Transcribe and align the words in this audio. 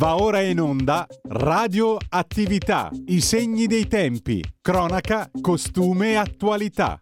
Va 0.00 0.16
ora 0.16 0.40
in 0.40 0.58
onda 0.58 1.06
Radio 1.28 1.98
Attività, 2.08 2.88
i 3.08 3.20
segni 3.20 3.66
dei 3.66 3.86
tempi, 3.86 4.42
cronaca, 4.62 5.30
costume 5.42 6.12
e 6.12 6.14
attualità. 6.14 6.98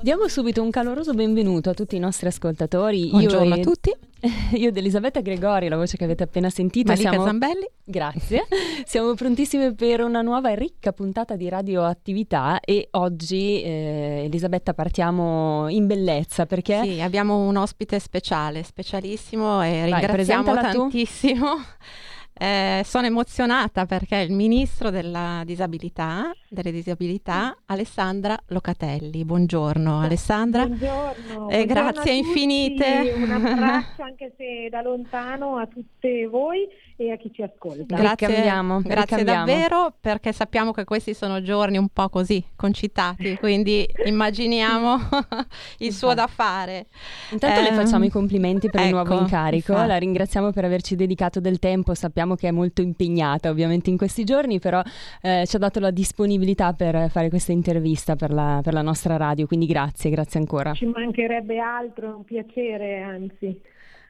Diamo 0.00 0.26
subito 0.26 0.62
un 0.62 0.70
caloroso 0.70 1.12
benvenuto 1.12 1.68
a 1.68 1.74
tutti 1.74 1.94
i 1.94 1.98
nostri 1.98 2.26
ascoltatori. 2.26 3.10
Buongiorno 3.10 3.54
Io 3.54 3.60
a 3.60 3.62
tutti. 3.62 3.94
Io 4.56 4.68
ed 4.68 4.76
Elisabetta 4.78 5.20
Gregori, 5.20 5.68
la 5.68 5.76
voce 5.76 5.98
che 5.98 6.04
avete 6.04 6.22
appena 6.22 6.48
sentito. 6.48 6.90
Malika 6.90 7.10
siamo... 7.10 7.26
Zambelli. 7.26 7.68
Grazie. 7.84 8.46
siamo 8.86 9.12
prontissime 9.12 9.74
per 9.74 10.00
una 10.00 10.22
nuova 10.22 10.50
e 10.50 10.54
ricca 10.54 10.92
puntata 10.92 11.36
di 11.36 11.50
radioattività 11.50 12.60
e 12.60 12.88
oggi 12.92 13.60
eh, 13.60 14.22
Elisabetta 14.24 14.72
partiamo 14.72 15.68
in 15.68 15.86
bellezza 15.86 16.46
perché... 16.46 16.80
Sì, 16.82 17.00
abbiamo 17.02 17.46
un 17.46 17.56
ospite 17.56 17.98
speciale, 17.98 18.62
specialissimo 18.62 19.62
e 19.62 19.84
ringraziamo 19.84 20.54
Vai, 20.54 20.72
tantissimo. 20.72 21.46
Eh, 22.34 22.82
sono 22.84 23.06
emozionata 23.06 23.86
perché 23.86 24.16
il 24.16 24.32
ministro 24.32 24.90
della 24.90 25.42
disabilità, 25.44 26.32
delle 26.48 26.72
disabilità, 26.72 27.56
Alessandra 27.66 28.36
Locatelli. 28.48 29.24
Buongiorno 29.24 30.00
Alessandra. 30.00 30.66
Buongiorno. 30.66 31.48
E 31.48 31.64
buongiorno 31.64 31.90
grazie 31.92 32.12
infinite. 32.12 33.12
Un 33.16 33.30
abbraccio 33.30 34.02
anche 34.02 34.32
se 34.36 34.68
da 34.70 34.82
lontano 34.82 35.56
a 35.56 35.66
tutte 35.66 36.26
voi 36.26 36.66
e 37.06 37.12
a 37.12 37.16
chi 37.16 37.32
ci 37.32 37.42
ascolta. 37.42 37.96
Grazie, 37.96 38.44
grazie 38.82 39.24
davvero 39.24 39.94
perché 40.00 40.32
sappiamo 40.32 40.72
che 40.72 40.84
questi 40.84 41.14
sono 41.14 41.42
giorni 41.42 41.76
un 41.76 41.88
po' 41.88 42.08
così 42.08 42.42
concitati, 42.56 43.36
quindi 43.38 43.86
immaginiamo 44.04 44.98
il 45.78 45.92
suo 45.92 46.14
da 46.14 46.26
fare. 46.26 46.86
Intanto 47.30 47.60
eh, 47.60 47.62
le 47.62 47.72
facciamo 47.72 48.04
i 48.04 48.10
complimenti 48.10 48.68
per 48.68 48.80
ecco, 48.80 48.88
il 48.88 48.94
nuovo 48.94 49.20
incarico, 49.20 49.72
infatti. 49.72 49.88
la 49.88 49.96
ringraziamo 49.96 50.50
per 50.52 50.64
averci 50.64 50.96
dedicato 50.96 51.40
del 51.40 51.58
tempo, 51.58 51.94
sappiamo 51.94 52.34
che 52.34 52.48
è 52.48 52.50
molto 52.50 52.82
impegnata 52.82 53.50
ovviamente 53.50 53.90
in 53.90 53.96
questi 53.96 54.24
giorni, 54.24 54.58
però 54.58 54.82
eh, 55.20 55.44
ci 55.46 55.56
ha 55.56 55.58
dato 55.58 55.80
la 55.80 55.90
disponibilità 55.90 56.72
per 56.72 57.10
fare 57.10 57.28
questa 57.28 57.52
intervista 57.52 58.16
per 58.16 58.32
la, 58.32 58.60
per 58.62 58.72
la 58.72 58.82
nostra 58.82 59.16
radio, 59.16 59.46
quindi 59.46 59.66
grazie, 59.66 60.10
grazie 60.10 60.40
ancora. 60.40 60.72
Ci 60.72 60.86
mancherebbe 60.86 61.58
altro, 61.58 62.10
è 62.10 62.14
un 62.14 62.24
piacere 62.24 63.00
anzi. 63.00 63.60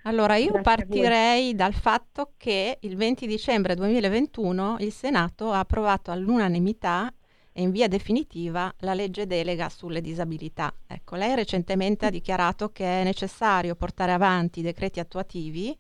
Allora, 0.04 0.36
io 0.36 0.50
Grazie 0.50 0.62
partirei 0.62 1.54
dal 1.54 1.74
fatto 1.74 2.32
che 2.36 2.78
il 2.80 2.96
20 2.96 3.26
dicembre 3.26 3.74
2021 3.76 4.78
il 4.80 4.92
Senato 4.92 5.52
ha 5.52 5.60
approvato 5.60 6.10
all'unanimità 6.10 7.12
e 7.52 7.62
in 7.62 7.70
via 7.70 7.86
definitiva 7.86 8.72
la 8.78 8.94
legge 8.94 9.26
delega 9.26 9.68
sulle 9.68 10.00
disabilità. 10.00 10.72
Ecco, 10.86 11.14
lei 11.16 11.34
recentemente 11.36 12.06
ha 12.06 12.10
dichiarato 12.10 12.70
che 12.70 13.00
è 13.00 13.04
necessario 13.04 13.76
portare 13.76 14.12
avanti 14.12 14.60
i 14.60 14.62
decreti 14.62 14.98
attuativi, 14.98 15.78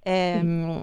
ehm, 0.00 0.82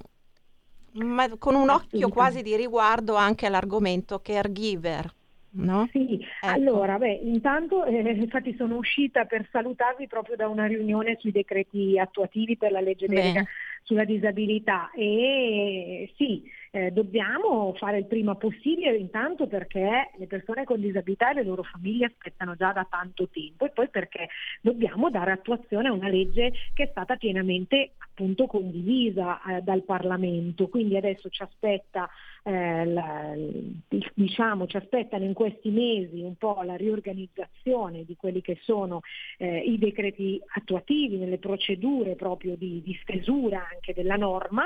ma 0.93 1.37
con 1.37 1.53
un 1.53 1.69
occhio 1.69 2.09
quasi 2.09 2.41
di 2.41 2.55
riguardo 2.55 3.15
anche 3.15 3.45
all'argomento 3.45 4.19
caregiver, 4.19 5.13
No? 5.49 5.87
Sì, 5.91 6.19
ecco. 6.19 6.53
allora, 6.53 6.97
beh, 6.97 7.19
intanto 7.23 7.85
eh, 7.85 7.99
infatti 8.11 8.53
sono 8.55 8.75
uscita 8.75 9.25
per 9.25 9.47
salutarvi 9.49 10.07
proprio 10.07 10.35
da 10.35 10.47
una 10.47 10.65
riunione 10.65 11.17
sui 11.19 11.31
decreti 11.31 11.97
attuativi 11.97 12.57
per 12.57 12.71
la 12.71 12.81
legge 12.81 13.07
delega 13.07 13.45
sulla 13.83 14.03
disabilità 14.03 14.91
e 14.91 16.11
sì, 16.17 16.43
eh, 16.71 16.91
dobbiamo 16.91 17.73
fare 17.77 17.99
il 17.99 18.05
prima 18.05 18.35
possibile 18.35 18.95
intanto 18.95 19.47
perché 19.47 20.11
le 20.17 20.27
persone 20.27 20.63
con 20.63 20.79
disabilità 20.79 21.31
e 21.31 21.35
le 21.35 21.43
loro 21.43 21.63
famiglie 21.63 22.07
aspettano 22.07 22.55
già 22.55 22.71
da 22.71 22.85
tanto 22.89 23.27
tempo 23.29 23.65
e 23.65 23.69
poi 23.69 23.89
perché 23.89 24.29
dobbiamo 24.61 25.09
dare 25.09 25.31
attuazione 25.31 25.87
a 25.87 25.93
una 25.93 26.09
legge 26.09 26.51
che 26.73 26.83
è 26.83 26.87
stata 26.89 27.15
pienamente 27.15 27.91
appunto 27.97 28.47
condivisa 28.47 29.41
eh, 29.43 29.61
dal 29.61 29.83
Parlamento, 29.83 30.67
quindi 30.67 30.97
adesso 30.97 31.29
ci 31.29 31.43
aspetta 31.43 32.09
eh, 32.47 33.73
diciamo, 34.13 34.67
ci 34.67 34.77
aspettano 34.77 35.25
in 35.25 35.33
questi 35.33 35.69
mesi 35.69 36.21
un 36.21 36.35
po' 36.35 36.61
la 36.63 36.75
riorganizzazione 36.75 38.05
di 38.05 38.15
quelli 38.15 38.41
che 38.41 38.57
sono 38.61 39.01
eh, 39.37 39.57
i 39.59 39.77
decreti 39.77 40.41
attuativi, 40.55 41.17
nelle 41.17 41.39
procedure 41.39 42.15
proprio 42.15 42.55
di, 42.55 42.81
di 42.81 42.97
stesura 43.01 43.67
anche 43.71 43.93
della 43.93 44.15
norma. 44.15 44.65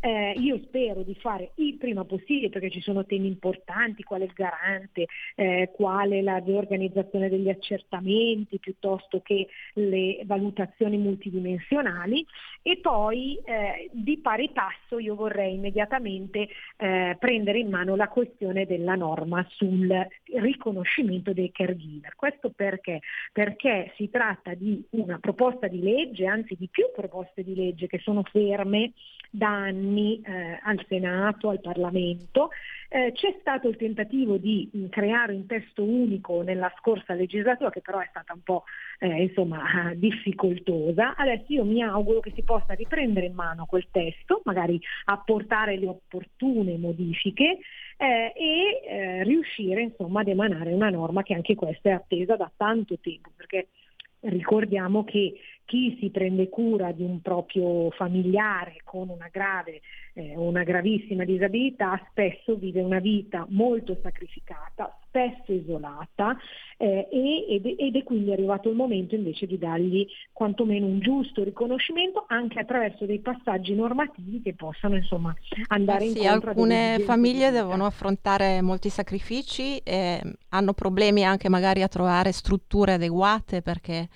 Eh, 0.00 0.34
io 0.38 0.60
spero 0.62 1.02
di 1.02 1.14
fare 1.16 1.35
il 1.56 1.76
prima 1.76 2.04
possibile 2.04 2.48
perché 2.48 2.70
ci 2.70 2.80
sono 2.80 3.04
temi 3.04 3.26
importanti, 3.26 4.02
quale 4.02 4.24
il 4.24 4.32
garante, 4.34 5.06
eh, 5.34 5.70
quale 5.74 6.22
la 6.22 6.38
riorganizzazione 6.38 7.28
degli 7.28 7.48
accertamenti 7.48 8.58
piuttosto 8.58 9.20
che 9.20 9.48
le 9.74 10.20
valutazioni 10.24 10.96
multidimensionali 10.96 12.24
e 12.62 12.78
poi 12.78 13.38
eh, 13.44 13.90
di 13.92 14.18
pari 14.18 14.50
passo 14.52 14.98
io 14.98 15.14
vorrei 15.14 15.54
immediatamente 15.54 16.48
eh, 16.76 17.16
prendere 17.18 17.58
in 17.58 17.70
mano 17.70 17.96
la 17.96 18.08
questione 18.08 18.66
della 18.66 18.94
norma 18.94 19.46
sul 19.50 19.88
riconoscimento 20.34 21.32
dei 21.32 21.52
caregiver. 21.52 22.14
Questo 22.16 22.50
perché? 22.50 23.00
Perché 23.32 23.92
si 23.96 24.10
tratta 24.10 24.54
di 24.54 24.82
una 24.90 25.18
proposta 25.18 25.68
di 25.68 25.80
legge, 25.80 26.26
anzi 26.26 26.56
di 26.58 26.68
più 26.68 26.86
proposte 26.94 27.42
di 27.42 27.54
legge 27.54 27.86
che 27.86 27.98
sono 27.98 28.22
ferme 28.24 28.92
da 29.30 29.48
anni 29.48 30.20
eh, 30.22 30.58
al 30.62 30.82
Senato, 30.88 31.25
al 31.26 31.60
Parlamento. 31.60 32.50
Eh, 32.88 33.12
c'è 33.12 33.36
stato 33.40 33.68
il 33.68 33.76
tentativo 33.76 34.36
di 34.36 34.68
mh, 34.72 34.86
creare 34.86 35.32
un 35.32 35.46
testo 35.46 35.82
unico 35.82 36.42
nella 36.42 36.72
scorsa 36.78 37.14
legislatura 37.14 37.70
che 37.70 37.80
però 37.80 37.98
è 37.98 38.06
stata 38.10 38.32
un 38.32 38.42
po' 38.42 38.64
eh, 39.00 39.22
insomma, 39.22 39.92
difficoltosa. 39.94 41.16
Adesso 41.16 41.44
io 41.48 41.64
mi 41.64 41.82
auguro 41.82 42.20
che 42.20 42.32
si 42.34 42.42
possa 42.42 42.74
riprendere 42.74 43.26
in 43.26 43.34
mano 43.34 43.66
quel 43.66 43.88
testo, 43.90 44.40
magari 44.44 44.80
apportare 45.06 45.76
le 45.76 45.88
opportune 45.88 46.76
modifiche 46.76 47.58
eh, 47.96 48.32
e 48.34 48.82
eh, 48.88 49.24
riuscire 49.24 49.82
insomma, 49.82 50.20
ad 50.20 50.28
emanare 50.28 50.72
una 50.72 50.90
norma 50.90 51.22
che 51.22 51.34
anche 51.34 51.54
questa 51.54 51.90
è 51.90 51.92
attesa 51.92 52.36
da 52.36 52.50
tanto 52.56 52.98
tempo, 53.00 53.30
perché 53.34 53.68
ricordiamo 54.20 55.04
che 55.04 55.34
chi 55.66 55.96
si 56.00 56.10
prende 56.10 56.48
cura 56.48 56.92
di 56.92 57.02
un 57.02 57.20
proprio 57.20 57.90
familiare 57.90 58.78
con 58.84 59.10
una 59.10 59.28
grave 59.30 59.82
eh, 60.16 60.32
una 60.34 60.62
gravissima 60.62 61.24
disabilità 61.24 62.00
spesso 62.10 62.56
vive 62.56 62.80
una 62.80 63.00
vita 63.00 63.44
molto 63.50 63.98
sacrificata, 64.02 64.98
spesso 65.08 65.52
isolata 65.52 66.36
eh, 66.78 67.06
ed, 67.10 67.74
ed, 67.78 67.96
è 67.96 68.02
quindi 68.02 68.32
arrivato 68.32 68.68
il 68.70 68.76
momento 68.76 69.14
invece 69.14 69.46
di 69.46 69.58
dargli 69.58 70.06
quantomeno 70.32 70.86
un 70.86 71.00
giusto 71.00 71.42
riconoscimento 71.42 72.24
anche 72.28 72.60
attraverso 72.60 73.04
dei 73.04 73.18
passaggi 73.20 73.74
normativi 73.74 74.42
che 74.42 74.54
possano 74.54 74.96
insomma 74.96 75.34
andare 75.68 76.04
eh 76.04 76.08
sì, 76.08 76.22
incontro 76.22 76.50
alcune 76.50 76.98
famiglie 77.00 77.50
devono 77.50 77.86
affrontare 77.86 78.60
molti 78.62 78.88
sacrifici 78.88 79.78
e 79.78 80.20
hanno 80.50 80.72
problemi 80.72 81.24
anche 81.24 81.48
magari 81.48 81.82
a 81.82 81.88
trovare 81.88 82.32
strutture 82.32 82.94
adeguate 82.94 83.62
perché 83.62 84.08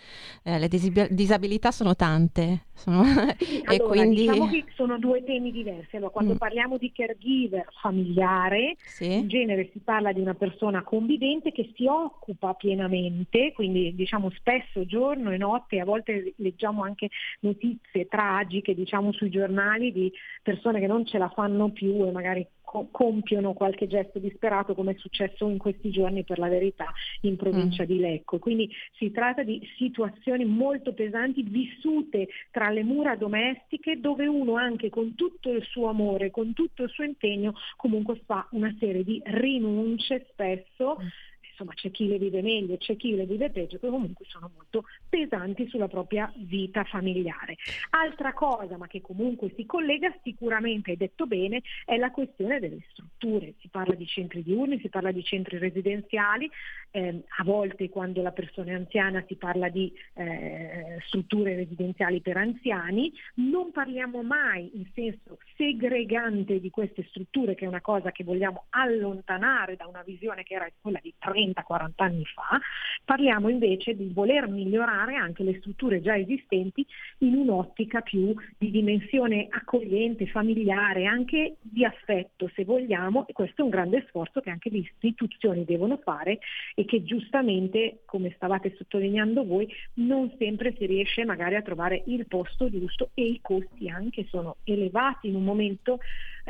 eh, 0.44 0.59
le 0.59 0.69
disabilità 0.69 1.39
sono 1.70 1.96
tante 1.96 2.64
sono... 2.80 3.02
E 3.70 3.76
allora, 3.76 4.00
quindi... 4.00 4.20
diciamo 4.22 4.48
che 4.48 4.64
sono 4.74 4.98
due 4.98 5.22
temi 5.22 5.52
diversi. 5.52 5.96
Allora, 5.96 6.10
quando 6.10 6.34
mm. 6.34 6.36
parliamo 6.36 6.78
di 6.78 6.90
caregiver 6.92 7.66
familiare, 7.80 8.74
sì. 8.78 9.12
in 9.12 9.28
genere 9.28 9.68
si 9.72 9.78
parla 9.80 10.12
di 10.12 10.20
una 10.20 10.34
persona 10.34 10.82
convivente 10.82 11.52
che 11.52 11.70
si 11.74 11.86
occupa 11.86 12.54
pienamente, 12.54 13.52
quindi 13.52 13.94
diciamo 13.94 14.30
spesso 14.30 14.84
giorno 14.86 15.30
e 15.30 15.36
notte, 15.36 15.78
a 15.78 15.84
volte 15.84 16.32
leggiamo 16.36 16.82
anche 16.82 17.08
notizie 17.40 18.08
tragiche 18.08 18.74
diciamo 18.74 19.12
sui 19.12 19.30
giornali 19.30 19.92
di 19.92 20.10
persone 20.42 20.80
che 20.80 20.86
non 20.86 21.06
ce 21.06 21.18
la 21.18 21.28
fanno 21.28 21.70
più 21.70 22.06
e 22.06 22.10
magari 22.10 22.46
compiono 22.91 23.53
qualche 23.53 23.86
gesto 23.86 24.19
disperato 24.19 24.75
come 24.75 24.92
è 24.92 24.97
successo 24.98 25.48
in 25.48 25.58
questi 25.58 25.91
giorni 25.91 26.25
per 26.25 26.38
la 26.38 26.48
verità 26.48 26.92
in 27.22 27.36
provincia 27.36 27.82
mm. 27.82 27.86
di 27.86 27.98
Lecco. 27.98 28.38
Quindi 28.38 28.70
si 28.97 29.10
tratta 29.10 29.43
di 29.43 29.61
situazioni 29.76 30.44
molto 30.44 30.93
pesanti 30.93 31.43
vissute 31.43 32.28
tra 32.50 32.70
le 32.70 32.84
mura 32.84 33.17
domestiche 33.17 34.00
dove 34.00 34.26
uno 34.26 34.55
anche 34.56 34.88
con 34.88 35.14
tutto 35.14 35.50
il 35.50 35.62
suo 35.64 35.88
amore, 35.88 36.31
con 36.31 36.52
tutto 36.52 36.84
il 36.84 36.90
suo 36.90 37.05
impegno 37.05 37.55
comunque 37.76 38.20
fa 38.25 38.46
una 38.52 38.75
serie 38.78 39.05
di 39.05 39.20
rinunce 39.25 40.26
spesso. 40.31 40.99
Mm 41.00 41.06
insomma 41.60 41.74
c'è 41.74 41.90
chi 41.90 42.06
le 42.06 42.18
vive 42.18 42.40
meglio, 42.40 42.76
c'è 42.78 42.96
chi 42.96 43.14
le 43.14 43.26
vive 43.26 43.50
peggio, 43.50 43.78
che 43.78 43.88
comunque 43.88 44.24
sono 44.28 44.50
molto 44.54 44.84
pesanti 45.08 45.68
sulla 45.68 45.88
propria 45.88 46.32
vita 46.36 46.84
familiare. 46.84 47.56
Altra 47.90 48.32
cosa, 48.32 48.76
ma 48.76 48.86
che 48.86 49.00
comunque 49.00 49.52
si 49.54 49.66
collega 49.66 50.12
sicuramente, 50.22 50.90
hai 50.90 50.96
detto 50.96 51.26
bene, 51.26 51.62
è 51.84 51.96
la 51.96 52.10
questione 52.10 52.58
delle 52.58 52.82
strutture. 52.90 53.54
Si 53.60 53.68
parla 53.68 53.94
di 53.94 54.06
centri 54.06 54.42
diurni, 54.42 54.80
si 54.80 54.88
parla 54.88 55.12
di 55.12 55.22
centri 55.22 55.58
residenziali, 55.58 56.50
eh, 56.92 57.22
a 57.38 57.44
volte 57.44 57.88
quando 57.88 58.22
la 58.22 58.32
persona 58.32 58.70
è 58.70 58.74
anziana 58.74 59.22
si 59.28 59.36
parla 59.36 59.68
di 59.68 59.92
eh, 60.14 60.98
strutture 61.06 61.54
residenziali 61.54 62.20
per 62.20 62.36
anziani, 62.36 63.12
non 63.34 63.70
parliamo 63.70 64.22
mai 64.22 64.70
in 64.74 64.86
senso 64.94 65.38
segregante 65.56 66.58
di 66.58 66.70
queste 66.70 67.04
strutture, 67.08 67.54
che 67.54 67.64
è 67.64 67.68
una 67.68 67.80
cosa 67.80 68.10
che 68.12 68.24
vogliamo 68.24 68.64
allontanare 68.70 69.76
da 69.76 69.86
una 69.86 70.02
visione 70.02 70.42
che 70.42 70.54
era 70.54 70.68
quella 70.80 71.00
di 71.02 71.12
30 71.18 71.50
30-40 71.50 71.91
anni 71.97 72.25
fa, 72.25 72.61
parliamo 73.05 73.49
invece 73.49 73.94
di 73.94 74.11
voler 74.12 74.49
migliorare 74.49 75.17
anche 75.17 75.43
le 75.43 75.58
strutture 75.58 76.00
già 76.00 76.17
esistenti 76.17 76.87
in 77.19 77.35
un'ottica 77.35 78.00
più 78.00 78.35
di 78.58 78.70
dimensione 78.70 79.47
accogliente, 79.50 80.26
familiare, 80.26 81.06
anche 81.06 81.56
di 81.61 81.85
affetto 81.85 82.50
se 82.55 82.64
vogliamo 82.64 83.26
e 83.26 83.32
questo 83.32 83.62
è 83.62 83.64
un 83.64 83.70
grande 83.70 84.05
sforzo 84.08 84.41
che 84.41 84.50
anche 84.50 84.70
le 84.70 84.79
istituzioni 84.79 85.64
devono 85.64 85.99
fare 85.99 86.38
e 86.75 86.85
che 86.85 87.02
giustamente, 87.02 88.00
come 88.05 88.32
stavate 88.37 88.75
sottolineando 88.76 89.44
voi, 89.44 89.69
non 89.94 90.32
sempre 90.38 90.75
si 90.76 90.87
riesce 90.87 91.25
magari 91.25 91.56
a 91.56 91.62
trovare 91.62 92.03
il 92.06 92.26
posto 92.26 92.70
giusto 92.70 93.11
e 93.14 93.25
i 93.25 93.38
costi 93.41 93.88
anche 93.88 94.26
sono 94.29 94.56
elevati 94.64 95.29
in 95.29 95.35
un 95.35 95.44
momento 95.44 95.99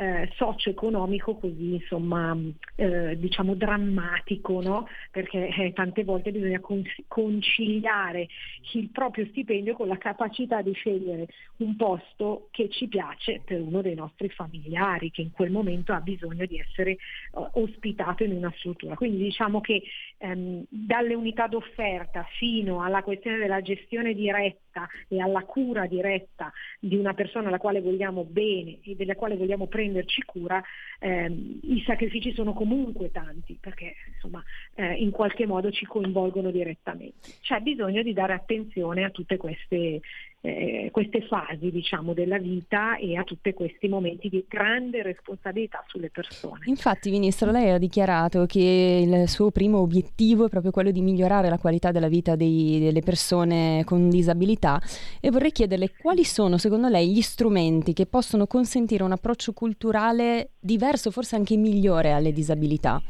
eh, 0.01 0.31
socio-economico 0.33 1.35
così 1.35 1.75
insomma 1.75 2.35
eh, 2.75 3.15
diciamo 3.19 3.53
drammatico 3.53 4.59
no? 4.59 4.87
perché 5.11 5.47
eh, 5.49 5.73
tante 5.73 6.03
volte 6.03 6.31
bisogna 6.31 6.59
con- 6.59 6.83
conciliare 7.07 8.27
il 8.73 8.89
proprio 8.89 9.27
stipendio 9.27 9.75
con 9.75 9.87
la 9.87 9.99
capacità 9.99 10.63
di 10.63 10.73
scegliere 10.73 11.27
un 11.57 11.75
posto 11.75 12.47
che 12.49 12.67
ci 12.69 12.87
piace 12.87 13.41
per 13.45 13.61
uno 13.61 13.83
dei 13.83 13.93
nostri 13.93 14.29
familiari 14.29 15.11
che 15.11 15.21
in 15.21 15.31
quel 15.31 15.51
momento 15.51 15.93
ha 15.93 15.99
bisogno 16.01 16.47
di 16.47 16.57
essere 16.57 16.97
uh, 17.33 17.47
ospitato 17.53 18.23
in 18.23 18.31
una 18.31 18.51
struttura 18.57 18.95
quindi 18.95 19.21
diciamo 19.21 19.61
che 19.61 19.83
ehm, 20.17 20.65
dalle 20.67 21.13
unità 21.13 21.45
d'offerta 21.45 22.25
fino 22.39 22.81
alla 22.81 23.03
questione 23.03 23.37
della 23.37 23.61
gestione 23.61 24.15
diretta 24.15 24.70
e 25.07 25.19
alla 25.19 25.43
cura 25.43 25.85
diretta 25.85 26.51
di 26.79 26.95
una 26.95 27.13
persona 27.13 27.47
alla 27.47 27.57
quale 27.57 27.81
vogliamo 27.81 28.23
bene 28.23 28.79
e 28.83 28.95
della 28.95 29.15
quale 29.15 29.35
vogliamo 29.35 29.67
prenderci 29.67 30.23
cura, 30.23 30.61
ehm, 30.99 31.59
i 31.63 31.83
sacrifici 31.85 32.33
sono 32.33 32.53
comunque 32.53 33.11
tanti 33.11 33.57
perché 33.59 33.95
insomma 34.13 34.43
eh, 34.75 34.93
in 34.93 35.11
qualche 35.11 35.45
modo 35.45 35.71
ci 35.71 35.85
coinvolgono 35.85 36.51
direttamente. 36.51 37.29
C'è 37.41 37.59
bisogno 37.59 38.01
di 38.01 38.13
dare 38.13 38.33
attenzione 38.33 39.03
a 39.03 39.09
tutte 39.09 39.37
queste 39.37 40.01
eh, 40.41 40.89
queste 40.91 41.21
fasi 41.21 41.69
diciamo, 41.69 42.13
della 42.13 42.39
vita 42.39 42.97
e 42.97 43.15
a 43.15 43.23
tutti 43.23 43.53
questi 43.53 43.87
momenti 43.87 44.27
di 44.27 44.43
grande 44.47 45.03
responsabilità 45.03 45.83
sulle 45.87 46.09
persone. 46.09 46.65
Infatti 46.65 47.11
Ministro, 47.11 47.51
lei 47.51 47.69
ha 47.69 47.77
dichiarato 47.77 48.45
che 48.47 49.05
il 49.07 49.29
suo 49.29 49.51
primo 49.51 49.79
obiettivo 49.79 50.45
è 50.45 50.49
proprio 50.49 50.71
quello 50.71 50.91
di 50.91 51.01
migliorare 51.01 51.49
la 51.49 51.59
qualità 51.59 51.91
della 51.91 52.07
vita 52.07 52.35
dei, 52.35 52.79
delle 52.79 53.01
persone 53.01 53.83
con 53.85 54.09
disabilità 54.09 54.81
e 55.19 55.29
vorrei 55.29 55.51
chiederle 55.51 55.91
quali 55.99 56.23
sono 56.23 56.57
secondo 56.57 56.87
lei 56.87 57.11
gli 57.11 57.21
strumenti 57.21 57.93
che 57.93 58.07
possono 58.07 58.47
consentire 58.47 59.03
un 59.03 59.11
approccio 59.11 59.53
culturale 59.53 60.51
diverso, 60.59 61.11
forse 61.11 61.35
anche 61.35 61.55
migliore 61.55 62.11
alle 62.11 62.31
disabilità. 62.31 63.01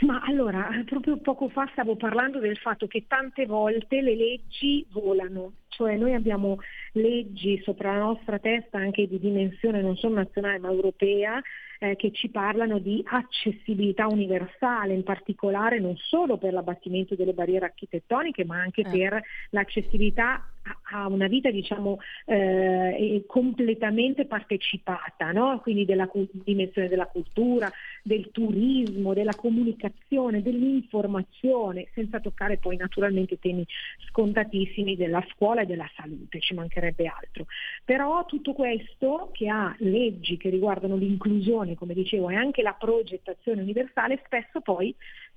Ma 0.00 0.22
allora, 0.24 0.68
proprio 0.84 1.16
poco 1.16 1.48
fa 1.48 1.68
stavo 1.72 1.96
parlando 1.96 2.38
del 2.38 2.56
fatto 2.56 2.86
che 2.86 3.06
tante 3.08 3.46
volte 3.46 4.00
le 4.00 4.14
leggi 4.14 4.86
volano, 4.90 5.54
cioè 5.78 5.96
noi 5.96 6.12
abbiamo 6.12 6.58
leggi 6.92 7.60
sopra 7.62 7.92
la 7.92 8.00
nostra 8.00 8.40
testa 8.40 8.78
anche 8.78 9.06
di 9.06 9.20
dimensione 9.20 9.80
non 9.80 9.96
solo 9.96 10.16
nazionale 10.16 10.58
ma 10.58 10.70
europea 10.70 11.40
eh, 11.78 11.94
che 11.94 12.10
ci 12.10 12.28
parlano 12.28 12.78
di 12.78 13.00
accessibilità 13.06 14.08
universale, 14.08 14.94
in 14.94 15.04
particolare 15.04 15.78
non 15.78 15.96
solo 15.96 16.36
per 16.36 16.52
l'abbattimento 16.52 17.14
delle 17.14 17.32
barriere 17.32 17.66
architettoniche 17.66 18.44
ma 18.44 18.60
anche 18.60 18.80
eh. 18.80 18.90
per 18.90 19.22
l'accessibilità 19.50 20.44
a 20.90 21.06
una 21.06 21.28
vita 21.28 21.50
diciamo 21.50 21.98
eh, 22.26 23.24
completamente 23.26 24.26
partecipata, 24.26 25.32
no? 25.32 25.60
quindi 25.60 25.84
della 25.84 26.08
dimensione 26.32 26.88
della 26.88 27.06
cultura, 27.06 27.70
del 28.08 28.30
turismo, 28.32 29.12
della 29.12 29.34
comunicazione, 29.34 30.40
dell'informazione, 30.40 31.88
senza 31.92 32.18
toccare 32.20 32.56
poi 32.56 32.76
naturalmente 32.76 33.38
temi 33.38 33.64
scontatissimi 34.08 34.96
della 34.96 35.22
scuola 35.30 35.60
e 35.60 35.66
della 35.66 35.88
salute, 35.94 36.40
ci 36.40 36.54
mancherebbe 36.54 37.06
altro. 37.06 37.44
Però 37.84 38.24
tutto 38.24 38.54
questo 38.54 39.28
che 39.32 39.48
ha 39.48 39.76
leggi 39.80 40.38
che 40.38 40.48
riguardano 40.48 40.96
l'inclusione, 40.96 41.76
come 41.76 41.92
dicevo, 41.92 42.30
e 42.30 42.34
anche 42.34 42.62
la 42.62 42.74
progettazione 42.76 43.60
universale, 43.60 44.22
spesso 44.24 44.62
poi 44.62 44.88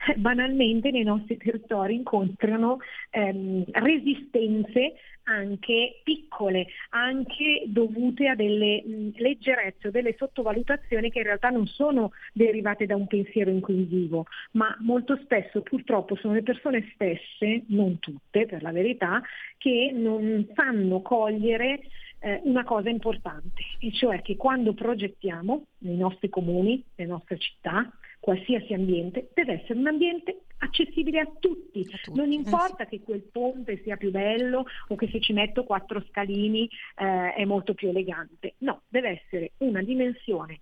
eh, 0.07 0.15
banalmente 0.15 0.91
nei 0.91 1.03
nostri 1.03 1.35
territori 1.35 1.95
incontrano 1.95 2.77
ehm, 3.09 3.65
resistenze 3.71 4.93
anche 5.23 6.01
piccole, 6.03 6.67
anche 6.89 7.63
dovute 7.67 8.27
a 8.27 8.35
delle 8.35 8.81
mh, 8.83 9.11
leggerezze 9.17 9.89
o 9.89 9.91
delle 9.91 10.15
sottovalutazioni 10.17 11.11
che 11.11 11.19
in 11.19 11.25
realtà 11.25 11.49
non 11.49 11.67
sono 11.67 12.11
derivate 12.33 12.60
da 12.61 12.95
un 12.95 13.07
pensiero 13.07 13.49
inclusivo, 13.49 14.25
ma 14.51 14.75
molto 14.79 15.17
spesso 15.23 15.61
purtroppo 15.61 16.15
sono 16.15 16.33
le 16.33 16.43
persone 16.43 16.91
stesse, 16.93 17.63
non 17.67 17.99
tutte 17.99 18.45
per 18.45 18.61
la 18.61 18.71
verità, 18.71 19.21
che 19.57 19.91
non 19.93 20.47
sanno 20.55 21.01
cogliere 21.01 21.81
eh, 22.19 22.39
una 22.43 22.63
cosa 22.63 22.89
importante, 22.89 23.63
e 23.79 23.91
cioè 23.91 24.21
che 24.21 24.35
quando 24.37 24.73
progettiamo 24.73 25.65
nei 25.79 25.97
nostri 25.97 26.29
comuni, 26.29 26.83
nelle 26.95 27.09
nostre 27.09 27.37
città, 27.37 27.91
qualsiasi 28.19 28.73
ambiente, 28.73 29.29
deve 29.33 29.61
essere 29.61 29.79
un 29.79 29.87
ambiente 29.87 30.41
accessibile 30.59 31.19
a 31.19 31.31
tutti. 31.39 31.87
A 31.91 31.97
tutti. 31.97 32.17
Non 32.17 32.31
importa 32.31 32.83
eh 32.83 32.87
sì. 32.89 32.97
che 32.97 33.03
quel 33.03 33.21
ponte 33.21 33.81
sia 33.83 33.97
più 33.97 34.11
bello 34.11 34.65
o 34.87 34.95
che 34.95 35.09
se 35.09 35.19
ci 35.19 35.33
metto 35.33 35.63
quattro 35.63 36.03
scalini 36.09 36.69
eh, 36.97 37.33
è 37.33 37.45
molto 37.45 37.73
più 37.73 37.89
elegante. 37.89 38.53
No, 38.59 38.83
deve 38.87 39.21
essere 39.23 39.53
una 39.57 39.81
dimensione 39.81 40.59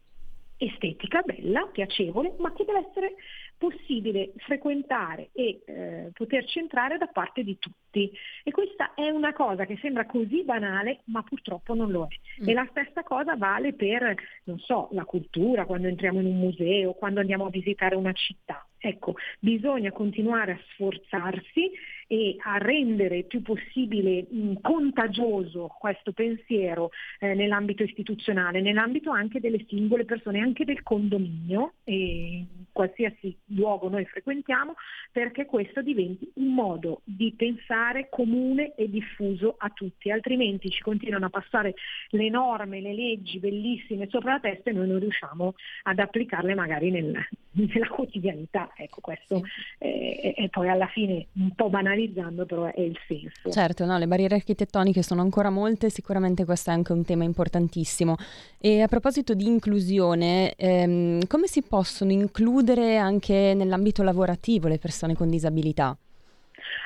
estetica, 0.59 1.21
bella, 1.21 1.67
piacevole, 1.71 2.35
ma 2.37 2.53
che 2.53 2.65
deve 2.65 2.85
essere 2.89 3.15
possibile 3.59 4.31
frequentare 4.37 5.29
e 5.33 5.61
eh, 5.65 6.11
poterci 6.13 6.59
entrare 6.59 6.97
da 6.97 7.07
parte 7.07 7.43
di 7.43 7.59
tutti. 7.59 8.09
E 8.43 8.51
questa 8.51 8.93
è 8.95 9.09
una 9.09 9.33
cosa 9.33 9.65
che 9.65 9.77
sembra 9.81 10.05
così 10.05 10.43
banale, 10.43 11.01
ma 11.05 11.21
purtroppo 11.21 11.75
non 11.75 11.91
lo 11.91 12.07
è. 12.09 12.43
Mm. 12.43 12.49
E 12.49 12.53
la 12.53 12.65
stessa 12.71 13.03
cosa 13.03 13.35
vale 13.35 13.73
per, 13.73 14.15
non 14.45 14.57
so, 14.59 14.87
la 14.93 15.03
cultura, 15.03 15.65
quando 15.65 15.87
entriamo 15.87 16.21
in 16.21 16.27
un 16.27 16.39
museo, 16.39 16.93
quando 16.93 17.19
andiamo 17.19 17.45
a 17.45 17.49
visitare 17.49 17.95
una 17.95 18.13
città. 18.13 18.65
Ecco, 18.81 19.15
bisogna 19.39 19.91
continuare 19.91 20.53
a 20.53 20.59
sforzarsi 20.71 21.69
e 22.07 22.37
a 22.39 22.57
rendere 22.57 23.23
più 23.23 23.41
possibile 23.41 24.25
mh, 24.27 24.61
contagioso 24.61 25.67
questo 25.77 26.13
pensiero 26.13 26.91
eh, 27.19 27.33
nell'ambito 27.33 27.83
istituzionale, 27.83 28.61
nell'ambito 28.61 29.11
anche 29.11 29.41
delle 29.41 29.65
singole 29.67 30.05
persone, 30.05 30.39
anche 30.39 30.63
del 30.63 30.81
condominio, 30.81 31.73
e 31.83 32.45
qualsiasi 32.71 33.37
luogo 33.49 33.89
noi 33.89 34.05
frequentiamo, 34.05 34.73
perché 35.11 35.45
questo 35.45 35.81
diventi 35.81 36.29
un 36.35 36.53
modo 36.53 37.01
di 37.03 37.33
pensare 37.35 38.07
comune 38.09 38.73
e 38.75 38.89
diffuso 38.89 39.55
a 39.57 39.69
tutti, 39.69 40.11
altrimenti 40.11 40.69
ci 40.69 40.81
continuano 40.81 41.25
a 41.25 41.29
passare 41.29 41.75
le 42.09 42.29
norme, 42.29 42.81
le 42.81 42.93
leggi 42.93 43.39
bellissime 43.39 44.07
sopra 44.09 44.33
la 44.33 44.39
testa 44.39 44.69
e 44.69 44.73
noi 44.73 44.87
non 44.87 44.99
riusciamo 44.99 45.53
ad 45.83 45.99
applicarle 45.99 46.53
magari 46.55 46.91
nel, 46.91 47.11
nella 47.51 47.87
quotidianità. 47.87 48.71
Ecco, 48.75 49.01
questo 49.01 49.41
è, 49.77 50.33
è, 50.35 50.49
poi 50.49 50.69
alla 50.69 50.87
fine 50.87 51.27
un 51.33 51.53
po' 51.55 51.69
banalizzando, 51.69 52.45
però 52.45 52.65
è 52.65 52.81
il 52.81 52.97
senso. 53.07 53.49
Certo, 53.49 53.85
no, 53.85 53.97
le 53.97 54.07
barriere 54.07 54.35
architettoniche 54.35 55.01
sono 55.01 55.21
ancora 55.21 55.49
molte, 55.49 55.89
sicuramente 55.89 56.45
questo 56.45 56.69
è 56.69 56.73
anche 56.73 56.93
un 56.93 57.03
tema 57.03 57.23
importantissimo. 57.23 58.15
E 58.59 58.81
a 58.81 58.87
proposito 58.87 59.33
di 59.33 59.45
inclusione, 59.45 60.53
ehm, 60.55 61.25
come 61.27 61.47
si 61.47 61.61
possono 61.63 62.11
includere 62.11 62.97
anche 62.97 63.38
nell'ambito 63.53 64.03
lavorativo 64.03 64.67
le 64.67 64.77
persone 64.77 65.15
con 65.15 65.29
disabilità? 65.29 65.97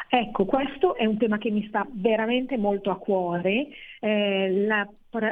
Ecco, 0.10 0.46
questo 0.46 0.96
è 0.96 1.06
un 1.06 1.18
tema 1.18 1.40
che 1.40 1.50
mi 1.50 1.66
sta 1.68 1.88
veramente 1.90 2.56
molto 2.56 2.92
a 2.92 2.98
cuore. 2.98 3.70
Eh, 4.00 4.66
la, 4.68 4.88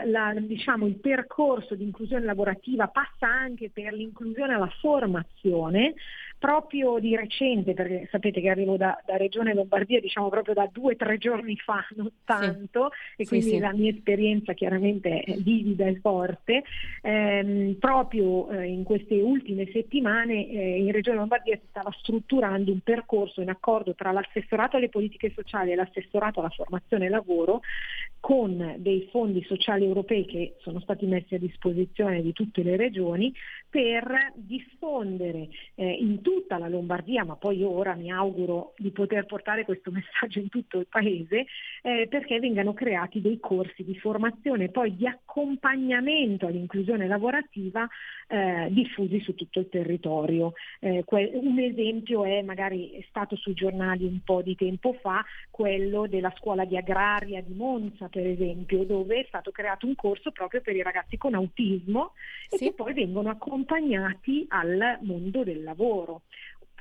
la, 0.06 0.34
diciamo, 0.40 0.88
il 0.88 0.96
percorso 0.96 1.76
di 1.76 1.84
inclusione 1.84 2.26
lavorativa 2.26 2.88
passa 2.88 3.28
anche 3.28 3.70
per 3.70 3.94
l'inclusione 3.94 4.56
alla 4.56 4.72
formazione, 4.80 5.94
proprio 6.42 6.98
di 6.98 7.16
recente, 7.16 7.76
perché 7.76 8.08
sapete 8.10 8.42
che 8.42 8.50
arrivo 8.50 8.76
da, 8.76 9.00
da 9.06 9.16
Regione 9.16 9.54
Lombardia, 9.54 10.00
diciamo 10.00 10.28
proprio 10.28 10.56
da 10.56 10.68
due 10.72 10.94
o 10.94 10.96
tre 10.96 11.20
giorni 11.20 11.56
fa, 11.56 11.86
non 11.96 12.10
tanto, 12.26 12.90
sì. 13.16 13.22
e 13.22 13.28
quindi 13.28 13.46
sì, 13.46 13.52
sì. 13.54 13.60
la 13.60 13.72
mia 13.74 13.92
esperienza 13.92 14.54
chiaramente 14.54 15.20
è 15.20 15.36
vivida 15.36 15.86
e 15.86 16.00
forte, 16.02 16.64
ehm, 17.04 17.76
proprio 17.76 18.50
eh, 18.50 18.66
in 18.66 18.82
queste 18.82 19.22
ultime 19.22 19.70
settimane 19.72 20.50
eh, 20.50 20.80
in 20.80 20.92
Regione 20.92 21.18
Lombardia 21.18 21.56
si 21.58 21.68
stava 21.70 21.92
strutturando 22.00 22.72
un 22.72 22.80
percorso 22.80 23.42
in 23.42 23.50
accordo 23.50 23.94
tra 23.94 24.12
l'assessorato 24.12 24.78
alle 24.78 24.90
politiche 24.90 25.32
sociali 25.36 25.74
e 25.74 25.76
l'assessorato 25.76 26.40
alla 26.40 26.50
formazione 26.50 27.06
e 27.06 27.10
lavoro 27.10 27.62
con 28.22 28.76
dei 28.78 29.10
fondi 29.12 29.44
sociali 29.44 29.84
europei 29.84 30.26
che 30.26 30.56
sono 30.60 30.80
stati 30.80 31.08
messi 31.08 31.34
a 31.34 31.40
disposizione 31.40 32.22
di 32.22 32.32
tutte 32.34 32.62
le 32.62 32.78
regioni 32.78 33.34
per 33.68 34.34
diffondere 34.36 35.50
eh, 35.74 35.90
in 35.90 36.22
tutta 36.22 36.60
la 36.60 36.68
Lombardia, 36.68 37.26
ma 37.26 37.36
poi 37.36 37.64
ora 37.64 37.96
mi 37.96 38.12
auguro 38.12 38.74
di 38.78 38.92
poter 38.92 39.26
portare 39.26 39.66
questo 39.66 39.90
messaggio 39.92 40.38
in 40.38 40.50
tutto 40.50 40.78
il 40.78 40.88
paese, 40.88 41.48
eh, 41.82 42.08
perché 42.08 42.40
vengano 42.40 42.74
creati 42.74 43.22
dei 43.22 43.40
corsi 43.40 43.84
di 43.84 43.98
formazione 43.98 44.66
e 44.66 44.70
poi 44.70 44.96
di 44.96 45.08
accompagnamento 45.08 46.46
all'inclusione 46.46 47.08
lavorativa 47.08 47.88
eh, 48.28 48.68
diffusi 48.70 49.20
su 49.22 49.34
tutto 49.34 49.60
il 49.60 49.70
territorio. 49.70 50.54
Eh, 50.80 51.04
que- 51.06 51.32
un 51.34 51.58
esempio 51.58 52.24
è, 52.24 52.42
magari 52.44 52.92
è 52.92 53.06
stato 53.10 53.36
sui 53.36 53.54
giornali 53.54 54.06
un 54.06 54.20
po' 54.24 54.44
di 54.44 54.56
tempo 54.56 54.94
fa, 55.02 55.24
quello 55.50 56.08
della 56.08 56.34
scuola 56.38 56.66
di 56.66 56.78
agraria 56.78 57.42
di 57.42 57.54
Monza, 57.54 58.10
per 58.12 58.28
esempio, 58.28 58.84
dove 58.84 59.22
è 59.22 59.26
stato 59.28 59.50
creato 59.50 59.88
un 59.88 59.96
corso 59.96 60.32
proprio 60.32 60.62
per 60.62 60.76
i 60.76 60.84
ragazzi 60.84 61.18
con 61.18 61.34
autismo 61.34 62.12
sì. 62.50 62.56
e 62.56 62.58
che 62.68 62.74
poi 62.74 62.94
vengono 62.94 63.30
accompagnati 63.30 64.46
al 64.50 65.00
mondo 65.02 65.44
del 65.44 65.64
lavoro 65.64 66.22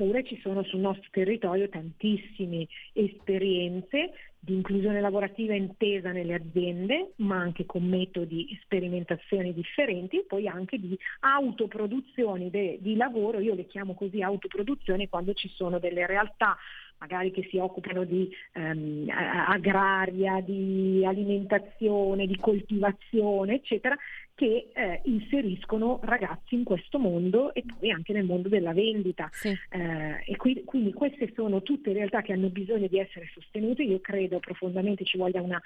oppure 0.01 0.25
ci 0.25 0.39
sono 0.41 0.63
sul 0.63 0.81
nostro 0.81 1.09
territorio 1.11 1.69
tantissime 1.69 2.67
esperienze 2.95 4.13
di 4.43 4.55
inclusione 4.55 5.03
lavorativa 5.03 5.55
intesa 5.55 6.13
nelle 6.13 6.35
aziende, 6.35 7.13
ma 7.17 7.37
anche 7.37 7.67
con 7.67 7.85
metodi 7.85 8.49
e 8.51 8.59
sperimentazioni 8.63 9.53
differenti, 9.53 10.21
e 10.21 10.25
poi 10.27 10.49
anche 10.49 10.79
di 10.79 10.99
autoproduzioni 11.21 12.49
de, 12.49 12.79
di 12.81 12.97
lavoro, 12.97 13.41
io 13.41 13.55
le 13.55 13.67
chiamo 13.67 13.95
così 13.95 14.23
autoproduzioni 14.23 15.11
quando 15.11 15.35
ci 15.35 15.49
sono 15.51 15.79
delle 15.79 16.07
realtà 16.07 16.57
magari 17.01 17.31
che 17.31 17.47
si 17.51 17.57
occupano 17.57 18.05
di 18.05 18.31
ehm, 18.53 19.09
agraria, 19.09 20.41
di 20.41 21.03
alimentazione, 21.05 22.27
di 22.27 22.37
coltivazione, 22.37 23.55
eccetera, 23.55 23.97
che 24.41 24.71
eh, 24.73 25.03
inseriscono 25.05 26.01
ragazzi 26.03 26.55
in 26.55 26.65
questo 26.65 26.99
mondo 26.99 27.53
e 27.53 27.63
poi 27.63 27.91
anche 27.91 28.15
nel 28.15 28.25
mondo 28.25 28.49
della 28.49 28.73
vendita. 28.73 29.29
Sì. 29.31 29.49
Eh, 29.49 30.23
e 30.25 30.37
qui, 30.37 30.63
quindi 30.65 30.95
queste 30.95 31.31
sono 31.35 31.61
tutte 31.61 31.93
realtà 31.93 32.23
che 32.23 32.33
hanno 32.33 32.49
bisogno 32.49 32.87
di 32.87 32.99
essere 32.99 33.29
sostenute. 33.35 33.83
Io 33.83 34.01
credo 34.01 34.39
profondamente 34.39 35.05
ci 35.05 35.19
voglia 35.19 35.43
una 35.43 35.61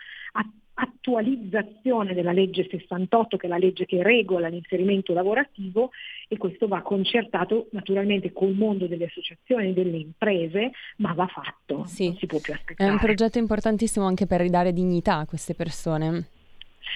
attualizzazione 0.75 2.15
della 2.15 2.33
legge 2.33 2.67
68, 2.69 3.37
che 3.37 3.47
è 3.47 3.49
la 3.49 3.59
legge 3.59 3.87
che 3.87 4.03
regola 4.03 4.49
l'inserimento 4.49 5.13
lavorativo 5.13 5.93
e 6.27 6.37
questo 6.37 6.67
va 6.67 6.83
concertato 6.83 7.69
naturalmente 7.71 8.33
col 8.33 8.55
mondo 8.55 8.89
delle 8.89 9.05
associazioni 9.05 9.69
e 9.69 9.73
delle 9.73 9.99
imprese, 9.99 10.73
ma 10.97 11.13
va 11.13 11.29
fatto, 11.29 11.85
sì. 11.85 12.07
non 12.07 12.17
si 12.17 12.27
può 12.27 12.41
più 12.41 12.53
aspettare. 12.53 12.91
È 12.91 12.93
un 12.93 12.99
progetto 12.99 13.39
importantissimo 13.39 14.05
anche 14.05 14.27
per 14.27 14.41
ridare 14.41 14.73
dignità 14.73 15.19
a 15.19 15.27
queste 15.27 15.55
persone. 15.55 16.27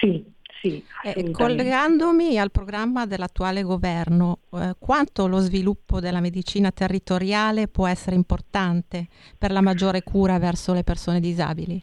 Sì, 0.00 0.24
sì, 0.60 0.82
eh, 1.04 1.30
collegandomi 1.30 2.38
al 2.38 2.50
programma 2.50 3.06
dell'attuale 3.06 3.62
governo, 3.62 4.40
eh, 4.52 4.74
quanto 4.78 5.26
lo 5.26 5.38
sviluppo 5.38 6.00
della 6.00 6.20
medicina 6.20 6.70
territoriale 6.70 7.68
può 7.68 7.86
essere 7.86 8.16
importante 8.16 9.06
per 9.38 9.52
la 9.52 9.60
maggiore 9.60 10.02
cura 10.02 10.38
verso 10.38 10.72
le 10.72 10.84
persone 10.84 11.20
disabili? 11.20 11.80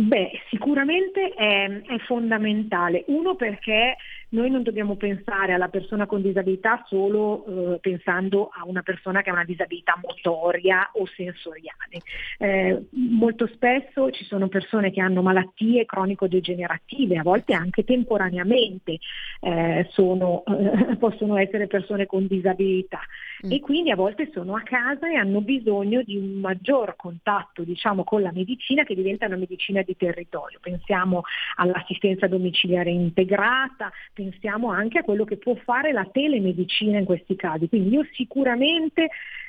Beh, 0.00 0.30
sicuramente 0.48 1.34
è, 1.34 1.66
è 1.66 1.98
fondamentale. 2.06 3.04
Uno 3.08 3.34
perché 3.34 3.96
noi 4.30 4.50
non 4.50 4.62
dobbiamo 4.62 4.96
pensare 4.96 5.52
alla 5.52 5.68
persona 5.68 6.06
con 6.06 6.20
disabilità 6.20 6.84
solo 6.86 7.74
eh, 7.74 7.78
pensando 7.78 8.50
a 8.52 8.66
una 8.66 8.82
persona 8.82 9.22
che 9.22 9.30
ha 9.30 9.32
una 9.32 9.44
disabilità 9.44 9.98
motoria 10.02 10.90
o 10.94 11.06
sensoriale. 11.06 12.02
Eh, 12.38 12.86
molto 12.90 13.46
spesso 13.46 14.10
ci 14.10 14.24
sono 14.24 14.48
persone 14.48 14.90
che 14.90 15.00
hanno 15.00 15.22
malattie 15.22 15.86
cronico-degenerative, 15.86 17.18
a 17.18 17.22
volte 17.22 17.54
anche 17.54 17.84
temporaneamente 17.84 18.98
eh, 19.40 19.86
sono, 19.90 20.42
possono 20.98 21.36
essere 21.36 21.66
persone 21.66 22.06
con 22.06 22.26
disabilità 22.26 23.00
mm. 23.46 23.52
e 23.52 23.60
quindi 23.60 23.90
a 23.90 23.96
volte 23.96 24.30
sono 24.32 24.54
a 24.54 24.62
casa 24.62 25.10
e 25.10 25.16
hanno 25.16 25.40
bisogno 25.40 26.02
di 26.02 26.16
un 26.16 26.40
maggior 26.40 26.96
contatto 26.96 27.62
diciamo, 27.62 28.04
con 28.04 28.22
la 28.22 28.32
medicina 28.32 28.84
che 28.84 28.94
diventa 28.94 29.26
una 29.26 29.36
medicina 29.36 29.82
di 29.82 29.96
territorio. 29.96 30.58
Pensiamo 30.60 31.22
all'assistenza 31.56 32.26
domiciliare 32.26 32.90
integrata, 32.90 33.90
pensiamo 34.12 34.70
anche 34.70 34.98
a 34.98 35.02
quello 35.02 35.24
che 35.24 35.36
può 35.36 35.54
fare 35.54 35.92
la 35.92 36.08
telemedicina 36.10 36.98
in 36.98 37.04
questi 37.04 37.36
casi. 37.36 37.68
Quindi 37.68 37.90
io 37.90 38.06
sicuramente 38.12 39.08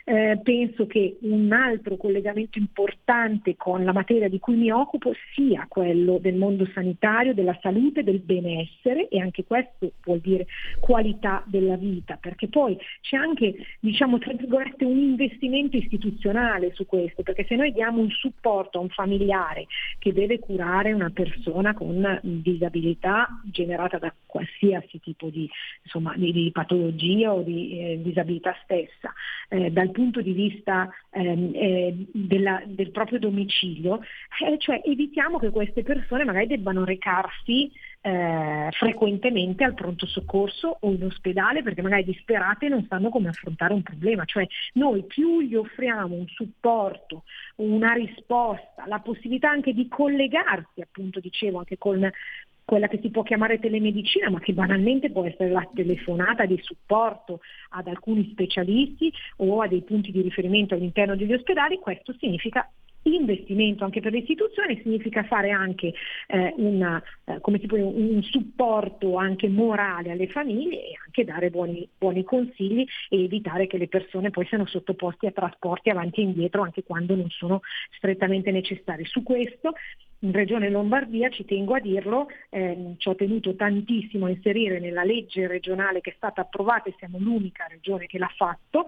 eh, 0.10 0.40
penso 0.42 0.88
che 0.88 1.18
un 1.22 1.52
altro 1.52 1.96
collegamento 1.96 2.58
importante 2.58 3.56
con 3.56 3.84
la 3.84 3.94
materia 3.94 4.28
di 4.28 4.40
cui 4.40 4.56
mi 4.56 4.72
occupo 4.72 5.14
sia 5.36 5.68
quello 5.70 6.18
del 6.18 6.34
mondo 6.34 6.68
sanitario, 6.74 7.36
della 7.36 7.56
salute, 7.62 8.04
del 8.04 8.18
benessere 8.18 9.08
e 9.08 9.20
anche 9.20 9.44
questo 9.44 9.92
vuol 10.04 10.18
dire 10.20 10.48
qualità 10.80 11.44
della 11.46 11.76
vita, 11.76 12.18
perché 12.20 12.48
poi 12.48 12.76
c'è 13.02 13.18
anche 13.18 13.54
diciamo 13.80 14.18
tra 14.18 14.34
virgolette 14.34 14.84
un 14.84 14.98
investimento 14.98 15.78
istituzionale 15.78 16.74
su 16.74 16.88
questo, 16.88 17.22
perché 17.22 17.46
se 17.48 17.56
noi 17.56 17.72
diamo 17.72 18.02
un 18.02 18.10
supporto 18.10 18.80
a 18.80 18.82
un 18.82 18.90
familiare 18.90 19.68
che 20.00 20.12
deve 20.12 20.40
curare 20.40 20.92
una 20.92 21.12
persona 21.12 21.76
con 21.76 22.20
disabilità 22.24 23.28
generata 23.44 24.00
da 24.00 24.12
qualsiasi 24.26 25.00
tipo 25.00 25.30
di, 25.30 25.48
insomma, 25.84 26.16
di, 26.18 26.32
di 26.32 26.50
patologia 26.52 27.32
o 27.32 27.44
di 27.44 27.80
eh, 27.80 28.02
disabilità 28.02 28.56
stessa, 28.64 29.14
eh, 29.50 29.70
dal 29.70 29.92
punto 30.00 30.22
di 30.22 30.32
vista 30.32 30.90
ehm, 31.10 31.52
eh, 31.54 32.06
della, 32.14 32.64
del 32.66 32.92
proprio 32.92 33.20
domicilio, 33.20 34.00
eh, 34.40 34.58
cioè 34.58 34.82
evitiamo 34.86 35.38
che 35.40 35.50
queste 35.50 35.84
persone 35.84 36.24
magari 36.24 36.48
debbano 36.48 36.86
recarsi 36.86 37.70
eh, 38.00 38.70
frequentemente 38.72 39.66
al 39.66 39.74
pronto 39.74 40.06
soccorso 40.06 40.78
o 40.80 40.92
in 40.92 41.04
ospedale 41.04 41.64
perché 41.64 41.82
magari 41.82 42.06
disperate 42.06 42.70
non 42.70 42.86
sanno 42.88 43.10
come 43.10 43.28
affrontare 43.28 43.74
un 43.74 43.84
problema. 43.84 44.24
Cioè 44.24 44.48
noi 44.76 45.04
più 45.04 45.42
gli 45.42 45.56
offriamo 45.56 46.16
un 46.16 46.28
supporto, 46.28 47.24
una 47.58 47.92
risposta, 47.92 48.86
la 48.88 49.00
possibilità 49.00 49.50
anche 49.50 49.74
di 49.74 49.90
collegarsi, 49.90 50.80
appunto 50.80 51.20
dicevo, 51.20 51.58
anche 51.58 51.78
con 51.78 52.10
quella 52.70 52.88
che 52.88 53.00
si 53.02 53.10
può 53.10 53.24
chiamare 53.24 53.58
telemedicina, 53.58 54.30
ma 54.30 54.40
che 54.40 54.54
banalmente 54.54 55.10
può 55.10 55.26
essere 55.26 55.50
la 55.50 55.68
telefonata 55.74 56.46
di 56.46 56.56
supporto 56.62 57.40
ad 57.70 57.88
alcuni 57.88 58.30
specialisti 58.30 59.12
o 59.38 59.62
a 59.62 59.68
dei 59.68 59.82
punti 59.82 60.12
di 60.12 60.22
riferimento 60.22 60.76
all'interno 60.76 61.16
degli 61.16 61.34
ospedali, 61.34 61.80
questo 61.80 62.14
significa 62.20 62.72
investimento 63.04 63.84
anche 63.84 64.02
per 64.02 64.12
le 64.12 64.20
istituzioni 64.20 64.80
significa 64.82 65.24
fare 65.24 65.52
anche 65.52 65.94
eh, 66.28 66.54
una, 66.58 67.02
eh, 67.26 67.40
può, 67.40 67.78
un 67.78 68.22
supporto 68.24 69.16
anche 69.16 69.48
morale 69.48 70.12
alle 70.12 70.28
famiglie 70.28 70.90
e 70.90 70.98
anche 71.06 71.24
dare 71.24 71.50
buoni, 71.50 71.88
buoni, 71.98 72.24
consigli 72.24 72.86
e 73.10 73.24
evitare 73.24 73.68
che 73.68 73.78
le 73.78 73.88
persone 73.88 74.30
poi 74.30 74.46
siano 74.46 74.66
sottoposti 74.66 75.26
a 75.26 75.32
trasporti 75.32 75.90
avanti 75.90 76.22
e 76.22 76.24
indietro 76.24 76.62
anche 76.62 76.84
quando 76.84 77.16
non 77.16 77.30
sono 77.30 77.62
strettamente 77.92 78.52
necessari. 78.52 79.06
Su 79.06 79.24
questo 79.24 79.74
in 80.22 80.34
Regione 80.34 80.70
Lombardia, 80.70 81.30
ci 81.30 81.46
tengo 81.46 81.76
a 81.76 81.80
dirlo, 81.80 82.28
ehm, 82.50 82.98
ci 82.98 83.08
ho 83.08 83.16
tenuto 83.16 83.56
tantissimo 83.56 84.26
a 84.26 84.30
inserire 84.30 84.80
nella 84.80 85.04
legge 85.04 85.48
regionale 85.48 86.02
che 86.02 86.12
è 86.12 86.14
stata 86.18 86.42
approvata 86.42 86.90
e 86.90 86.96
siamo 86.98 87.18
l'unica 87.20 87.66
regione 87.70 88.06
che 88.06 88.18
l'ha 88.18 88.32
fatto, 88.36 88.88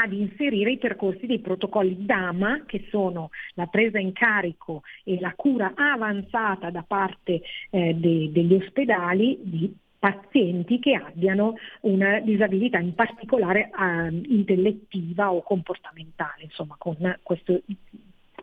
ad 0.00 0.12
inserire 0.12 0.70
i 0.70 0.78
percorsi 0.78 1.26
dei 1.26 1.40
protocolli 1.40 2.04
DAMA, 2.04 2.64
che 2.66 2.86
sono 2.88 3.30
la 3.54 3.66
presa 3.66 3.98
in 3.98 4.12
carico 4.12 4.82
e 5.02 5.18
la 5.18 5.32
cura 5.34 5.72
avanzata 5.74 6.70
da 6.70 6.84
parte 6.86 7.42
eh, 7.70 7.94
de- 7.94 8.30
degli 8.30 8.54
ospedali 8.54 9.38
di 9.42 9.74
pazienti 9.98 10.78
che 10.78 10.94
abbiano 10.94 11.54
una 11.80 12.20
disabilità 12.20 12.78
in 12.78 12.94
particolare 12.94 13.70
eh, 13.70 14.22
intellettiva 14.28 15.32
o 15.32 15.42
comportamentale, 15.42 16.44
insomma 16.44 16.76
con 16.78 16.96
questo 17.22 17.60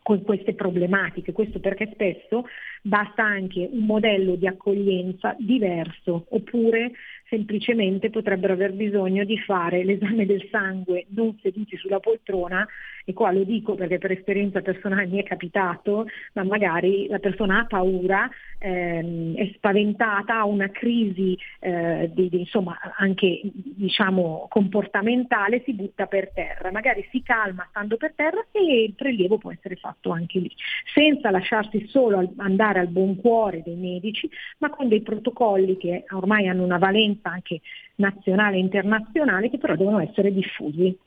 con 0.05 0.21
queste 0.21 0.53
problematiche, 0.53 1.31
questo 1.31 1.59
perché 1.59 1.89
spesso 1.91 2.45
basta 2.83 3.23
anche 3.23 3.67
un 3.71 3.85
modello 3.85 4.35
di 4.35 4.45
accoglienza 4.45 5.35
diverso 5.39 6.27
oppure 6.29 6.91
semplicemente 7.35 8.09
potrebbero 8.09 8.53
aver 8.53 8.71
bisogno 8.71 9.25
di 9.25 9.37
fare 9.39 9.83
l'esame 9.83 10.25
del 10.25 10.47
sangue 10.49 11.05
non 11.09 11.37
seduti 11.41 11.75
sulla 11.75 11.99
poltrona 11.99 12.65
e 13.05 13.13
qua 13.13 13.31
lo 13.31 13.43
dico 13.43 13.75
perché 13.75 13.99
per 13.99 14.11
esperienza 14.11 14.61
personale 14.61 15.05
mi 15.05 15.19
è 15.19 15.23
capitato, 15.23 16.07
ma 16.33 16.43
magari 16.43 17.07
la 17.07 17.19
persona 17.19 17.59
ha 17.59 17.65
paura, 17.65 18.27
ehm, 18.57 19.35
è 19.35 19.51
spaventata, 19.53 20.39
ha 20.39 20.45
una 20.45 20.69
crisi 20.69 21.37
eh, 21.59 22.09
di, 22.11 22.29
di, 22.29 22.39
insomma, 22.39 22.77
anche 22.97 23.41
diciamo, 23.43 24.47
comportamentale, 24.49 25.61
si 25.63 25.73
butta 25.73 26.07
per 26.07 26.31
terra, 26.33 26.71
magari 26.71 27.07
si 27.11 27.21
calma 27.21 27.67
stando 27.69 27.95
per 27.95 28.13
terra 28.15 28.43
e 28.51 28.83
il 28.85 28.93
prelievo 28.95 29.37
può 29.37 29.51
essere 29.51 29.75
fatto 29.75 30.09
anche 30.09 30.39
lì, 30.39 30.51
senza 30.91 31.29
lasciarsi 31.29 31.85
solo 31.87 32.33
andare 32.37 32.79
al 32.79 32.87
buon 32.87 33.17
cuore 33.17 33.61
dei 33.63 33.75
medici, 33.75 34.27
ma 34.57 34.71
con 34.71 34.87
dei 34.87 35.01
protocolli 35.01 35.77
che 35.77 36.05
ormai 36.09 36.47
hanno 36.47 36.63
una 36.63 36.79
valenza 36.79 37.24
anche 37.29 37.61
nazionale 37.95 38.57
e 38.57 38.59
internazionale 38.59 39.49
che 39.49 39.57
però 39.57 39.75
devono 39.75 39.99
essere 39.99 40.33
diffusi. 40.33 40.97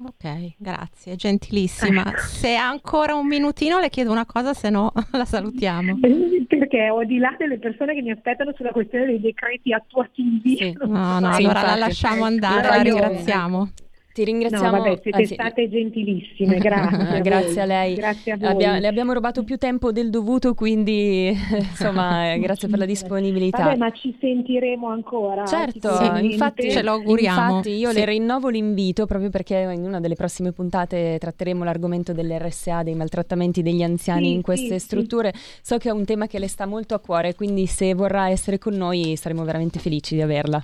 Ok, 0.00 0.52
grazie, 0.58 1.16
gentilissima. 1.16 2.12
Se 2.16 2.54
ha 2.54 2.68
ancora 2.68 3.14
un 3.14 3.26
minutino 3.26 3.80
le 3.80 3.88
chiedo 3.88 4.12
una 4.12 4.26
cosa, 4.26 4.54
se 4.54 4.70
no 4.70 4.92
la 5.12 5.24
salutiamo. 5.24 5.98
Perché 6.46 6.88
ho 6.88 7.04
di 7.04 7.18
là 7.18 7.34
delle 7.36 7.58
persone 7.58 7.94
che 7.94 8.02
mi 8.02 8.12
aspettano 8.12 8.52
sulla 8.54 8.70
questione 8.70 9.06
dei 9.06 9.20
decreti 9.20 9.72
attuativi. 9.72 10.56
Sì. 10.56 10.76
No, 10.80 11.18
no, 11.18 11.32
sì, 11.32 11.42
allora 11.42 11.60
infatti, 11.60 11.66
la 11.66 11.76
lasciamo 11.76 12.24
andare, 12.24 12.68
la 12.68 12.82
ringraziamo. 12.82 13.70
Ti 14.18 14.24
ringraziamo. 14.24 14.76
No, 14.76 14.82
vabbè, 14.82 14.98
siete 15.00 15.18
Anzi, 15.18 15.34
state 15.34 15.68
gentilissime, 15.68 16.58
grazie. 16.58 17.18
a 17.18 17.20
grazie 17.20 17.60
a 17.60 17.64
lei. 17.64 17.94
Grazie 17.94 18.32
a 18.32 18.36
voi. 18.36 18.48
Abbia, 18.48 18.78
le 18.80 18.88
abbiamo 18.88 19.12
rubato 19.12 19.44
più 19.44 19.58
tempo 19.58 19.92
del 19.92 20.10
dovuto, 20.10 20.54
quindi 20.54 21.28
insomma, 21.54 22.34
grazie 22.42 22.66
per 22.66 22.80
la 22.80 22.84
disponibilità. 22.84 23.62
Vabbè, 23.62 23.76
ma 23.76 23.92
ci 23.92 24.16
sentiremo 24.18 24.88
ancora. 24.88 25.46
Certo, 25.46 25.94
sì, 25.94 26.32
infatti 26.32 26.68
ce 26.68 26.82
lo 26.82 26.94
auguriamo. 26.94 27.58
Infatti 27.58 27.70
io 27.70 27.90
sì. 27.90 27.94
le 27.94 28.04
rinnovo 28.06 28.48
l'invito 28.48 29.06
proprio 29.06 29.30
perché 29.30 29.54
in 29.72 29.84
una 29.84 30.00
delle 30.00 30.16
prossime 30.16 30.50
puntate 30.50 31.16
tratteremo 31.20 31.62
l'argomento 31.62 32.12
dell'RSA, 32.12 32.82
dei 32.82 32.96
maltrattamenti 32.96 33.62
degli 33.62 33.84
anziani 33.84 34.26
sì, 34.26 34.32
in 34.32 34.42
queste 34.42 34.80
strutture. 34.80 35.32
So 35.62 35.78
che 35.78 35.90
è 35.90 35.92
un 35.92 36.04
tema 36.04 36.26
che 36.26 36.40
le 36.40 36.48
sta 36.48 36.66
molto 36.66 36.94
a 36.94 36.98
cuore, 36.98 37.36
quindi 37.36 37.66
se 37.66 37.94
vorrà 37.94 38.30
essere 38.30 38.58
con 38.58 38.74
noi 38.74 39.14
saremo 39.14 39.44
veramente 39.44 39.78
felici 39.78 40.16
di 40.16 40.22
averla. 40.22 40.60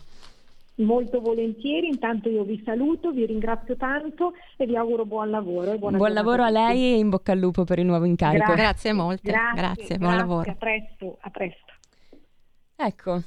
Molto 0.77 1.21
volentieri, 1.21 1.87
intanto 1.87 2.29
io 2.29 2.43
vi 2.43 2.61
saluto, 2.65 3.13
vi 3.13 3.25
ringrazio 3.27 3.77
tanto 3.77 4.33
e 4.57 4.67
vi 4.67 4.77
auguro 4.77 5.05
buon 5.05 5.31
lavoro. 5.31 5.79
buon 5.79 6.13
lavoro 6.13 6.43
a 6.43 6.51
lei 6.51 6.95
e 6.95 6.99
in 6.99 7.11
bocca 7.11 7.31
al 7.31 7.39
lupo 7.39 7.63
per 7.63 7.79
il 7.79 7.87
nuovo 7.87 8.05
incarico. 8.05 8.45
Grazie, 8.45 8.63
grazie 8.63 8.93
molte, 8.93 9.31
grazie, 9.31 9.61
grazie 9.61 9.99
buon 9.99 10.17
lavoro. 10.17 10.51
A 10.51 10.55
presto, 10.55 11.19
a 11.21 11.31
presto. 11.31 11.73
Ecco, 12.77 13.23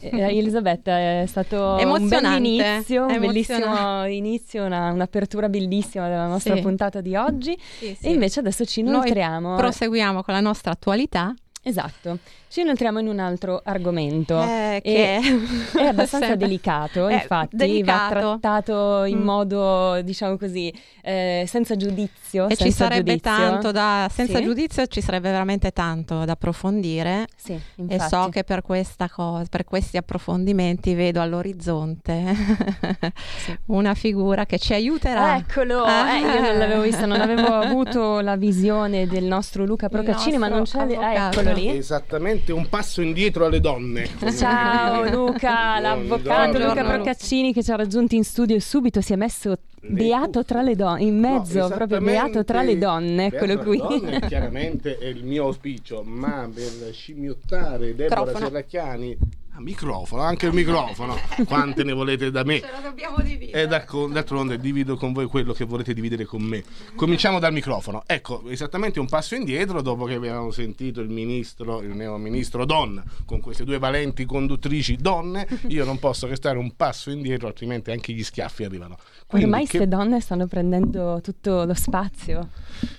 eh, 0.00 0.36
Elisabetta, 0.36 1.22
è 1.22 1.24
stato 1.26 1.78
un 1.82 2.06
bell'inizio, 2.06 3.06
un 3.06 3.18
bellissimo 3.18 4.04
inizio, 4.04 4.64
una, 4.64 4.92
un'apertura 4.92 5.48
bellissima 5.48 6.06
della 6.06 6.26
nostra 6.26 6.54
sì. 6.54 6.60
puntata 6.60 7.00
di 7.00 7.16
oggi 7.16 7.56
sì, 7.58 7.94
sì. 7.94 8.06
e 8.06 8.12
invece 8.12 8.40
adesso 8.40 8.66
ci 8.66 8.82
nutriamo. 8.82 9.48
Noi 9.48 9.58
proseguiamo 9.58 10.22
con 10.22 10.34
la 10.34 10.40
nostra 10.40 10.72
attualità. 10.72 11.34
Esatto. 11.62 12.18
Ci 12.48 12.62
entriamo 12.62 12.98
in 13.00 13.06
un 13.06 13.18
altro 13.18 13.60
argomento 13.62 14.40
eh, 14.42 14.80
che 14.82 15.18
è 15.78 15.84
abbastanza 15.84 16.34
delicato, 16.34 17.08
infatti 17.08 17.54
delicato. 17.54 18.14
va 18.14 18.20
trattato 18.20 19.04
in 19.04 19.18
mm. 19.18 19.22
modo, 19.22 20.02
diciamo 20.02 20.36
così, 20.36 20.72
eh, 21.02 21.44
senza 21.46 21.76
giudizio. 21.76 22.46
E 22.46 22.56
senza 22.56 22.64
ci 22.64 22.72
sarebbe 22.72 23.12
giudizio. 23.12 23.30
tanto 23.30 23.70
da, 23.72 24.08
senza 24.10 24.38
sì. 24.38 24.44
giudizio 24.44 24.86
ci 24.86 25.00
sarebbe 25.02 25.30
veramente 25.30 25.70
tanto 25.70 26.24
da 26.24 26.32
approfondire. 26.32 27.26
Sì, 27.36 27.60
e 27.86 28.00
so 28.00 28.30
che 28.30 28.42
per, 28.42 28.62
questa 28.62 29.08
cosa, 29.08 29.44
per 29.48 29.64
questi 29.64 29.98
approfondimenti 29.98 30.94
vedo 30.94 31.20
all'orizzonte 31.20 32.34
sì. 33.36 33.56
una 33.66 33.94
figura 33.94 34.46
che 34.46 34.58
ci 34.58 34.72
aiuterà. 34.72 35.36
Eccolo, 35.36 35.82
ah. 35.84 36.16
eh, 36.16 36.20
io 36.20 36.40
non 36.40 36.58
l'avevo 36.58 36.80
visto, 36.80 37.04
non 37.06 37.20
avevo 37.20 37.46
avuto 37.54 38.20
la 38.20 38.36
visione 38.36 39.06
del 39.06 39.24
nostro 39.24 39.64
Luca 39.66 39.88
Procaccini, 39.90 40.38
ma 40.38 40.48
non 40.48 40.62
c'è... 40.64 40.84
Eh, 40.88 41.14
eccolo 41.14 41.49
lì. 41.52 41.68
Esattamente 41.68 42.52
un 42.52 42.68
passo 42.68 43.00
indietro 43.02 43.46
alle 43.46 43.60
donne. 43.60 44.08
Ciao 44.36 45.08
Luca, 45.10 45.78
l'avvocato 45.78 46.58
Luca 46.58 46.84
Procaccini 46.84 47.52
che 47.52 47.62
ci 47.62 47.70
ha 47.70 47.76
raggiunti 47.76 48.16
in 48.16 48.24
studio 48.24 48.56
e 48.56 48.60
subito 48.60 49.00
si 49.00 49.12
è 49.12 49.16
messo 49.16 49.56
beato 49.82 50.44
tra 50.44 50.62
le 50.62 50.76
donne, 50.76 51.02
in 51.02 51.18
mezzo, 51.18 51.60
no, 51.60 51.68
proprio 51.68 52.00
beato 52.00 52.44
tra 52.44 52.62
le 52.62 52.76
donne, 52.76 53.26
eccolo 53.26 53.58
qui. 53.58 53.78
Donne, 53.78 54.20
chiaramente 54.26 54.98
è 54.98 55.06
il 55.06 55.24
mio 55.24 55.44
auspicio, 55.44 56.02
ma 56.04 56.48
per 56.52 56.92
scimmiottare 56.92 57.94
Deborah 57.94 58.36
Serracchiani 58.36 59.16
microfono, 59.60 60.22
anche 60.22 60.46
il 60.46 60.52
microfono. 60.52 61.16
Quante 61.46 61.84
ne 61.84 61.92
volete 61.92 62.30
da 62.30 62.44
me? 62.44 62.60
Ce 62.60 62.70
lo 62.74 62.80
dobbiamo 62.82 63.18
dividere. 63.20 63.62
E 63.62 63.66
d'altronde 63.66 64.58
divido 64.58 64.96
con 64.96 65.12
voi 65.12 65.26
quello 65.26 65.52
che 65.52 65.64
volete 65.64 65.94
dividere 65.94 66.24
con 66.24 66.42
me. 66.42 66.62
Cominciamo 66.94 67.38
dal 67.38 67.52
microfono. 67.52 68.02
Ecco, 68.06 68.48
esattamente 68.48 69.00
un 69.00 69.06
passo 69.06 69.34
indietro 69.34 69.82
dopo 69.82 70.04
che 70.04 70.14
abbiamo 70.14 70.50
sentito 70.50 71.00
il 71.00 71.08
ministro, 71.08 71.80
il 71.80 71.94
neo 71.94 72.16
ministro 72.16 72.64
donna, 72.64 73.02
con 73.24 73.40
queste 73.40 73.64
due 73.64 73.78
valenti 73.78 74.24
conduttrici 74.24 74.96
donne, 74.96 75.46
io 75.68 75.84
non 75.84 75.98
posso 75.98 76.26
che 76.26 76.36
stare 76.36 76.58
un 76.58 76.74
passo 76.76 77.10
indietro, 77.10 77.46
altrimenti 77.46 77.90
anche 77.90 78.12
gli 78.12 78.22
schiaffi 78.22 78.64
arrivano. 78.64 78.96
Quindi, 79.26 79.46
Ormai 79.46 79.66
queste 79.66 79.78
che... 79.78 79.88
donne 79.88 80.20
stanno 80.20 80.46
prendendo 80.46 81.20
tutto 81.22 81.64
lo 81.64 81.74
spazio. 81.74 82.48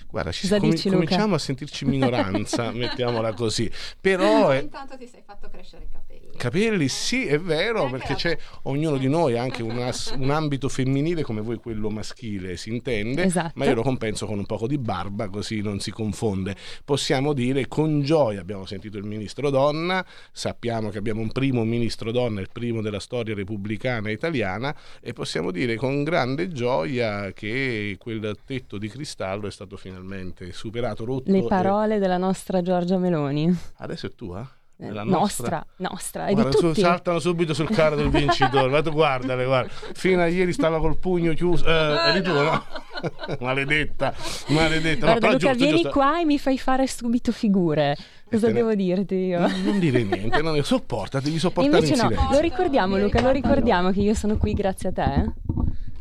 Guarda, 0.09 0.31
ci 0.31 0.47
com- 0.47 0.69
dici, 0.69 0.89
cominciamo 0.89 1.35
a 1.35 1.37
sentirci 1.37 1.85
minoranza, 1.85 2.71
mettiamola 2.71 3.33
così. 3.33 3.71
Però... 3.99 4.49
È... 4.49 4.61
Intanto 4.61 4.97
ti 4.97 5.07
sei 5.07 5.21
fatto 5.25 5.49
crescere 5.49 5.85
i 5.85 5.87
capelli. 6.21 6.61
Capelli, 6.61 6.87
sì, 6.87 7.25
è 7.25 7.39
vero, 7.39 7.89
perché 7.89 8.15
c'è 8.15 8.37
ognuno 8.63 8.97
di 8.97 9.07
noi 9.07 9.37
anche 9.37 9.61
una, 9.61 9.91
un 10.17 10.29
ambito 10.31 10.69
femminile 10.69 11.21
come 11.21 11.41
voi 11.41 11.57
quello 11.57 11.89
maschile, 11.89 12.57
si 12.57 12.69
intende, 12.71 13.23
esatto. 13.23 13.51
ma 13.55 13.65
io 13.65 13.75
lo 13.75 13.83
compenso 13.83 14.25
con 14.25 14.39
un 14.39 14.45
poco 14.45 14.67
di 14.67 14.77
barba 14.77 15.29
così 15.29 15.61
non 15.61 15.79
si 15.79 15.91
confonde. 15.91 16.55
Possiamo 16.83 17.33
dire 17.33 17.67
con 17.67 18.01
gioia, 18.01 18.41
abbiamo 18.41 18.65
sentito 18.65 18.97
il 18.97 19.05
ministro 19.05 19.49
donna, 19.49 20.05
sappiamo 20.31 20.89
che 20.89 20.97
abbiamo 20.97 21.21
un 21.21 21.31
primo 21.31 21.63
ministro 21.63 22.11
donna, 22.11 22.41
il 22.41 22.49
primo 22.51 22.81
della 22.81 22.99
storia 22.99 23.35
repubblicana 23.35 24.09
italiana 24.09 24.75
e 24.99 25.13
possiamo 25.13 25.51
dire 25.51 25.75
con 25.75 26.03
grande 26.03 26.49
gioia 26.49 27.31
che 27.33 27.95
quel 27.99 28.37
tetto 28.45 28.77
di 28.77 28.87
cristallo 28.89 29.47
è 29.47 29.51
stato 29.51 29.77
finalmente 29.77 30.51
superato, 30.51 31.05
rotto. 31.05 31.31
Le 31.31 31.43
parole 31.43 31.95
e... 31.95 31.99
della 31.99 32.17
nostra 32.17 32.61
Giorgia 32.61 32.97
Meloni. 32.97 33.53
Adesso 33.77 34.07
è 34.07 34.11
tua? 34.15 34.49
La 34.89 35.03
nostra, 35.03 35.63
nostra, 35.77 36.25
è 36.25 36.33
guarda, 36.33 36.49
tutti. 36.49 36.81
saltano 36.81 37.19
subito 37.19 37.53
sul 37.53 37.69
carro 37.69 37.95
del 37.95 38.09
vincitore. 38.09 38.67
guarda, 38.69 38.89
guardale, 38.89 39.45
guarda. 39.45 39.71
Fino 39.93 40.21
a 40.21 40.27
ieri 40.27 40.53
stava 40.53 40.79
col 40.79 40.97
pugno 40.97 41.33
chiuso. 41.33 41.65
Eh, 41.65 42.09
eri 42.09 42.23
tu, 42.23 42.31
no? 42.31 42.63
maledetta, 43.39 44.11
maledetta. 44.47 45.05
Guarda, 45.05 45.27
no, 45.27 45.33
Luca, 45.33 45.49
giusto, 45.49 45.63
vieni 45.63 45.81
giusto. 45.81 45.89
qua 45.91 46.19
e 46.19 46.25
mi 46.25 46.39
fai 46.39 46.57
fare 46.57 46.87
subito 46.87 47.31
figure. 47.31 47.95
Cosa 48.27 48.49
devo 48.49 48.69
ne... 48.69 48.75
dirti 48.75 49.15
io? 49.15 49.39
Non, 49.39 49.61
non 49.63 49.77
dire 49.77 50.01
niente, 50.03 50.41
no, 50.41 50.59
sopporta, 50.63 51.19
devi 51.19 51.37
sopportare 51.37 51.85
Invece 51.85 52.01
no, 52.01 52.29
lo 52.31 52.39
ricordiamo 52.39 52.97
Luca, 52.97 53.21
lo 53.21 53.31
ricordiamo 53.31 53.91
che 53.91 53.99
io 53.99 54.15
sono 54.15 54.37
qui 54.37 54.53
grazie 54.53 54.89
a 54.89 54.91
te. 54.93 55.33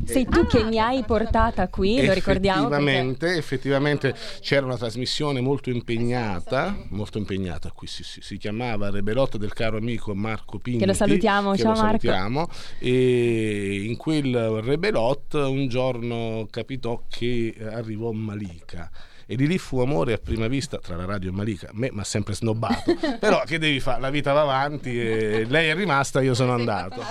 Sei 0.03 0.25
tu 0.25 0.45
che 0.45 0.63
mi 0.63 0.79
hai 0.79 1.03
portata 1.03 1.67
qui, 1.67 2.05
lo 2.05 2.13
ricordiamo. 2.13 2.67
Effettivamente, 2.67 3.25
perché... 3.25 3.37
effettivamente 3.37 4.15
c'era 4.41 4.65
una 4.65 4.77
trasmissione 4.77 5.41
molto 5.41 5.69
impegnata, 5.69 6.75
molto 6.89 7.17
impegnata 7.17 7.71
qui, 7.71 7.87
si, 7.87 8.03
si, 8.03 8.21
si 8.21 8.37
chiamava 8.37 8.89
Rebelot 8.89 9.37
del 9.37 9.53
caro 9.53 9.77
amico 9.77 10.13
Marco 10.13 10.57
Pinti. 10.57 10.79
Che 10.79 10.85
lo 10.85 10.93
salutiamo, 10.93 11.55
ciao 11.55 11.73
lo 11.73 11.81
Marco. 11.81 11.99
Salutiamo, 11.99 12.49
e 12.79 13.83
in 13.85 13.97
quel 13.97 14.35
Rebelot 14.61 15.33
un 15.33 15.67
giorno 15.67 16.47
capitò 16.49 17.03
che 17.07 17.55
arrivò 17.71 18.11
Malika 18.11 18.89
e 19.31 19.37
di 19.37 19.47
lì 19.47 19.57
fu 19.57 19.79
amore 19.79 20.11
a 20.11 20.17
prima 20.17 20.49
vista 20.49 20.77
tra 20.77 20.97
la 20.97 21.05
radio 21.05 21.29
e 21.29 21.31
Malika. 21.31 21.67
A 21.67 21.71
me 21.71 21.89
mi 21.89 22.01
ha 22.01 22.03
sempre 22.03 22.33
snobbato, 22.33 22.93
però 23.17 23.43
che 23.45 23.59
devi 23.59 23.79
fare? 23.79 24.01
La 24.01 24.09
vita 24.09 24.33
va 24.33 24.41
avanti 24.41 24.99
e 24.99 25.45
lei 25.47 25.69
è 25.69 25.73
rimasta, 25.73 26.19
io 26.19 26.33
sono 26.33 26.51
andato. 26.51 27.01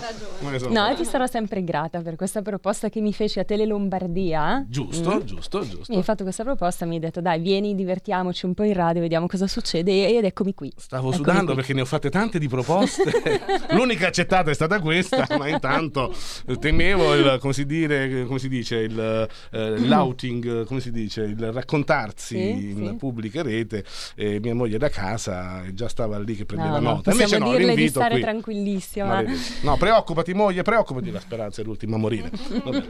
Sono 0.58 0.70
no, 0.70 0.90
e 0.90 0.96
ti 0.96 1.06
sarò 1.06 1.26
sempre 1.26 1.64
grata 1.64 2.02
per 2.02 2.16
questa 2.16 2.42
proposta 2.42 2.90
che 2.90 3.00
mi 3.00 3.14
feci 3.14 3.38
a 3.38 3.44
Tele 3.44 3.64
Lombardia. 3.64 4.66
Giusto, 4.68 5.14
mm. 5.14 5.20
giusto, 5.20 5.60
giusto. 5.66 5.86
Mi 5.88 5.96
hai 5.96 6.02
fatto 6.02 6.22
questa 6.22 6.44
proposta, 6.44 6.84
mi 6.84 6.96
hai 6.96 7.00
detto 7.00 7.22
dai, 7.22 7.40
vieni, 7.40 7.74
divertiamoci 7.74 8.44
un 8.44 8.52
po' 8.52 8.64
in 8.64 8.74
radio, 8.74 9.00
vediamo 9.00 9.26
cosa 9.26 9.46
succede 9.46 10.14
ed 10.14 10.22
eccomi 10.22 10.52
qui. 10.52 10.70
Stavo 10.76 11.08
eccomi 11.08 11.24
sudando 11.24 11.46
qui. 11.46 11.54
perché 11.54 11.72
ne 11.72 11.80
ho 11.80 11.86
fatte 11.86 12.10
tante 12.10 12.38
di 12.38 12.48
proposte. 12.48 13.10
L'unica 13.72 14.08
accettata 14.08 14.50
è 14.50 14.54
stata 14.54 14.78
questa, 14.80 15.26
ma 15.38 15.48
intanto 15.48 16.14
temevo 16.58 17.14
il, 17.14 17.38
come 17.40 17.54
si, 17.54 17.64
dire, 17.64 18.26
come 18.26 18.38
si 18.38 18.50
dice, 18.50 18.76
il, 18.76 19.26
eh, 19.52 19.78
l'outing, 19.78 20.66
come 20.66 20.80
si 20.80 20.90
dice, 20.90 21.22
il 21.22 21.50
raccontarsi 22.10 22.36
sì, 22.36 22.70
in 22.70 22.86
sì. 22.88 22.94
pubblica 22.96 23.42
rete 23.42 23.84
e 24.14 24.40
mia 24.40 24.54
moglie 24.54 24.78
da 24.78 24.88
casa 24.88 25.62
già 25.72 25.88
stava 25.88 26.18
lì 26.18 26.34
che 26.34 26.44
prendeva 26.44 26.78
no, 26.78 26.94
nota. 26.94 27.10
No, 27.10 27.16
Invece 27.16 27.38
no, 27.38 27.50
dirle 27.50 27.74
di 27.74 27.88
stare 27.88 28.14
qui. 28.14 28.20
tranquillissima. 28.20 29.24
No, 29.62 29.76
preoccupati 29.76 30.34
moglie, 30.34 30.62
preoccupati, 30.62 31.10
la 31.10 31.20
speranza 31.20 31.62
è 31.62 31.64
l'ultima 31.64 31.96
a 31.96 31.98
morire. 31.98 32.30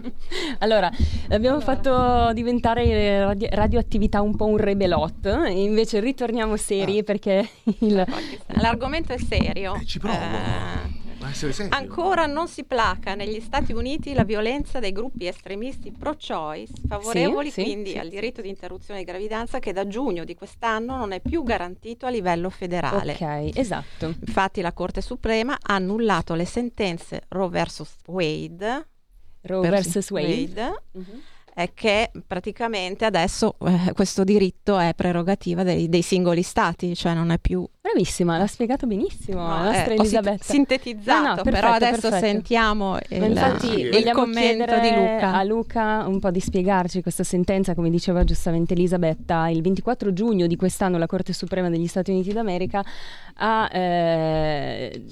allora, 0.59 0.90
abbiamo 1.28 1.61
fatto 1.61 2.33
diventare 2.33 3.20
radio- 3.20 3.48
radioattività 3.50 4.20
un 4.20 4.35
po' 4.37 4.46
un 4.46 4.56
rebelot, 4.56 5.48
invece 5.50 6.00
ritorniamo 6.00 6.56
seri 6.56 6.98
ah. 6.98 7.02
perché 7.02 7.48
il... 7.80 8.04
l'argomento 8.61 9.12
è 9.12 9.18
serio. 9.18 9.74
Eh, 9.74 9.85
ci 9.85 9.98
provo. 9.98 10.16
Eh 10.16 10.99
Ancora 11.68 12.26
non 12.26 12.48
si 12.48 12.64
placa 12.64 13.14
negli 13.14 13.40
Stati 13.40 13.72
Uniti 13.72 14.14
la 14.14 14.24
violenza 14.24 14.78
dei 14.78 14.92
gruppi 14.92 15.26
estremisti 15.26 15.92
pro-choice, 15.92 16.72
favorevoli 16.88 17.50
sì, 17.50 17.62
quindi 17.62 17.90
sì, 17.90 17.98
al 17.98 18.09
diritto 18.09 18.40
di 18.40 18.48
interruzione 18.48 19.00
di 19.00 19.06
gravidanza 19.06 19.59
che 19.59 19.72
da 19.72 19.87
giugno 19.87 20.24
di 20.24 20.35
quest'anno 20.35 20.96
non 20.96 21.12
è 21.12 21.20
più 21.20 21.42
garantito 21.42 22.06
a 22.06 22.11
livello 22.11 22.48
federale. 22.48 23.12
Ok, 23.12 23.56
esatto. 23.56 24.14
Infatti 24.20 24.61
la 24.61 24.72
Corte 24.72 25.02
Suprema 25.02 25.59
ha 25.61 25.74
annullato 25.74 26.35
le 26.35 26.46
sentenze 26.46 27.22
Roe 27.28 27.48
vs. 27.48 27.96
Wade. 28.06 28.88
Roe 29.42 29.68
vs. 29.68 30.11
Wade. 30.11 30.28
Wade 30.30 30.83
uh-huh 30.92 31.22
è 31.62 31.73
che 31.75 32.11
praticamente 32.27 33.05
adesso 33.05 33.57
eh, 33.66 33.92
questo 33.92 34.25
diritto 34.25 34.79
è 34.79 34.92
prerogativa 34.94 35.62
dei, 35.62 35.88
dei, 35.88 36.03
singoli 36.03 36.42
stati, 36.42 36.94
cioè 36.94 37.14
non 37.14 37.31
è 37.31 37.38
più... 37.38 37.66
Bravissima, 37.81 38.38
l'ha 38.38 38.46
spiegato 38.46 38.87
benissimo 38.87 39.40
no, 39.40 39.49
la 39.49 39.62
nostra 39.64 39.92
eh, 39.92 39.94
Elisabetta. 39.94 40.44
sintetizzato, 40.44 41.23
no, 41.23 41.29
no, 41.29 41.35
perfetto, 41.42 41.51
però 41.51 41.73
adesso 41.73 42.09
perfetto. 42.09 42.27
sentiamo 42.27 42.99
il, 43.09 43.23
infatti, 43.23 43.81
il 43.81 44.11
commento 44.12 44.79
di 44.79 44.90
Luca. 44.94 45.35
A 45.35 45.42
Luca 45.42 46.05
un 46.07 46.18
po' 46.20 46.31
di 46.31 46.40
spiegarci 46.40 47.03
questa 47.03 47.25
sentenza, 47.25 47.75
come 47.75 47.90
diceva 47.90 48.23
giustamente 48.25 48.75
Elisabetta, 48.75 49.49
il 49.49 49.62
24 49.62 50.12
giugno 50.12 50.46
di 50.46 50.57
quest'anno 50.57 50.99
la 50.99 51.07
Corte 51.07 51.33
Suprema 51.33 51.70
degli 51.70 51.87
Stati 51.87 52.11
Uniti 52.11 52.33
d'America 52.33 52.85
ha 53.42 53.70
eh, 53.73 55.03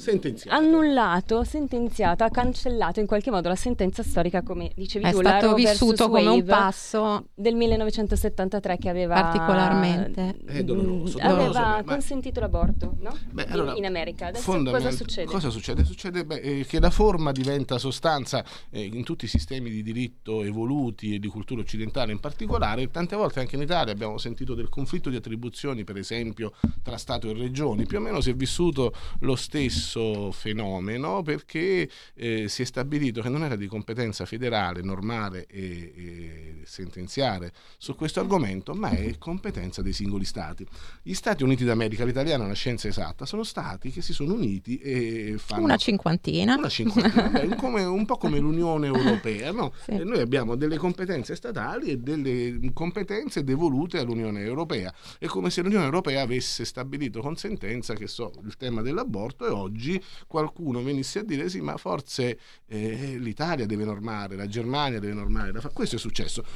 annullato, 0.48 1.44
sentenziato, 1.44 2.24
ha 2.24 2.30
cancellato 2.30 3.00
in 3.00 3.06
qualche 3.06 3.30
modo 3.30 3.48
la 3.48 3.56
sentenza 3.56 4.02
storica, 4.02 4.42
come 4.42 4.70
dicevi 4.74 5.06
è 5.06 5.10
tu, 5.12 5.20
stato 5.20 5.54
vissuto 5.54 6.08
come 6.08 6.26
un 6.26 6.37
passo 6.42 7.28
del 7.34 7.54
1973 7.54 8.78
che 8.78 8.88
aveva 8.88 9.14
particolarmente 9.14 10.36
è 10.46 10.62
doloroso, 10.62 11.18
doloroso 11.18 11.58
aveva 11.58 11.82
beh, 11.82 11.84
consentito 11.84 12.40
l'aborto 12.40 12.96
no? 13.00 13.16
beh, 13.30 13.46
allora, 13.46 13.72
in, 13.72 13.78
in, 13.78 13.84
America. 13.86 14.26
Adesso 14.26 14.62
cosa 14.62 14.90
succede? 14.90 15.26
Cosa 15.26 15.50
succede? 15.50 15.84
Succede 15.84 16.24
beh, 16.24 16.40
eh, 16.40 16.66
che 16.66 16.80
la 16.80 16.90
forma 16.90 17.32
diventa 17.32 17.78
sostanza 17.78 18.44
eh, 18.70 18.82
in 18.82 19.04
tutti 19.04 19.24
i 19.24 19.28
sistemi 19.28 19.70
di 19.70 19.82
diritto 19.82 20.42
evoluti 20.42 21.14
e 21.14 21.18
di 21.18 21.28
cultura 21.28 21.60
occidentale 21.60 22.12
in 22.12 22.20
particolare. 22.20 22.90
Tante 22.90 23.16
volte 23.16 23.40
anche 23.40 23.56
in 23.56 23.62
Italia 23.62 23.92
abbiamo 23.92 24.18
sentito 24.18 24.54
del 24.54 24.68
conflitto 24.68 25.10
di 25.10 25.16
attribuzioni, 25.16 25.84
per 25.84 25.96
esempio, 25.96 26.52
tra 26.82 26.96
Stato 26.96 27.28
e 27.28 27.32
regioni. 27.34 27.86
Più 27.86 27.98
o 27.98 28.00
meno 28.00 28.20
si 28.20 28.30
è 28.30 28.34
vissuto 28.34 28.92
lo 29.20 29.36
stesso 29.36 30.30
fenomeno 30.32 31.22
perché 31.22 31.88
eh, 32.14 32.48
si 32.48 32.62
è 32.62 32.64
stabilito 32.64 33.20
che 33.20 33.28
non 33.28 33.44
era 33.44 33.56
di 33.56 33.66
competenza 33.66 34.24
federale, 34.24 34.82
normale 34.82 35.46
e, 35.46 35.92
e 35.94 36.17
sentenziare 36.64 37.52
su 37.78 37.94
questo 37.94 38.20
argomento, 38.20 38.74
ma 38.74 38.90
è 38.90 39.16
competenza 39.18 39.82
dei 39.82 39.92
singoli 39.92 40.24
Stati. 40.24 40.66
Gli 41.02 41.14
Stati 41.14 41.42
Uniti 41.42 41.64
d'America, 41.64 42.04
l'italiano 42.04 42.42
è 42.42 42.46
una 42.46 42.54
scienza 42.54 42.88
esatta, 42.88 43.24
sono 43.26 43.42
stati 43.42 43.90
che 43.90 44.02
si 44.02 44.12
sono 44.12 44.34
uniti 44.34 44.78
e 44.78 45.36
fanno... 45.38 45.64
Una 45.64 45.76
cinquantina. 45.76 46.56
Una 46.56 46.68
cinquantina, 46.68 47.28
beh, 47.30 47.56
come, 47.56 47.84
un 47.84 48.04
po' 48.04 48.16
come 48.16 48.38
l'Unione 48.38 48.86
Europea, 48.86 49.52
no? 49.52 49.72
Sì. 49.84 49.96
noi 50.04 50.20
abbiamo 50.20 50.54
delle 50.54 50.76
competenze 50.76 51.34
statali 51.34 51.90
e 51.90 51.96
delle 51.98 52.58
competenze 52.72 53.44
devolute 53.44 53.98
all'Unione 53.98 54.42
Europea. 54.42 54.92
È 55.18 55.26
come 55.26 55.50
se 55.50 55.62
l'Unione 55.62 55.84
Europea 55.84 56.22
avesse 56.22 56.64
stabilito 56.64 57.20
con 57.20 57.36
sentenza 57.36 57.94
che 57.94 58.06
so 58.06 58.32
il 58.44 58.56
tema 58.56 58.82
dell'aborto 58.82 59.46
e 59.46 59.50
oggi 59.50 60.02
qualcuno 60.26 60.82
venisse 60.82 61.20
a 61.20 61.22
dire 61.22 61.48
sì, 61.48 61.60
ma 61.60 61.76
forse 61.76 62.38
eh, 62.66 63.16
l'Italia 63.18 63.66
deve 63.66 63.84
normare, 63.84 64.36
la 64.36 64.46
Germania 64.46 64.98
deve 64.98 65.14
normare. 65.14 65.52
Questo 65.72 65.96
è 65.96 65.98
successo. 65.98 66.07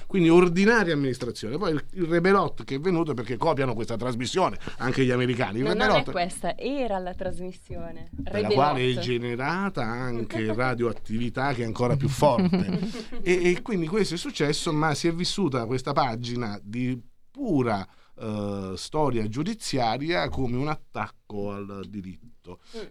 Quindi 0.07 0.29
ordinaria 0.29 0.95
amministrazione. 0.95 1.57
Poi 1.57 1.73
il, 1.73 1.85
il 1.93 2.05
Rebelot 2.05 2.65
che 2.65 2.77
è 2.77 2.81
venuto 2.81 3.15
perché 3.15 3.37
copiano 3.37 3.75
questa 3.75 3.97
trasmissione, 3.97 4.59
anche 4.79 5.05
gli 5.05 5.11
americani. 5.11 5.59
Il 5.59 5.65
no, 5.65 5.71
Rebelot, 5.71 5.91
non 5.91 6.01
è 6.01 6.11
questa, 6.11 6.57
era 6.57 6.99
la 6.99 7.15
trasmissione. 7.15 8.11
La 8.25 8.49
quale 8.49 8.91
è 8.91 8.99
generata 8.99 9.83
anche 9.83 10.53
radioattività 10.53 11.53
che 11.53 11.63
è 11.63 11.67
ancora 11.67 11.97
più 11.97 12.09
forte. 12.09 12.81
e, 13.23 13.51
e 13.51 13.63
quindi 13.63 13.87
questo 13.87 14.15
è 14.15 14.19
successo, 14.19 14.73
ma 14.73 14.95
si 14.95 15.09
è 15.09 15.13
vissuta 15.13 15.67
questa 15.67 15.93
pagina 15.93 16.59
di 16.63 17.01
pura 17.31 17.87
uh, 18.17 18.75
storia 18.77 19.27
giudiziaria 19.29 20.29
come 20.29 20.57
un 20.57 20.69
attacco 20.69 21.53
al 21.53 21.85
diritto. 21.89 22.32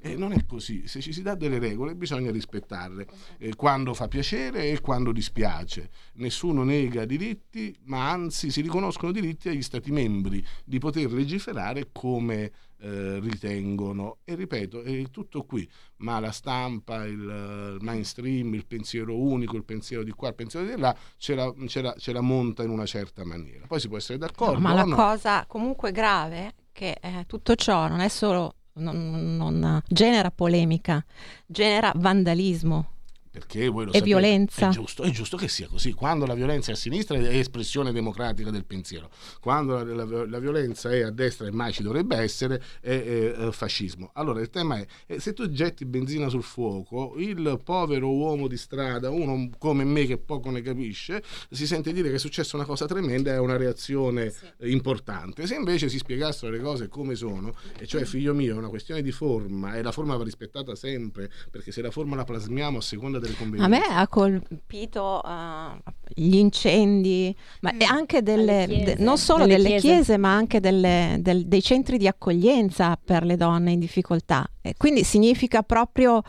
E 0.02 0.16
non 0.16 0.32
è 0.32 0.46
così, 0.46 0.88
se 0.88 1.02
ci 1.02 1.12
si 1.12 1.22
dà 1.22 1.36
delle 1.36 1.60
regole 1.60 1.96
bisogna 1.96 2.32
rispettarle, 2.32 3.08
eh, 3.38 3.56
quando 3.56 3.94
fa 3.94 4.08
piacere 4.08 4.70
e 4.70 4.80
quando 4.82 5.12
dispiace. 5.12 5.90
Nessuno 6.16 6.64
nega 6.64 7.06
diritti, 7.06 7.76
ma 7.86 8.10
anzi 8.10 8.50
si 8.50 8.62
riconoscono 8.62 9.12
diritti 9.12 9.50
agli 9.50 9.62
Stati 9.62 9.92
membri 9.92 10.44
di 10.64 10.80
poter 10.80 11.12
legiferare 11.12 11.90
come 11.92 12.52
eh, 12.80 13.20
ritengono. 13.20 14.18
E 14.24 14.36
ripeto, 14.36 14.82
è 14.82 15.04
tutto 15.12 15.44
qui, 15.44 15.70
ma 15.98 16.20
la 16.20 16.32
stampa, 16.32 17.06
il, 17.06 17.20
il, 17.20 17.78
mainstream, 17.82 18.54
il 18.54 18.66
pensiero 18.66 19.18
unico, 19.18 19.56
il 19.56 19.64
pensiero 19.64 20.04
di 20.04 20.12
qua, 20.12 20.30
il 20.30 20.36
pensiero 20.36 20.66
di 20.66 20.80
là, 20.80 20.96
ce 21.18 21.36
la, 21.36 21.54
ce 21.68 21.82
la, 21.82 21.94
ce 21.98 22.12
la 22.12 22.22
monta 22.22 22.64
in 22.64 22.70
una 22.70 22.86
certa 22.86 23.24
maniera. 23.24 23.68
Poi 23.68 23.80
si 23.80 23.88
può 23.88 23.98
essere 23.98 24.18
d'accordo. 24.18 24.54
No, 24.54 24.60
ma 24.60 24.74
la 24.74 24.84
no. 24.84 24.96
cosa 24.96 25.46
comunque 25.46 25.92
grave 25.92 26.38
è 26.38 26.54
che 26.72 26.98
eh, 27.02 27.26
tutto 27.28 27.56
ciò 27.56 27.88
non 27.88 28.00
è 28.00 28.08
solo 28.08 28.56
non, 28.74 29.36
non, 29.38 29.82
genera 29.88 30.32
polemica, 30.32 31.06
genera 31.46 31.92
vandalismo 31.96 32.88
perché 33.32 33.70
voi 33.70 33.86
lo 33.86 33.92
e 33.92 34.00
sapete, 34.00 34.06
violenza. 34.06 34.68
È 34.68 34.72
giusto, 34.72 35.04
è 35.04 35.10
giusto, 35.10 35.38
che 35.38 35.48
sia 35.48 35.68
così. 35.68 35.94
Quando 35.94 36.26
la 36.26 36.34
violenza 36.34 36.72
è 36.72 36.74
a 36.74 36.78
sinistra 36.78 37.18
è 37.18 37.38
espressione 37.38 37.94
democratica 37.94 38.52
del 38.52 38.66
pensiero, 38.66 39.10
quando 39.40 39.82
la, 39.84 40.04
la, 40.04 40.26
la 40.26 40.40
violenza 40.40 40.92
è 40.92 41.02
a 41.02 41.12
destra 41.12 41.48
e 41.48 41.52
mai 41.52 41.72
ci 41.72 41.82
dovrebbe 41.82 42.18
essere 42.18 42.62
è, 42.82 42.90
è, 42.90 43.32
è, 43.32 43.52
fascismo. 43.52 44.12
Allora 44.16 44.42
il 44.42 44.50
tema 44.50 44.78
è, 44.78 44.86
è, 45.06 45.18
se 45.18 45.32
tu 45.32 45.50
getti 45.50 45.86
benzina 45.86 46.28
sul 46.28 46.44
fuoco, 46.44 47.14
il 47.18 47.60
povero 47.64 48.14
uomo 48.14 48.50
di 48.50 48.58
strada, 48.58 49.10
uno 49.10 49.50
come 49.58 49.86
me 49.86 50.06
che 50.06 50.18
poco 50.18 50.50
ne 50.50 50.62
capisce, 50.62 51.24
si 51.50 51.66
sente 51.66 51.94
dire 51.94 52.10
che 52.10 52.16
è 52.16 52.20
successa 52.20 52.58
una 52.58 52.66
cosa 52.66 52.86
tremenda 52.86 53.32
e 53.32 53.36
ha 53.36 53.42
una 53.42 53.56
reazione 53.56 54.32
sì. 54.32 54.72
importante. 54.72 55.48
Se 55.48 55.56
invece 55.56 55.88
si 55.88 56.00
spiegassero 56.00 56.52
le 56.52 56.60
cose 56.60 56.90
come 56.90 57.16
sono, 57.16 57.54
e 57.80 57.88
cioè 57.88 58.04
figlio 58.04 58.34
mio 58.34 58.56
è 58.56 58.58
una 58.58 58.68
questione 58.68 59.02
di 59.02 59.12
forma 59.14 59.76
e 59.76 59.82
la 59.82 59.94
forma 59.94 60.18
va 60.18 60.26
rispettata 60.26 60.76
sempre, 60.76 61.32
perché 61.50 61.72
se 61.72 61.82
la 61.82 61.92
forma 61.92 62.18
la 62.18 62.26
plasmiamo 62.26 62.80
a 62.80 62.82
seconda 62.82 63.20
delle 63.22 63.36
convenienze. 63.36 63.76
A 63.76 63.80
me 63.80 63.96
ha 63.96 64.08
colpito 64.08 65.22
uh, 65.24 65.92
gli 66.14 66.36
incendi, 66.36 67.36
ma 67.62 67.72
mm. 67.74 67.82
anche 67.90 68.22
delle, 68.22 68.66
chiese, 68.68 68.96
de, 68.96 69.04
non 69.04 69.18
solo 69.18 69.46
delle, 69.46 69.58
delle 69.58 69.70
chiese. 69.70 69.88
chiese. 69.88 70.18
ma 70.18 70.34
anche 70.34 70.60
delle, 70.60 71.18
del, 71.20 71.48
dei 71.48 71.62
centri 71.62 71.98
di 71.98 72.08
accoglienza 72.08 73.00
per 73.04 73.24
le 73.24 73.38
donne 73.38 73.72
in 73.72 73.80
difficoltà. 73.80 74.46
E 74.62 74.74
quindi 74.78 75.04
significa 75.04 75.64
proprio 75.64 76.22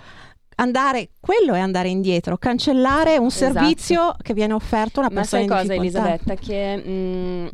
andare, 0.56 1.10
quello 1.20 1.54
è 1.54 1.60
andare 1.60 1.88
indietro, 1.88 2.36
cancellare 2.36 3.16
un 3.16 3.26
esatto. 3.26 3.52
servizio 3.52 4.14
che 4.20 4.34
viene 4.34 4.52
offerto 4.52 5.00
a 5.00 5.06
una 5.06 5.14
persona 5.14 5.44
Ma 5.46 5.56
sai 5.56 5.66
cosa 5.66 5.74
Elisabetta, 5.74 6.34
che 6.34 6.76
mh, 6.76 6.90
mm, 6.90 7.46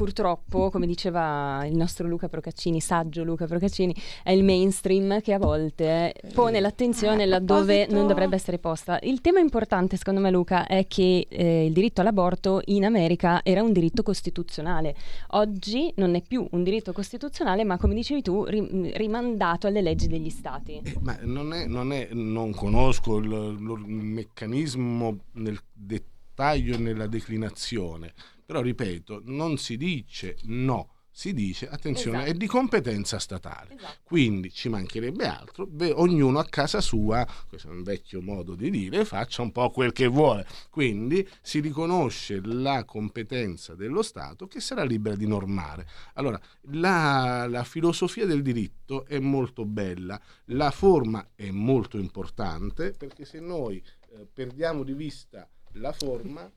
purtroppo, 0.00 0.70
come 0.70 0.86
diceva 0.86 1.62
il 1.66 1.76
nostro 1.76 2.08
Luca 2.08 2.26
Procaccini, 2.26 2.80
saggio 2.80 3.22
Luca 3.22 3.44
Procaccini, 3.44 3.94
è 4.22 4.30
il 4.30 4.42
mainstream 4.42 5.20
che 5.20 5.34
a 5.34 5.38
volte 5.38 6.14
pone 6.32 6.58
l'attenzione 6.58 7.26
laddove 7.26 7.86
non 7.90 8.06
dovrebbe 8.06 8.34
essere 8.34 8.58
posta. 8.58 8.98
Il 9.02 9.20
tema 9.20 9.40
importante, 9.40 9.98
secondo 9.98 10.20
me, 10.20 10.30
Luca, 10.30 10.66
è 10.66 10.86
che 10.86 11.26
eh, 11.28 11.66
il 11.66 11.74
diritto 11.74 12.00
all'aborto 12.00 12.62
in 12.66 12.86
America 12.86 13.42
era 13.42 13.62
un 13.62 13.72
diritto 13.72 14.02
costituzionale. 14.02 14.96
Oggi 15.32 15.92
non 15.96 16.14
è 16.14 16.22
più 16.26 16.48
un 16.50 16.62
diritto 16.62 16.94
costituzionale, 16.94 17.64
ma 17.64 17.76
come 17.76 17.92
dicevi 17.92 18.22
tu, 18.22 18.44
ri- 18.44 18.92
rimandato 18.94 19.66
alle 19.66 19.82
leggi 19.82 20.06
degli 20.08 20.30
stati. 20.30 20.80
Eh, 20.82 20.96
ma 21.02 21.18
non, 21.24 21.52
è, 21.52 21.66
non, 21.66 21.92
è, 21.92 22.08
non 22.12 22.54
conosco 22.54 23.18
il, 23.18 23.30
il 23.30 23.94
meccanismo 23.94 25.18
nel 25.32 25.60
dettaglio 25.70 26.76
e 26.76 26.78
nella 26.78 27.06
declinazione 27.06 28.14
però 28.50 28.62
ripeto, 28.62 29.22
non 29.26 29.58
si 29.58 29.76
dice 29.76 30.36
no, 30.46 30.94
si 31.08 31.32
dice 31.32 31.68
attenzione 31.68 32.16
esatto. 32.16 32.32
è 32.32 32.36
di 32.36 32.46
competenza 32.48 33.20
statale 33.20 33.76
esatto. 33.76 33.98
quindi 34.02 34.50
ci 34.50 34.68
mancherebbe 34.68 35.24
altro 35.24 35.66
beh, 35.66 35.92
ognuno 35.92 36.40
a 36.40 36.44
casa 36.44 36.80
sua 36.80 37.24
questo 37.48 37.68
è 37.68 37.70
un 37.70 37.84
vecchio 37.84 38.20
modo 38.20 38.56
di 38.56 38.68
dire 38.70 39.04
faccia 39.04 39.42
un 39.42 39.52
po' 39.52 39.70
quel 39.70 39.92
che 39.92 40.08
vuole 40.08 40.46
quindi 40.68 41.24
si 41.40 41.60
riconosce 41.60 42.40
la 42.42 42.84
competenza 42.84 43.76
dello 43.76 44.02
Stato 44.02 44.48
che 44.48 44.58
sarà 44.58 44.82
libera 44.82 45.14
di 45.14 45.28
normare 45.28 45.86
allora 46.14 46.40
la, 46.72 47.46
la 47.48 47.62
filosofia 47.62 48.26
del 48.26 48.42
diritto 48.42 49.04
è 49.04 49.20
molto 49.20 49.64
bella 49.64 50.20
la 50.46 50.72
forma 50.72 51.28
è 51.36 51.50
molto 51.50 51.98
importante 51.98 52.94
perché 52.98 53.24
se 53.24 53.38
noi 53.38 53.80
eh, 54.12 54.26
perdiamo 54.32 54.82
di 54.82 54.94
vista 54.94 55.48
la 55.74 55.92
forma 55.92 56.50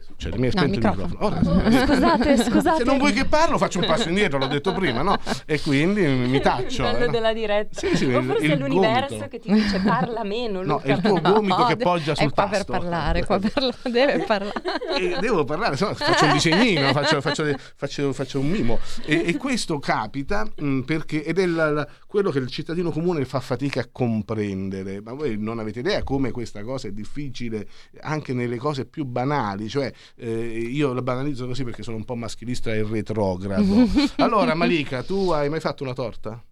succede? 0.00 0.38
Mi 0.38 0.46
hai 0.46 0.52
spento 0.52 0.78
no, 0.80 0.92
il 0.92 0.98
microfono. 0.98 1.36
microfono. 1.36 1.60
Ora, 1.60 1.86
scusate, 1.86 2.36
scusate. 2.50 2.76
Se 2.78 2.84
non 2.84 2.98
vuoi 2.98 3.12
che 3.12 3.24
parlo, 3.26 3.58
faccio 3.58 3.78
un 3.78 3.86
passo 3.86 4.08
indietro, 4.08 4.38
l'ho 4.38 4.46
detto 4.46 4.72
prima, 4.72 5.02
no? 5.02 5.18
E 5.44 5.60
quindi 5.60 6.06
mi 6.06 6.40
taccio. 6.40 6.86
Il 6.86 6.92
bello 6.92 7.04
eh, 7.04 7.08
della 7.08 7.32
diretta. 7.32 7.78
Sì, 7.78 7.96
sì, 7.96 8.12
o 8.12 8.22
forse 8.22 8.46
è 8.46 8.56
l'universo 8.56 9.08
gomito. 9.08 9.28
che 9.28 9.38
ti 9.38 9.52
dice 9.52 9.80
parla 9.80 10.24
meno. 10.24 10.62
Luca. 10.62 10.72
No, 10.72 10.80
è 10.80 10.92
il 10.92 11.00
tuo 11.00 11.20
gomito 11.20 11.56
no, 11.58 11.66
che 11.66 11.76
poggia 11.82 12.14
sul 12.14 12.26
è 12.26 12.32
qua 12.32 12.48
tasto. 12.48 12.64
per 12.64 12.78
parlare, 12.78 13.24
qua 13.24 13.38
per, 13.38 13.76
deve 13.90 14.24
parlare. 14.24 14.60
E 14.92 15.16
devo 15.20 15.44
parlare, 15.44 15.76
se 15.76 15.86
no 15.86 15.94
faccio 15.94 16.26
un 16.26 16.32
disegnino, 16.32 16.92
faccio, 16.92 17.20
faccio, 17.20 17.44
faccio, 17.74 18.12
faccio 18.12 18.40
un 18.40 18.48
mimo. 18.48 18.78
E, 19.04 19.22
e 19.26 19.36
questo 19.36 19.78
capita 19.78 20.46
mh, 20.54 20.80
perché, 20.80 21.24
ed 21.24 21.38
è 21.38 21.46
la, 21.46 21.70
la, 21.70 21.88
quello 22.06 22.30
che 22.30 22.38
il 22.38 22.48
cittadino 22.48 22.90
comune 22.90 23.24
fa 23.24 23.40
fatica 23.40 23.80
a 23.80 23.88
comprendere. 23.90 25.00
Ma 25.00 25.12
voi 25.12 25.36
non 25.38 25.58
avete 25.58 25.80
idea 25.80 26.02
come 26.02 26.30
questa 26.30 26.62
cosa 26.62 26.88
è 26.88 26.92
difficile 26.92 27.66
anche 28.00 28.32
nelle 28.32 28.56
cose 28.56 28.84
più 28.84 29.04
banali, 29.04 29.68
cioè 29.68 29.81
eh, 30.16 30.28
io 30.28 30.92
la 30.92 31.02
banalizzo 31.02 31.46
così 31.46 31.64
perché 31.64 31.82
sono 31.82 31.96
un 31.96 32.04
po' 32.04 32.14
maschilista 32.14 32.72
e 32.72 32.82
retrogrado. 32.82 33.88
allora, 34.16 34.54
Malika, 34.54 35.02
tu 35.02 35.30
hai 35.30 35.48
mai 35.48 35.60
fatto 35.60 35.82
una 35.82 35.94
torta? 35.94 36.42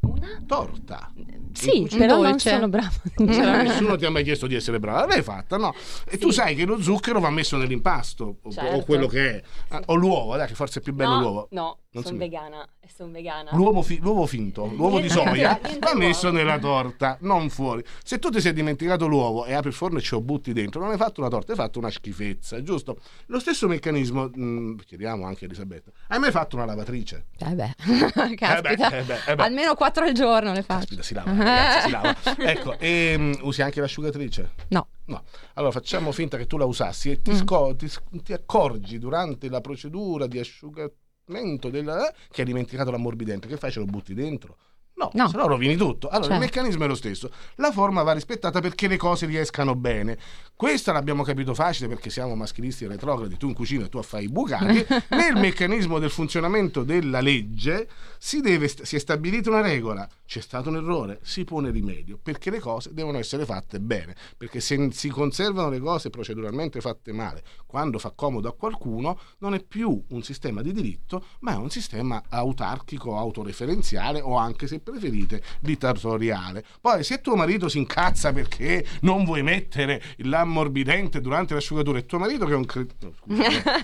Una 0.00 0.42
Torta. 0.44 1.12
Sì, 1.52 1.88
però 1.96 2.20
non 2.20 2.38
sono 2.38 2.68
bravo. 2.68 2.90
Nessuno 3.22 3.96
ti 3.96 4.04
ha 4.04 4.10
mai 4.10 4.24
chiesto 4.24 4.48
di 4.48 4.56
essere 4.56 4.80
brava, 4.80 5.06
l'hai 5.06 5.22
fatta, 5.22 5.56
no? 5.56 5.72
E 6.06 6.12
sì. 6.12 6.18
tu 6.18 6.30
sai 6.30 6.56
che 6.56 6.64
lo 6.64 6.80
zucchero 6.80 7.20
va 7.20 7.30
messo 7.30 7.56
nell'impasto, 7.56 8.38
certo. 8.50 8.76
o 8.76 8.84
quello 8.84 9.06
che 9.06 9.36
è, 9.36 9.42
ah, 9.68 9.82
o 9.86 9.94
l'uovo, 9.94 10.36
dai, 10.36 10.48
che 10.48 10.54
forse 10.54 10.80
è 10.80 10.82
più 10.82 10.92
bello 10.92 11.14
no, 11.14 11.20
l'uovo. 11.20 11.48
No, 11.52 11.78
non 11.92 12.04
sono 12.04 12.18
vegana 12.18 12.68
sono 12.92 13.12
vegana. 13.12 13.50
L'uovo, 13.54 13.82
fi- 13.82 13.98
l'uovo 13.98 14.26
finto, 14.26 14.66
l'uovo 14.76 15.00
di 15.00 15.08
soia 15.08 15.58
va 15.80 15.94
messo 15.94 16.30
nella 16.30 16.58
torta, 16.58 17.16
non 17.20 17.48
fuori. 17.48 17.82
Se 18.04 18.18
tu 18.18 18.28
ti 18.28 18.40
sei 18.40 18.52
dimenticato 18.52 19.06
l'uovo 19.06 19.44
e 19.44 19.54
apri 19.54 19.68
il 19.68 19.74
forno 19.74 19.98
e 19.98 20.02
ce 20.02 20.14
lo 20.14 20.20
butti 20.20 20.52
dentro, 20.52 20.80
non 20.80 20.90
hai 20.90 20.96
fatto 20.96 21.20
una 21.20 21.30
torta, 21.30 21.52
hai 21.52 21.58
fatto 21.58 21.78
una 21.78 21.90
schifezza, 21.90 22.62
giusto? 22.62 22.98
Lo 23.26 23.40
stesso 23.40 23.66
meccanismo, 23.66 24.30
mh, 24.32 24.42
mm, 24.42 24.78
chiediamo 24.86 25.24
anche 25.24 25.44
a 25.44 25.46
Elisabetta, 25.48 25.90
hai 26.08 26.18
mai 26.18 26.30
fatto 26.30 26.56
una 26.56 26.66
lavatrice? 26.66 27.26
Eh 27.38 27.54
beh, 27.54 27.74
caspita. 28.36 28.68
Eh 28.68 28.76
beh, 28.76 28.98
eh 28.98 29.02
beh, 29.02 29.20
eh 29.26 29.34
beh. 29.34 29.42
Almeno 29.42 29.74
quattro 29.74 30.04
al 30.04 30.12
giorno 30.12 30.52
le 30.52 30.62
faccio. 30.62 30.94
Caspita, 30.96 31.02
si 31.02 31.14
lava, 31.14 31.32
ragazzi, 31.32 31.86
si 31.86 31.90
lava. 31.90 32.16
Ecco, 32.38 32.78
e, 32.78 33.14
um, 33.16 33.38
usi 33.42 33.62
anche 33.62 33.80
l'asciugatrice? 33.80 34.50
No. 34.68 34.86
No. 35.04 35.24
Allora 35.54 35.72
facciamo 35.72 36.12
finta 36.12 36.36
che 36.36 36.46
tu 36.46 36.56
la 36.56 36.64
usassi 36.64 37.10
e 37.10 37.20
ti, 37.20 37.32
mm. 37.32 37.34
sco- 37.34 37.74
ti, 37.76 37.90
ti 38.22 38.32
accorgi 38.32 38.98
durante 38.98 39.48
la 39.48 39.60
procedura 39.60 40.26
di 40.26 40.38
asciugatrice 40.38 41.00
della, 41.70 42.12
che 42.30 42.40
hai 42.40 42.46
dimenticato 42.46 42.90
l'ammorbidente, 42.90 43.46
che 43.46 43.56
fai? 43.56 43.70
Ce 43.70 43.78
lo 43.78 43.86
butti 43.86 44.14
dentro? 44.14 44.56
No, 45.02 45.10
no. 45.14 45.28
se 45.28 45.36
no 45.36 45.46
rovini 45.46 45.76
tutto. 45.76 46.08
Allora 46.08 46.26
cioè. 46.26 46.34
il 46.34 46.40
meccanismo 46.40 46.84
è 46.84 46.86
lo 46.86 46.94
stesso. 46.94 47.30
La 47.56 47.72
forma 47.72 48.02
va 48.02 48.12
rispettata 48.12 48.60
perché 48.60 48.86
le 48.86 48.96
cose 48.96 49.26
riescano 49.26 49.74
bene. 49.74 50.18
Questa 50.54 50.92
l'abbiamo 50.92 51.24
capito 51.24 51.54
facile 51.54 51.88
perché 51.88 52.08
siamo 52.08 52.36
maschilisti 52.36 52.84
e 52.84 52.88
retrogradi, 52.88 53.36
tu 53.36 53.48
in 53.48 53.54
cucina 53.54 53.88
tu 53.88 54.00
fai 54.02 54.24
i 54.24 54.28
bucati. 54.28 54.86
Nel 55.10 55.34
meccanismo 55.34 55.98
del 55.98 56.10
funzionamento 56.10 56.84
della 56.84 57.20
legge 57.20 57.88
si, 58.18 58.40
deve, 58.40 58.68
si 58.68 58.94
è 58.94 58.98
stabilita 58.98 59.50
una 59.50 59.60
regola. 59.60 60.08
C'è 60.24 60.40
stato 60.40 60.68
un 60.68 60.76
errore, 60.76 61.18
si 61.22 61.44
pone 61.44 61.70
rimedio 61.70 62.18
perché 62.22 62.50
le 62.50 62.60
cose 62.60 62.94
devono 62.94 63.18
essere 63.18 63.44
fatte 63.44 63.80
bene. 63.80 64.14
Perché 64.36 64.60
se 64.60 64.90
si 64.92 65.08
conservano 65.08 65.68
le 65.68 65.80
cose 65.80 66.10
proceduralmente 66.10 66.80
fatte 66.80 67.12
male, 67.12 67.42
quando 67.66 67.98
fa 67.98 68.12
comodo 68.14 68.48
a 68.48 68.54
qualcuno, 68.54 69.18
non 69.38 69.54
è 69.54 69.62
più 69.62 70.00
un 70.10 70.22
sistema 70.22 70.62
di 70.62 70.72
diritto, 70.72 71.24
ma 71.40 71.52
è 71.52 71.56
un 71.56 71.70
sistema 71.70 72.22
autarchico, 72.28 73.16
autoreferenziale 73.16 74.20
o 74.20 74.36
anche 74.36 74.66
se 74.66 74.78
preferite 74.92 75.42
dittatoriale. 75.60 76.64
Poi 76.80 77.02
se 77.02 77.20
tuo 77.20 77.34
marito 77.34 77.68
si 77.68 77.78
incazza 77.78 78.32
perché 78.32 78.84
non 79.00 79.24
vuoi 79.24 79.42
mettere 79.42 80.02
l'ammorbidente 80.18 81.20
durante 81.20 81.54
l'asciugatura 81.54 81.98
e 81.98 82.06
tuo 82.06 82.18
marito 82.18 82.44
che 82.44 82.52
è 82.52 82.56
un 82.56 82.66
cretino, 82.66 83.12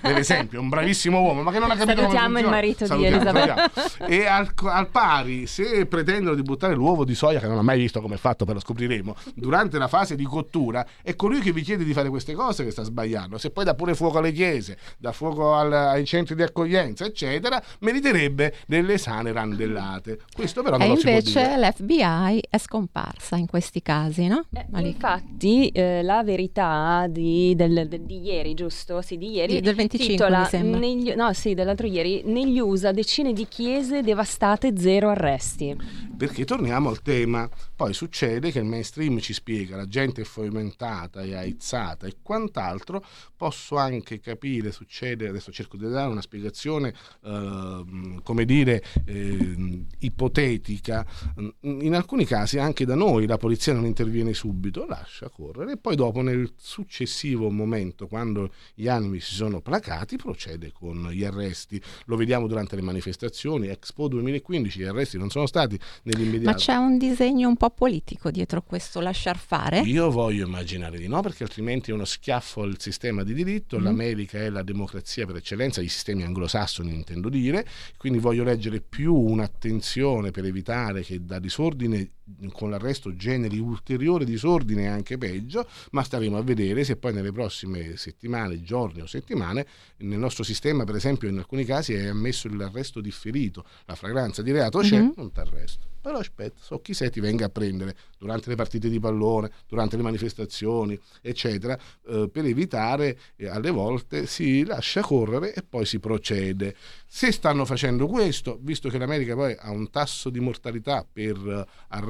per 0.01 0.17
esempio, 0.17 0.61
un 0.61 0.69
bravissimo 0.69 1.21
uomo, 1.21 1.43
ma 1.43 1.51
che 1.51 1.59
non 1.59 1.71
ha 1.71 1.77
capito 1.77 2.01
Salutiamo 2.01 2.27
come 2.27 2.41
il 2.41 2.49
marito 2.49 2.87
Salutiamo, 2.87 3.19
di 3.19 3.29
Elisabetta. 3.29 4.07
E 4.07 4.27
al, 4.27 4.53
al, 4.65 4.89
pari, 4.89 5.47
se 5.47 5.87
pretendono 5.87 6.35
di 6.35 6.43
buttare 6.43 6.75
l'uovo 6.75 7.05
di 7.05 7.15
soia, 7.15 7.41
che 7.41 7.47
non 7.47 7.59
ha 7.59 7.63
mai 7.63 7.79
visto 7.79 8.01
come 8.01 8.17
è 8.17 8.19
fatto, 8.19 8.45
però 8.45 8.59
scopriremo, 8.61 9.17
durante 9.35 9.79
la 9.79 9.89
fase 9.89 10.15
di 10.15 10.25
cottura, 10.25 10.87
è 11.03 11.15
colui 11.17 11.41
che 11.41 11.53
vi 11.53 11.63
chiede 11.63 11.85
di 11.85 11.93
fare 11.93 12.09
queste 12.09 12.35
cose 12.35 12.65
che 12.65 12.71
sta 12.71 12.83
sbagliando. 12.83 13.39
Se 13.39 13.51
poi 13.51 13.65
dà 13.65 13.75
pure 13.75 13.95
fuoco 13.95 14.19
alle 14.19 14.33
chiese, 14.33 14.77
dà 14.99 15.13
fuoco 15.13 15.55
al, 15.55 15.73
ai 15.73 16.05
centri 16.05 16.35
di 16.35 16.43
accoglienza, 16.43 17.05
eccetera, 17.05 17.63
meriterebbe 17.81 18.55
delle 18.67 18.99
sane 18.99 19.33
randellate. 19.33 20.21
Questo 20.35 20.63
però 20.63 20.77
non 20.77 20.88
invece 20.93 21.57
l'FBI 21.57 22.43
è 22.49 22.59
scomparsa 22.59 23.37
in 23.37 23.47
questi 23.47 23.83
casi, 23.83 24.27
no? 24.27 24.45
Eh, 24.53 24.67
infatti 24.81 25.69
eh, 25.69 26.03
la 26.03 26.23
verità 26.23 27.07
di, 27.09 27.55
del, 27.55 27.89
del, 27.89 28.03
di, 28.03 28.21
ieri, 28.21 28.55
giusto? 28.55 29.03
Sì, 29.03 29.17
di 29.17 29.31
ieri. 29.31 29.55
Di, 29.55 29.61
del 29.61 29.75
25 29.75 30.15
titola, 30.15 30.41
mi 30.41 30.47
sembra. 30.47 30.79
Negli, 30.79 31.13
no, 31.13 31.33
sì, 31.33 31.55
dell'altro 31.55 31.87
ieri. 31.87 32.23
Negli 32.25 32.59
USA 32.59 32.93
decine 32.93 33.33
di 33.33 33.47
chiese 33.47 34.03
devastate, 34.03 34.73
zero 34.77 35.11
arresti. 35.11 35.77
Perché 36.17 36.45
torniamo 36.45 36.89
al 36.89 37.03
tema. 37.03 37.49
Poi 37.77 37.95
succede 37.95 38.51
che 38.51 38.59
il 38.59 38.65
mainstream 38.65 39.19
ci 39.21 39.33
spiega, 39.33 39.77
la 39.77 39.87
gente 39.87 40.23
è 40.23 40.25
fomentata 40.25 41.23
e 41.23 41.35
aizzata 41.35 42.07
e 42.07 42.17
quant'altro. 42.23 43.05
Posso 43.37 43.77
anche 43.77 44.19
capire, 44.19 44.73
succede, 44.73 45.29
adesso 45.29 45.53
cerco 45.53 45.77
di 45.77 45.89
dare 45.89 46.11
una 46.11 46.21
spiegazione, 46.21 46.93
eh, 47.25 47.85
come 48.23 48.45
dire, 48.45 48.83
eh, 49.05 49.85
ipotetica 50.01 50.78
politica, 50.79 51.05
mm, 51.41 51.81
in 51.83 51.95
alcuni 51.95 52.25
casi 52.25 52.59
anche 52.59 52.85
da 52.85 52.95
noi 52.95 53.27
la 53.27 53.37
polizia 53.37 53.73
non 53.73 53.85
interviene 53.85 54.33
subito, 54.33 54.87
lascia 54.87 55.29
correre 55.29 55.73
e 55.73 55.77
poi 55.77 55.97
dopo 55.97 56.23
nel 56.23 56.53
successivo 56.57 57.51
momento, 57.51 58.07
quando 58.07 58.51
gli 58.75 58.89
animi 58.89 59.21
si 59.21 59.35
sono 59.35 59.61
placati, 59.61 60.17
procede 60.17 60.73
con 60.73 61.09
gli 61.11 61.25
arresti. 61.25 61.81
Lo 62.07 62.17
vediamo 62.17 62.47
durante 62.47 62.77
le 62.77 62.83
manifestazioni, 62.83 63.69
Expo 63.69 64.09
2015, 64.09 64.81
gli 64.81 64.85
arresti 64.85 65.19
non 65.19 65.31
sono 65.31 65.47
stati 65.47 65.79
nell'immediato. 66.05 66.51
Ma 66.51 66.55
c'è 66.55 66.75
un 66.75 66.99
disegno 66.99 67.49
un 67.49 67.57
po' 67.57 67.71
politico 67.71 68.31
dietro 68.31 68.63
questo 68.63 69.01
lasciar 69.01 69.37
fare? 69.37 69.81
Io 69.81 70.11
voglio 70.11 70.47
immaginare 70.47 70.99
di 70.99 71.09
no, 71.09 71.21
perché 71.21 71.43
altrimenti 71.43 71.91
è 71.91 71.95
uno 71.95 72.05
schiaffo 72.05 72.63
al 72.63 72.81
sistema 72.81 73.23
di 73.23 73.35
diritto, 73.35 73.79
mm. 73.79 73.83
l'America 73.83 74.39
è 74.39 74.49
la 74.49 74.63
democrazia 74.63 75.27
per 75.27 75.37
eccellenza, 75.37 75.81
i 75.81 75.89
sistemi 75.89 76.23
anglosassoni 76.23 76.95
intendo 76.95 77.29
dire, 77.29 77.67
quindi 77.97 78.19
voglio 78.19 78.45
leggere 78.45 78.81
più 78.81 79.15
un'attenzione 79.15 80.31
per 80.31 80.45
evitare 80.45 80.68
evitare 80.69 81.03
che 81.03 81.25
da 81.25 81.39
disordine 81.39 82.13
con 82.53 82.71
l'arresto 82.71 83.15
generi 83.15 83.59
ulteriore 83.59 84.25
disordine 84.25 84.83
e 84.83 84.87
anche 84.87 85.19
peggio, 85.19 85.67
ma 85.93 86.03
staremo 86.03 86.37
a 86.37 86.43
vedere 86.43 86.85
se 86.85 86.97
poi 86.97 87.13
nelle 87.13 87.33
prossime 87.33 87.97
settimane, 87.97 88.63
giorni 88.63 89.01
o 89.01 89.07
settimane, 89.07 89.67
nel 89.99 90.19
nostro 90.19 90.45
sistema 90.45 90.85
per 90.85 90.97
esempio 90.97 91.29
in 91.29 91.39
alcuni 91.39 91.65
casi 91.65 91.95
è 91.95 92.07
ammesso 92.07 92.49
l'arresto 92.49 93.01
differito, 93.01 93.65
la 93.87 93.95
fragranza 93.95 94.43
di 94.43 94.53
reato 94.53 94.81
c'è, 94.81 94.99
mm-hmm. 94.99 95.11
non 95.17 95.33
ti 95.33 95.41
arresto 95.41 95.87
però 96.01 96.21
aspetta, 96.21 96.61
so 96.63 96.81
chi 96.81 96.95
sei 96.95 97.11
ti 97.11 97.21
venga 97.21 97.47
a 97.47 97.49
prendere 97.49 97.95
durante 98.19 98.49
le 98.49 98.57
partite 98.57 98.89
di 98.89 98.99
pallone, 98.99 99.51
durante 99.67 99.97
le 99.97 100.03
manifestazioni, 100.03 100.99
eccetera, 101.21 101.79
eh, 102.07 102.31
per 102.33 102.47
evitare 102.47 103.19
eh, 103.37 103.49
alle 103.49 103.71
volte 103.71 104.27
si 104.27 104.65
lascia 104.65 105.03
correre 105.03 105.53
e 105.53 105.63
poi 105.63 105.85
si 105.85 105.99
procede. 105.99 106.75
Se 107.07 107.31
stanno 107.31 107.67
facendo 107.67 108.07
questo, 108.07 108.59
visto 108.63 108.89
che 108.89 108.97
l'America 108.97 109.35
poi 109.35 109.55
ha 109.59 109.71
un 109.71 109.91
tasso 109.91 110.31
di 110.31 110.41
mortalità 110.41 111.07
per 111.11 111.37
eh, 111.37 111.67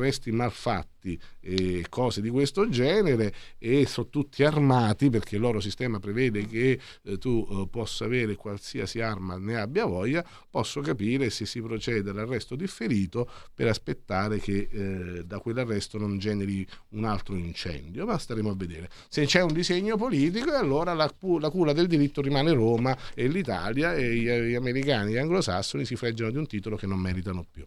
arresti 0.09 0.33
malfatti, 0.33 0.98
fatti 1.09 1.21
e 1.41 1.87
cose 1.89 2.21
di 2.21 2.29
questo 2.29 2.69
genere 2.69 3.33
e 3.59 3.87
sono 3.87 4.09
tutti 4.09 4.45
armati 4.45 5.09
perché 5.09 5.37
il 5.37 5.41
loro 5.41 5.61
sistema 5.61 5.99
prevede 5.99 6.47
che 6.47 6.79
eh, 7.03 7.19
tu 7.19 7.47
eh, 7.49 7.69
possa 7.71 8.05
avere 8.05 8.35
qualsiasi 8.35 9.01
arma 9.01 9.39
ne 9.39 9.57
abbia 9.57 9.87
voglia, 9.87 10.25
posso 10.51 10.81
capire 10.81 11.31
se 11.31 11.47
si 11.47 11.63
procede 11.63 12.11
all'arresto 12.11 12.57
differito 12.57 13.31
per 13.55 13.69
aspettare 13.69 14.39
che 14.39 14.69
eh, 14.71 15.25
da 15.25 15.39
quell'arresto 15.39 15.97
non 15.97 16.19
generi 16.19 16.67
un 16.91 17.05
altro 17.05 17.37
incendio, 17.37 18.05
ma 18.05 18.19
staremo 18.19 18.51
a 18.51 18.55
vedere. 18.55 18.91
Se 19.09 19.25
c'è 19.25 19.43
un 19.43 19.53
disegno 19.53 19.97
politico 19.97 20.53
allora 20.53 20.93
la, 20.93 21.13
la 21.41 21.51
cura 21.51 21.73
del 21.73 21.87
diritto 21.87 22.21
rimane 22.21 22.53
Roma 22.53 22.97
e 23.15 23.29
l'Italia 23.29 23.95
e 23.95 24.15
gli, 24.15 24.29
gli 24.29 24.55
americani 24.55 25.13
e 25.13 25.15
gli 25.15 25.19
anglosassoni 25.19 25.85
si 25.85 25.97
freggiano 25.97 26.31
di 26.31 26.37
un 26.37 26.47
titolo 26.47 26.77
che 26.77 26.87
non 26.87 26.99
meritano 26.99 27.47
più. 27.49 27.65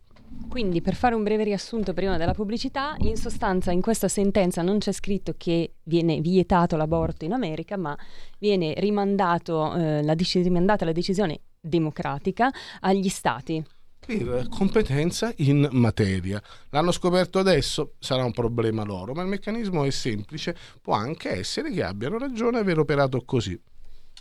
Quindi, 0.48 0.82
per 0.82 0.96
fare 0.96 1.16
un 1.16 1.24
breve 1.24 1.44
riassunto 1.44 1.94
prima 1.94 2.18
della 2.18 2.34
pubblicità, 2.34 2.96
in 3.00 3.16
sostanza 3.32 3.72
in 3.72 3.82
questa 3.82 4.10
sentenza 4.10 4.62
non 4.62 4.80
c'è 4.80 4.92
scritto 4.92 5.34
che 5.38 5.76
viene 5.84 6.20
vietato 6.20 6.76
l'aborto 6.76 7.24
in 7.24 7.32
America, 7.32 7.78
ma 7.78 7.98
viene 8.38 8.74
rimandato, 8.78 9.74
eh, 9.74 10.04
la 10.04 10.16
dec- 10.16 10.36
rimandata 10.36 10.84
la 10.84 10.92
decisione 10.92 11.40
democratica 11.62 12.52
agli 12.82 13.08
stati. 13.08 13.64
Per 14.06 14.48
competenza 14.50 15.32
in 15.38 15.70
materia. 15.72 16.42
L'hanno 16.72 16.92
scoperto 16.92 17.40
adesso, 17.40 17.94
sarà 18.00 18.26
un 18.26 18.34
problema 18.34 18.84
loro, 18.84 19.14
ma 19.14 19.22
il 19.22 19.30
meccanismo 19.30 19.86
è 19.86 19.92
semplice, 19.92 20.56
può 20.82 20.94
anche 20.94 21.30
essere 21.30 21.72
che 21.72 21.84
abbiano 21.84 22.18
ragione 22.18 22.60
aver 22.60 22.80
operato 22.80 23.24
così. 23.24 23.58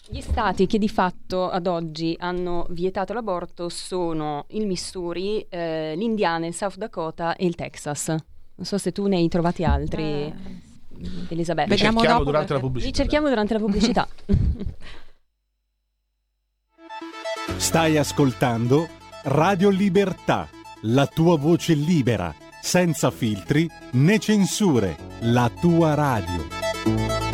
Gli 0.09 0.21
stati 0.21 0.67
che 0.67 0.79
di 0.79 0.89
fatto 0.89 1.49
ad 1.49 1.67
oggi 1.67 2.15
hanno 2.19 2.67
vietato 2.71 3.13
l'aborto 3.13 3.69
sono 3.69 4.45
il 4.51 4.67
Missouri, 4.67 5.45
eh, 5.49 5.95
l'Indiana, 5.97 6.47
il 6.47 6.55
South 6.55 6.77
Dakota 6.77 7.35
e 7.35 7.47
il 7.47 7.55
Texas. 7.55 8.15
Non 8.61 8.69
so 8.69 8.77
se 8.77 8.93
tu 8.93 9.07
ne 9.07 9.17
hai 9.17 9.27
trovati 9.29 9.65
altri, 9.65 10.03
eh, 10.03 10.35
Elisabetta. 11.31 11.73
Li 11.73 11.79
cerchiamo 11.79 12.25
durante 12.25 12.53
la 12.53 12.61
pubblicità. 12.61 12.91
Li 12.91 12.95
cerchiamo 12.95 13.29
durante 13.31 13.55
la 13.55 13.59
pubblicità. 13.59 14.07
Stai 17.57 17.97
ascoltando 17.97 18.87
Radio 19.23 19.71
Libertà, 19.71 20.47
la 20.83 21.07
tua 21.07 21.39
voce 21.39 21.73
libera, 21.73 22.35
senza 22.61 23.11
filtri 23.11 23.67
né 23.93 24.19
censure, 24.19 24.95
la 25.21 25.51
tua 25.59 25.95
radio. 25.95 27.30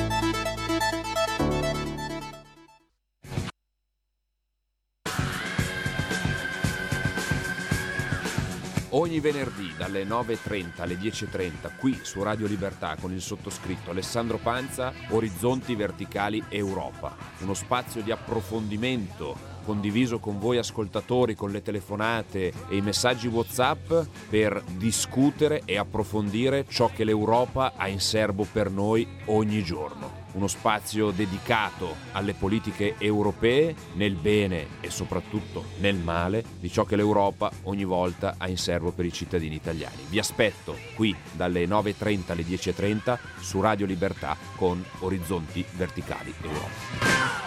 Ogni 8.96 9.20
venerdì 9.20 9.74
dalle 9.76 10.04
9.30 10.04 10.80
alle 10.80 10.94
10.30 10.94 11.76
qui 11.78 11.98
su 12.00 12.22
Radio 12.22 12.46
Libertà 12.46 12.96
con 12.98 13.12
il 13.12 13.20
sottoscritto 13.20 13.90
Alessandro 13.90 14.38
Panza, 14.38 14.90
Orizzonti 15.10 15.74
Verticali 15.74 16.42
Europa, 16.48 17.14
uno 17.40 17.52
spazio 17.52 18.00
di 18.00 18.10
approfondimento 18.10 19.54
condiviso 19.66 20.18
con 20.18 20.38
voi 20.38 20.56
ascoltatori, 20.56 21.34
con 21.34 21.50
le 21.50 21.60
telefonate 21.60 22.52
e 22.70 22.76
i 22.76 22.80
messaggi 22.80 23.26
WhatsApp 23.26 23.92
per 24.30 24.62
discutere 24.78 25.60
e 25.66 25.76
approfondire 25.76 26.64
ciò 26.66 26.90
che 26.90 27.04
l'Europa 27.04 27.74
ha 27.76 27.88
in 27.88 28.00
serbo 28.00 28.46
per 28.50 28.70
noi 28.70 29.06
ogni 29.26 29.62
giorno 29.62 30.25
uno 30.36 30.46
spazio 30.46 31.10
dedicato 31.10 31.96
alle 32.12 32.34
politiche 32.34 32.94
europee 32.98 33.74
nel 33.94 34.14
bene 34.14 34.66
e 34.80 34.90
soprattutto 34.90 35.64
nel 35.78 35.96
male 35.96 36.44
di 36.60 36.70
ciò 36.70 36.84
che 36.84 36.96
l'Europa 36.96 37.50
ogni 37.64 37.84
volta 37.84 38.34
ha 38.38 38.48
in 38.48 38.58
serbo 38.58 38.92
per 38.92 39.04
i 39.04 39.12
cittadini 39.12 39.54
italiani. 39.54 40.04
Vi 40.08 40.18
aspetto 40.18 40.76
qui 40.94 41.14
dalle 41.32 41.66
9.30 41.66 42.32
alle 42.32 42.42
10.30 42.42 43.18
su 43.40 43.60
Radio 43.60 43.86
Libertà 43.86 44.36
con 44.56 44.84
Orizzonti 45.00 45.64
Verticali 45.72 46.32
Europa. 46.42 47.46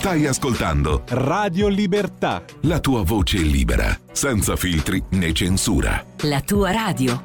Stai 0.00 0.24
ascoltando 0.24 1.02
Radio 1.08 1.68
Libertà. 1.68 2.42
La 2.62 2.80
tua 2.80 3.02
voce 3.02 3.36
libera, 3.36 3.94
senza 4.10 4.56
filtri 4.56 5.04
né 5.10 5.30
censura. 5.34 6.02
La 6.22 6.40
tua 6.40 6.70
radio. 6.70 7.20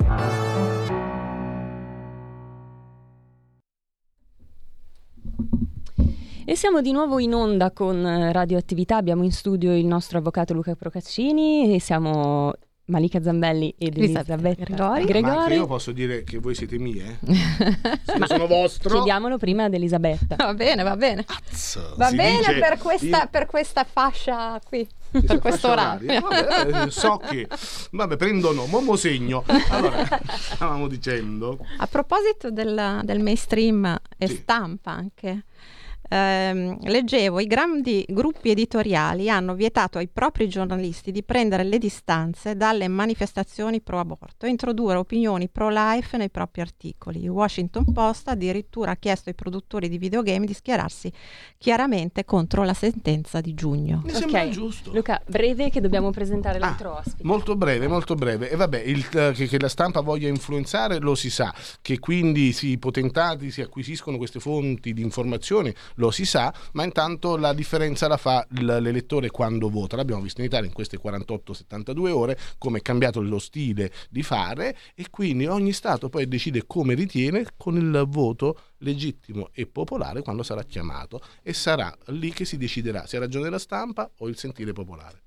E 6.44 6.56
siamo 6.58 6.82
di 6.82 6.92
nuovo 6.92 7.20
in 7.20 7.34
onda 7.34 7.72
con 7.72 8.04
Radioattività, 8.34 8.98
abbiamo 8.98 9.24
in 9.24 9.32
studio 9.32 9.74
il 9.74 9.86
nostro 9.86 10.18
avvocato 10.18 10.54
Luca 10.54 10.76
Procaccini 10.76 11.74
e 11.74 11.80
siamo 11.80 12.52
Malika 12.88 13.22
Zambelli 13.22 13.74
ed 13.78 13.98
Elisabetta 13.98 14.64
Gregori. 14.64 15.06
Gregori. 15.06 15.56
io 15.56 15.66
posso 15.66 15.92
dire 15.92 16.24
che 16.24 16.38
voi 16.38 16.54
siete 16.54 16.78
mie? 16.78 17.20
Se 17.26 18.26
sono 18.26 18.46
vostro. 18.46 18.94
Chiediamolo 18.96 19.38
prima 19.38 19.64
ad 19.64 19.74
Elisabetta. 19.74 20.36
Va 20.36 20.54
bene, 20.54 20.84
va 20.84 20.96
bene. 20.96 21.26
Azzo, 21.28 21.96
va 21.98 22.12
bene 22.12 22.60
per 22.60 22.78
questa, 22.78 23.24
in... 23.24 23.28
per 23.32 23.48
questa, 23.48 23.84
fascia 23.86 24.60
qui, 24.64 24.88
per 25.26 25.40
questo 25.40 25.70
orario. 25.70 26.22
Vabbè, 26.22 26.84
eh, 26.84 26.92
so 26.92 27.18
che... 27.18 27.48
Vabbè, 27.92 28.18
prendo 28.18 28.54
no, 28.54 28.66
mo 28.68 28.96
segno. 28.96 29.44
Allora, 29.70 30.06
stavamo 30.28 30.88
dicendo... 30.88 31.58
A 31.78 31.88
proposito 31.88 32.52
del, 32.52 33.02
del 33.04 33.20
mainstream 33.20 34.00
e 34.18 34.28
sì. 34.28 34.36
stampa 34.36 34.92
anche 34.92 35.44
eh, 36.16 36.78
leggevo 36.82 37.42
i 37.42 37.46
grandi 37.46 38.06
gruppi 38.08 38.52
editoriali 38.52 39.30
hanno 39.30 39.54
vietato 39.54 39.98
ai 39.98 40.08
propri 40.08 40.48
giornalisti 40.48 41.12
di 41.12 41.24
prendere 41.24 41.64
le 41.64 41.78
distanze 41.78 42.56
dalle 42.56 42.88
manifestazioni 42.88 43.82
pro 43.82 44.00
aborto 44.00 44.46
e 44.46 44.50
introdurre 44.50 44.96
opinioni 44.96 45.50
pro 45.50 45.70
life 45.70 46.16
nei 46.16 46.30
propri 46.30 46.62
articoli. 46.62 47.24
Il 47.24 47.30
Washington 47.30 47.92
Post 47.92 48.30
addirittura 48.30 48.92
ha 48.92 48.96
chiesto 48.96 49.28
ai 49.28 49.36
produttori 49.36 49.90
di 49.90 49.98
videogame 49.98 50.46
di 50.46 50.54
schierarsi 50.54 51.12
chiaramente 51.58 52.24
contro 52.24 52.64
la 52.64 52.74
sentenza 52.74 53.42
di 53.42 53.54
giugno. 53.54 54.02
Mi 54.06 54.12
sembra 54.12 54.42
okay. 54.42 54.52
giusto. 54.52 54.94
Luca, 54.94 55.22
breve 55.28 55.70
che 55.70 55.82
dobbiamo 55.82 56.12
presentare 56.12 56.58
ah, 56.58 56.62
l'altro 56.62 56.96
ospite. 56.98 57.24
Molto 57.24 57.58
breve, 57.58 57.88
molto 57.88 58.16
breve. 58.16 58.50
E 58.50 58.56
vabbè, 58.56 58.80
il, 58.80 59.00
uh, 59.00 59.34
che, 59.34 59.48
che 59.48 59.60
la 59.60 59.68
stampa 59.68 60.00
voglia 60.00 60.30
influenzare 60.30 61.00
lo 61.00 61.16
si 61.16 61.30
sa, 61.30 61.54
che 61.82 62.00
quindi 62.00 62.56
i 62.62 62.78
potentati 62.78 63.52
si 63.52 63.62
acquisiscono 63.62 64.18
queste 64.18 64.40
fonti 64.40 64.94
di 64.94 65.02
informazioni 65.02 65.74
lo 65.96 66.05
si 66.12 66.26
sa, 66.26 66.54
ma 66.74 66.84
intanto 66.84 67.38
la 67.38 67.54
differenza 67.54 68.08
la 68.08 68.18
fa 68.18 68.46
l'elettore 68.50 69.30
quando 69.30 69.70
vota. 69.70 69.96
L'abbiamo 69.96 70.22
visto 70.22 70.42
in 70.42 70.48
Italia 70.48 70.68
in 70.68 70.74
queste 70.74 71.00
48-72 71.00 72.10
ore, 72.10 72.38
come 72.58 72.80
è 72.80 72.82
cambiato 72.82 73.22
lo 73.22 73.40
stile 73.40 73.92
di 74.10 74.24
fare 74.24 74.78
e 74.96 75.08
quindi 75.10 75.46
ogni 75.46 75.74
Stato 75.74 76.10
poi 76.10 76.28
decide 76.28 76.66
come 76.66 76.94
ritiene 76.94 77.46
con 77.58 77.76
il 77.76 78.06
voto 78.08 78.60
legittimo 78.80 79.50
e 79.52 79.66
popolare 79.68 80.22
quando 80.22 80.44
sarà 80.44 80.64
chiamato 80.64 81.22
e 81.42 81.54
sarà 81.54 81.96
lì 82.08 82.32
che 82.32 82.46
si 82.46 82.58
deciderà 82.58 83.06
se 83.06 83.18
ha 83.18 83.20
ragione 83.20 83.50
la 83.50 83.60
stampa 83.60 84.10
o 84.20 84.28
il 84.28 84.38
sentire 84.38 84.74
popolare. 84.74 85.25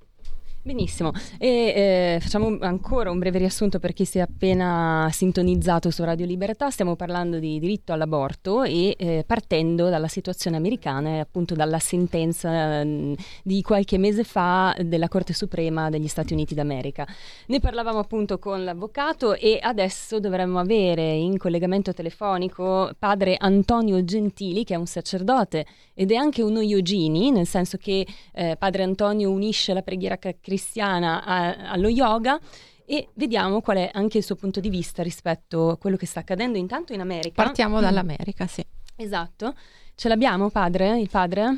Benissimo, 0.60 1.12
e 1.38 1.48
eh, 1.48 2.18
facciamo 2.20 2.58
ancora 2.60 3.10
un 3.10 3.18
breve 3.18 3.38
riassunto 3.38 3.78
per 3.78 3.94
chi 3.94 4.04
si 4.04 4.18
è 4.18 4.20
appena 4.20 5.08
sintonizzato 5.10 5.90
su 5.90 6.04
Radio 6.04 6.26
Libertà. 6.26 6.68
Stiamo 6.68 6.94
parlando 6.94 7.38
di 7.38 7.58
diritto 7.58 7.94
all'aborto 7.94 8.64
e 8.64 8.94
eh, 8.98 9.24
partendo 9.26 9.88
dalla 9.88 10.08
situazione 10.08 10.58
americana 10.58 11.10
e 11.10 11.18
appunto 11.20 11.54
dalla 11.54 11.78
sentenza 11.78 12.82
eh, 12.82 13.16
di 13.44 13.62
qualche 13.62 13.96
mese 13.96 14.24
fa 14.24 14.76
della 14.84 15.08
Corte 15.08 15.32
Suprema 15.32 15.88
degli 15.88 16.08
Stati 16.08 16.34
Uniti 16.34 16.54
d'America. 16.54 17.06
Ne 17.46 17.60
parlavamo 17.60 18.00
appunto 18.00 18.38
con 18.38 18.62
l'avvocato 18.62 19.34
e 19.36 19.58
adesso 19.62 20.20
dovremmo 20.20 20.58
avere 20.58 21.14
in 21.14 21.38
collegamento 21.38 21.94
telefonico 21.94 22.90
padre 22.98 23.36
Antonio 23.38 24.04
Gentili, 24.04 24.64
che 24.64 24.74
è 24.74 24.76
un 24.76 24.86
sacerdote 24.86 25.64
ed 25.94 26.10
è 26.10 26.16
anche 26.16 26.42
uno 26.42 26.60
yogini, 26.60 27.30
nel 27.30 27.46
senso 27.46 27.78
che 27.78 28.06
eh, 28.34 28.56
padre 28.58 28.82
Antonio 28.82 29.30
unisce 29.30 29.72
la 29.72 29.82
preghiera 29.82 30.18
cristiana 30.48 31.22
a, 31.24 31.70
allo 31.70 31.88
yoga 31.88 32.40
e 32.86 33.08
vediamo 33.14 33.60
qual 33.60 33.76
è 33.76 33.90
anche 33.92 34.16
il 34.16 34.24
suo 34.24 34.34
punto 34.34 34.60
di 34.60 34.70
vista 34.70 35.02
rispetto 35.02 35.68
a 35.68 35.76
quello 35.76 35.96
che 35.96 36.06
sta 36.06 36.20
accadendo 36.20 36.56
intanto 36.56 36.94
in 36.94 37.00
America. 37.00 37.42
Partiamo 37.42 37.80
dall'America, 37.80 38.46
sì. 38.46 38.64
Esatto. 38.96 39.54
Ce 39.94 40.08
l'abbiamo, 40.08 40.48
padre? 40.48 40.98
Il 40.98 41.10
padre? 41.10 41.54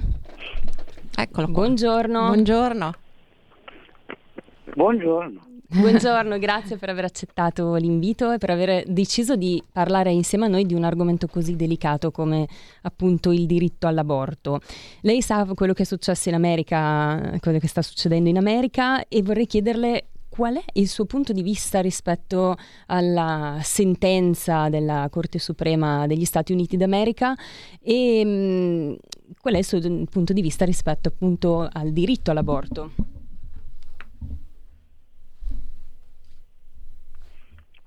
Eccolo 1.15 1.47
qua. 1.47 1.55
Buongiorno. 1.55 2.27
Buongiorno. 2.27 2.95
Buongiorno. 4.75 5.50
Buongiorno, 5.73 6.37
grazie 6.39 6.77
per 6.79 6.89
aver 6.89 7.05
accettato 7.05 7.77
l'invito 7.77 8.33
e 8.33 8.39
per 8.39 8.51
aver 8.51 8.83
deciso 8.89 9.37
di 9.37 9.63
parlare 9.71 10.11
insieme 10.11 10.47
a 10.47 10.49
noi 10.49 10.67
di 10.67 10.75
un 10.75 10.83
argomento 10.83 11.29
così 11.29 11.55
delicato 11.55 12.11
come 12.11 12.49
appunto 12.83 13.31
il 13.31 13.47
diritto 13.47 13.87
all'aborto. 13.87 14.59
Lei 15.03 15.23
sa 15.23 15.47
quello 15.55 15.73
che 15.73 15.85
è 15.85 15.87
successo 15.87 16.29
in 16.29 16.35
America, 16.35 17.37
quello 17.39 17.61
che 17.61 17.69
sta 17.69 17.83
succedendo 17.83 18.29
in 18.29 18.37
America 18.37 19.07
e 19.07 19.23
vorrei 19.23 19.47
chiederle 19.47 20.07
qual 20.29 20.57
è 20.57 20.65
il 20.73 20.89
suo 20.89 21.05
punto 21.05 21.33
di 21.33 21.43
vista 21.43 21.81
rispetto 21.81 22.57
alla 22.87 23.61
sentenza 23.63 24.69
della 24.69 25.07
Corte 25.09 25.39
Suprema 25.39 26.09
degli 26.09 26.25
Stati 26.25 26.51
Uniti 26.51 26.77
d'America 26.77 27.37
e 27.81 28.25
mh, 28.25 28.29
mm, 28.29 28.93
qual 29.41 29.55
è 29.55 29.59
il 29.59 29.65
suo 29.65 29.79
punto 30.11 30.33
di 30.33 30.43
vista 30.43 30.65
rispetto 30.65 31.07
appunto 31.07 31.69
al 31.71 31.93
diritto 31.93 32.33
all'aborto. 32.33 33.20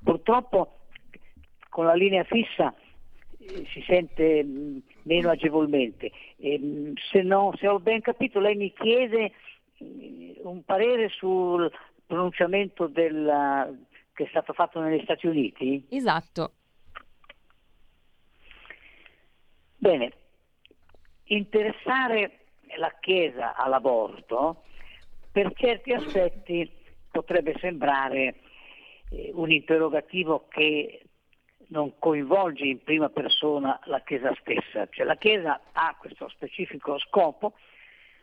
Purtroppo 0.03 0.79
con 1.69 1.85
la 1.85 1.93
linea 1.93 2.23
fissa 2.23 2.73
eh, 3.39 3.65
si 3.71 3.81
sente 3.85 4.43
mh, 4.43 4.83
meno 5.03 5.29
agevolmente. 5.29 6.11
E, 6.37 6.59
mh, 6.59 6.93
se, 7.11 7.21
no, 7.21 7.53
se, 7.57 7.67
ho 7.67 7.79
ben 7.79 8.01
capito, 8.01 8.39
lei 8.39 8.55
mi 8.55 8.71
chiede 8.73 9.31
mh, 9.77 10.31
un 10.43 10.63
parere 10.63 11.09
sul 11.09 11.71
pronunciamento 12.05 12.87
della, 12.87 13.69
che 14.13 14.25
è 14.25 14.27
stato 14.27 14.53
fatto 14.53 14.79
negli 14.79 15.01
Stati 15.03 15.27
Uniti? 15.27 15.85
Esatto. 15.89 16.51
Bene, 19.77 20.13
interessare 21.25 22.39
la 22.77 22.93
Chiesa 22.99 23.55
all'aborto 23.55 24.63
per 25.31 25.51
certi 25.55 25.91
aspetti 25.91 26.71
potrebbe 27.11 27.55
sembrare 27.59 28.27
eh, 28.27 28.35
un 29.33 29.51
interrogativo 29.51 30.47
che 30.49 31.01
non 31.67 31.93
coinvolge 31.97 32.65
in 32.65 32.83
prima 32.83 33.09
persona 33.09 33.79
la 33.85 34.01
Chiesa 34.01 34.33
stessa, 34.39 34.87
cioè 34.89 35.05
la 35.05 35.15
Chiesa 35.15 35.59
ha 35.71 35.95
questo 35.99 36.27
specifico 36.29 36.99
scopo 36.99 37.53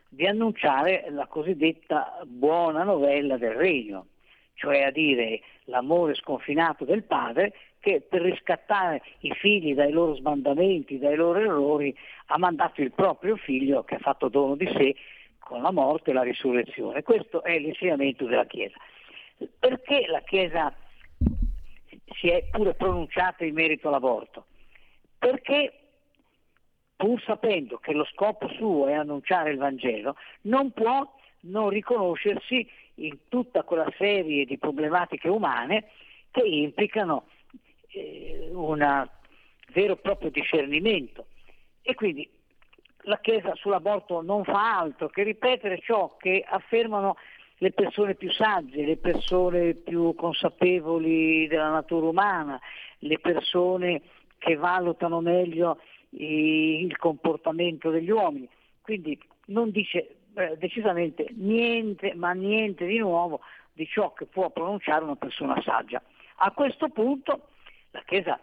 di 0.07 0.25
annunciare 0.25 1.05
la 1.09 1.25
cosiddetta 1.27 2.19
buona 2.25 2.83
novella 2.83 3.37
del 3.37 3.53
regno, 3.53 4.07
cioè 4.55 4.83
a 4.83 4.91
dire 4.91 5.41
l'amore 5.65 6.15
sconfinato 6.15 6.85
del 6.85 7.03
padre 7.03 7.53
che 7.79 8.01
per 8.01 8.21
riscattare 8.21 9.01
i 9.19 9.31
figli 9.31 9.73
dai 9.73 9.91
loro 9.91 10.15
sbandamenti, 10.15 10.99
dai 10.99 11.15
loro 11.15 11.39
errori, 11.39 11.95
ha 12.27 12.37
mandato 12.37 12.81
il 12.81 12.91
proprio 12.91 13.37
figlio 13.37 13.83
che 13.83 13.95
ha 13.95 13.99
fatto 13.99 14.29
dono 14.29 14.55
di 14.55 14.67
sé 14.67 14.95
con 15.39 15.61
la 15.61 15.71
morte 15.71 16.11
e 16.11 16.13
la 16.13 16.21
risurrezione. 16.21 17.03
Questo 17.03 17.43
è 17.43 17.57
l'insegnamento 17.57 18.25
della 18.25 18.45
Chiesa. 18.45 18.77
Perché 19.59 20.05
la 20.07 20.21
Chiesa 20.21 20.73
si 22.19 22.29
è 22.29 22.43
pure 22.51 22.73
pronunciata 22.73 23.45
in 23.45 23.53
merito 23.53 23.87
all'aborto? 23.87 24.45
Perché 25.17 25.73
pur 26.95 27.21
sapendo 27.23 27.77
che 27.77 27.93
lo 27.93 28.05
scopo 28.05 28.47
suo 28.49 28.87
è 28.87 28.93
annunciare 28.93 29.51
il 29.51 29.57
Vangelo, 29.57 30.15
non 30.41 30.71
può 30.71 31.11
non 31.41 31.69
riconoscersi 31.69 32.69
in 32.95 33.17
tutta 33.27 33.63
quella 33.63 33.91
serie 33.97 34.45
di 34.45 34.57
problematiche 34.57 35.27
umane 35.27 35.89
che 36.29 36.41
implicano 36.41 37.25
eh, 37.87 38.49
un 38.51 39.09
vero 39.73 39.93
e 39.93 39.97
proprio 39.97 40.29
discernimento. 40.29 41.27
E 41.81 41.95
quindi 41.95 42.29
la 43.05 43.19
Chiesa 43.19 43.55
sull'aborto 43.55 44.21
non 44.21 44.43
fa 44.43 44.77
altro 44.77 45.09
che 45.09 45.23
ripetere 45.23 45.79
ciò 45.79 46.15
che 46.17 46.45
affermano 46.47 47.17
le 47.61 47.71
persone 47.71 48.15
più 48.15 48.31
sagge, 48.31 48.83
le 48.83 48.97
persone 48.97 49.75
più 49.75 50.15
consapevoli 50.15 51.45
della 51.47 51.69
natura 51.69 52.07
umana, 52.07 52.59
le 52.99 53.19
persone 53.19 54.01
che 54.39 54.55
valutano 54.55 55.21
meglio 55.21 55.79
il 56.09 56.97
comportamento 56.97 57.91
degli 57.91 58.09
uomini. 58.09 58.49
Quindi 58.81 59.19
non 59.47 59.69
dice 59.69 60.15
eh, 60.33 60.57
decisamente 60.57 61.27
niente, 61.35 62.15
ma 62.15 62.31
niente 62.31 62.87
di 62.87 62.97
nuovo 62.97 63.41
di 63.73 63.85
ciò 63.85 64.11
che 64.13 64.25
può 64.25 64.49
pronunciare 64.49 65.03
una 65.03 65.15
persona 65.15 65.61
saggia. 65.61 66.01
A 66.37 66.51
questo 66.53 66.89
punto 66.89 67.49
la 67.91 68.01
Chiesa, 68.03 68.39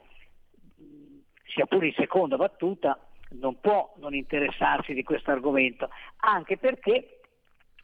sia 1.44 1.66
pure 1.66 1.88
in 1.88 1.94
seconda 1.94 2.36
battuta, 2.36 2.96
non 3.30 3.58
può 3.58 3.94
non 3.96 4.14
interessarsi 4.14 4.94
di 4.94 5.02
questo 5.02 5.32
argomento, 5.32 5.88
anche 6.18 6.56
perché 6.56 7.17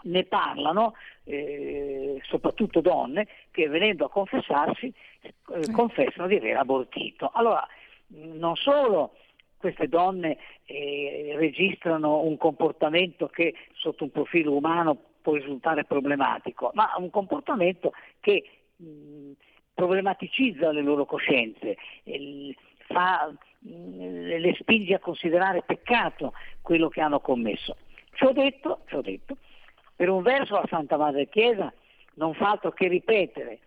ne 0.05 0.25
parlano 0.25 0.95
eh, 1.25 2.19
soprattutto 2.23 2.81
donne 2.81 3.27
che 3.51 3.69
venendo 3.69 4.07
a 4.07 4.11
confessarsi 4.11 4.93
eh, 5.23 5.73
confessano 5.73 6.27
di 6.27 6.37
aver 6.37 6.57
abortito. 6.57 7.31
Allora, 7.35 7.67
non 8.09 8.57
solo 8.57 9.17
queste 9.57 9.89
donne 9.89 10.37
eh, 10.67 11.35
registrano 11.37 12.21
un 12.21 12.37
comportamento 12.37 13.29
che 13.29 13.55
sotto 13.73 14.05
un 14.05 14.11
profilo 14.11 14.55
umano 14.55 14.97
può 15.23 15.35
risultare 15.35 15.85
problematico, 15.85 16.71
ma 16.75 16.93
un 16.99 17.09
comportamento 17.09 17.93
che 18.21 18.45
mh, 18.77 19.31
problematicizza 19.73 20.71
le 20.71 20.83
loro 20.83 21.07
coscienze, 21.07 21.79
eh, 22.03 22.55
fa, 22.87 23.33
mh, 23.61 24.37
le 24.39 24.55
spinge 24.61 24.95
a 24.95 24.99
considerare 24.99 25.63
peccato 25.63 26.35
quello 26.61 26.91
che 26.91 27.01
hanno 27.01 27.21
commesso. 27.21 27.77
Ciò 28.13 28.33
detto, 28.33 28.81
ciò 28.87 29.01
detto, 29.01 29.39
per 29.97 30.09
un 30.09 30.23
verso 30.23 30.55
la 30.55 30.67
Santa 30.69 30.97
Madre 30.97 31.29
Chiesa 31.29 31.73
non 32.15 32.35
fa 32.35 32.51
altro 32.51 32.73
che 32.73 32.89
ripetere 32.89 33.61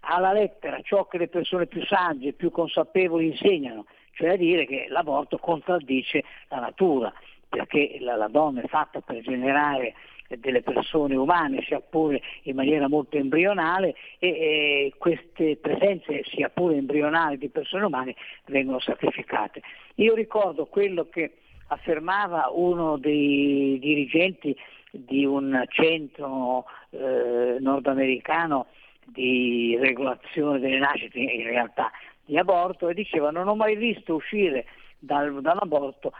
alla 0.00 0.32
lettera 0.32 0.80
ciò 0.82 1.06
che 1.06 1.18
le 1.18 1.28
persone 1.28 1.66
più 1.66 1.84
sagge, 1.84 2.32
più 2.32 2.50
consapevoli 2.50 3.26
insegnano, 3.28 3.86
cioè 4.12 4.30
a 4.30 4.36
dire 4.36 4.66
che 4.66 4.86
l'aborto 4.88 5.38
contraddice 5.38 6.24
la 6.48 6.58
natura, 6.58 7.12
perché 7.48 7.98
la, 8.00 8.16
la 8.16 8.28
donna 8.28 8.62
è 8.62 8.66
fatta 8.66 9.00
per 9.00 9.20
generare 9.20 9.94
delle 10.38 10.62
persone 10.62 11.14
umane, 11.14 11.62
sia 11.62 11.80
pure 11.80 12.22
in 12.44 12.56
maniera 12.56 12.88
molto 12.88 13.16
embrionale, 13.16 13.94
e, 14.18 14.28
e, 14.28 14.92
queste 14.96 15.56
presenze, 15.56 16.22
sia 16.24 16.48
pure 16.48 16.76
embrionali, 16.76 17.38
di 17.38 17.48
persone 17.48 17.84
umane 17.84 18.14
vengono 18.46 18.80
sacrificate. 18.80 19.60
Io 19.96 20.14
ricordo 20.14 20.66
quello 20.66 21.08
che 21.08 21.34
affermava 21.68 22.50
uno 22.52 22.96
dei 22.96 23.78
dirigenti 23.78 24.56
di 24.92 25.24
un 25.24 25.64
centro 25.68 26.66
eh, 26.90 27.56
nordamericano 27.58 28.66
di 29.04 29.76
regolazione 29.80 30.60
delle 30.60 30.78
nascite, 30.78 31.18
in 31.18 31.44
realtà 31.44 31.90
di 32.24 32.38
aborto 32.38 32.88
e 32.88 32.94
diceva 32.94 33.30
non 33.30 33.48
ho 33.48 33.56
mai 33.56 33.74
visto 33.76 34.14
uscire 34.14 34.66
dal, 34.98 35.40
dall'aborto 35.40 36.12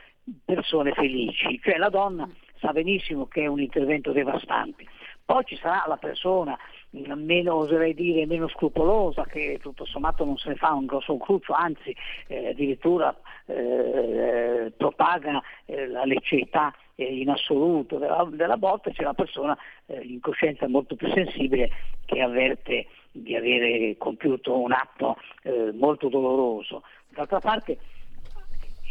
persone 0.45 0.93
felici, 0.93 1.61
cioè 1.63 1.77
la 1.77 1.91
donna 1.91 2.29
sa 2.59 2.73
benissimo 2.73 3.27
che 3.27 3.43
è 3.43 3.47
un 3.47 3.61
intervento 3.61 4.13
devastante. 4.13 4.85
Poi 5.25 5.45
ci 5.45 5.57
sarà 5.57 5.85
la 5.87 5.97
persona 5.97 6.59
meno, 6.91 7.55
oserei 7.55 7.95
dire, 7.95 8.27
meno 8.27 8.49
scrupolosa 8.49 9.25
che 9.25 9.59
tutto 9.61 9.85
sommato 9.85 10.25
non 10.25 10.37
se 10.37 10.51
ne 10.51 10.57
fa 10.57 10.73
un 10.73 10.87
grosso 10.87 11.17
cruccio, 11.17 11.53
anzi 11.53 11.95
eh, 12.27 12.49
addirittura 12.49 13.15
eh, 13.47 14.73
propaga 14.77 15.43
eh, 15.65 15.87
la 15.87 16.05
lecceità 16.05 16.75
eh, 16.92 16.92
in 17.03 17.29
assoluto 17.31 17.99
della, 17.99 18.29
dell'aborto 18.31 18.89
e 18.89 18.93
c'è 18.93 19.03
la 19.03 19.15
persona 19.15 19.57
eh, 19.87 20.01
in 20.01 20.21
coscienza 20.21 20.69
molto 20.69 20.97
più 20.97 21.09
sensibile 21.13 21.71
che 22.05 22.21
avverte 22.21 22.87
di 23.11 23.37
avere 23.37 23.97
compiuto 23.99 24.59
un 24.59 24.73
atto 24.73 25.17
eh, 25.43 25.73
molto 25.73 26.09
doloroso. 26.09 26.83
D'altra 27.09 27.41
parte 27.41 27.79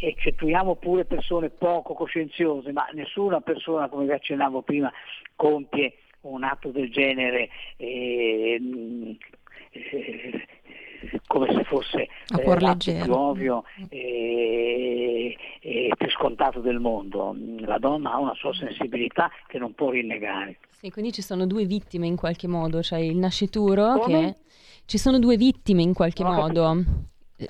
eccettuiamo 0.00 0.76
pure 0.76 1.04
persone 1.04 1.50
poco 1.50 1.94
coscienziose, 1.94 2.72
ma 2.72 2.88
nessuna 2.92 3.40
persona, 3.40 3.88
come 3.88 4.04
vi 4.04 4.12
accennavo 4.12 4.62
prima, 4.62 4.92
compie 5.36 5.94
un 6.22 6.44
atto 6.44 6.70
del 6.70 6.90
genere 6.90 7.48
eh, 7.76 8.60
eh, 9.70 10.46
come 11.26 11.52
se 11.54 11.64
fosse 11.64 12.02
eh, 12.02 13.02
più 13.04 13.12
ovvio 13.12 13.64
e, 13.88 15.36
e 15.60 15.92
più 15.96 16.10
scontato 16.10 16.60
del 16.60 16.78
mondo. 16.78 17.34
La 17.60 17.78
donna 17.78 18.12
ha 18.12 18.18
una 18.18 18.34
sua 18.34 18.54
sensibilità 18.54 19.30
che 19.46 19.58
non 19.58 19.74
può 19.74 19.90
rinnegare. 19.90 20.58
Sì, 20.70 20.90
quindi 20.90 21.12
ci 21.12 21.22
sono 21.22 21.46
due 21.46 21.64
vittime 21.64 22.06
in 22.06 22.16
qualche 22.16 22.48
modo, 22.48 22.82
cioè 22.82 22.98
il 22.98 23.16
nascituro 23.16 23.98
come? 23.98 24.34
che... 24.34 24.40
Ci 24.84 24.98
sono 24.98 25.18
due 25.18 25.36
vittime 25.36 25.82
in 25.82 25.94
qualche 25.94 26.24
no, 26.24 26.32
modo. 26.32 26.84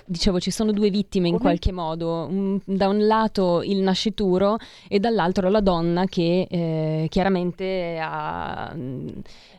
Dicevo, 0.07 0.41
ci 0.41 0.51
sono 0.51 0.73
due 0.73 0.89
vittime 0.89 1.29
in 1.29 1.39
qualche 1.39 1.71
modo, 1.71 2.27
un, 2.27 2.59
da 2.65 2.89
un 2.89 3.07
lato 3.07 3.63
il 3.63 3.79
nascituro 3.79 4.57
e 4.89 4.99
dall'altro 4.99 5.51
la 5.51 5.61
donna 5.61 6.07
che 6.07 6.47
eh, 6.49 7.07
chiaramente 7.11 7.99
ha, 8.01 8.75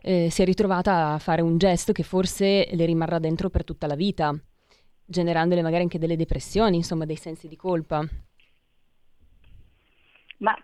eh, 0.02 0.30
si 0.32 0.42
è 0.42 0.46
ritrovata 0.46 1.14
a 1.14 1.20
fare 1.20 1.42
un 1.42 1.58
gesto 1.58 1.92
che 1.92 2.04
forse 2.04 2.68
le 2.72 2.86
rimarrà 2.86 3.20
dentro 3.20 3.50
per 3.50 3.64
tutta 3.64 3.86
la 3.86 3.96
vita, 3.96 4.34
generandole 5.06 5.62
magari 5.62 5.84
anche 5.84 6.00
delle 6.00 6.16
depressioni, 6.16 6.78
insomma 6.78 7.06
dei 7.06 7.18
sensi 7.18 7.48
di 7.48 7.56
colpa. 7.56 8.04
Ma 10.38 10.58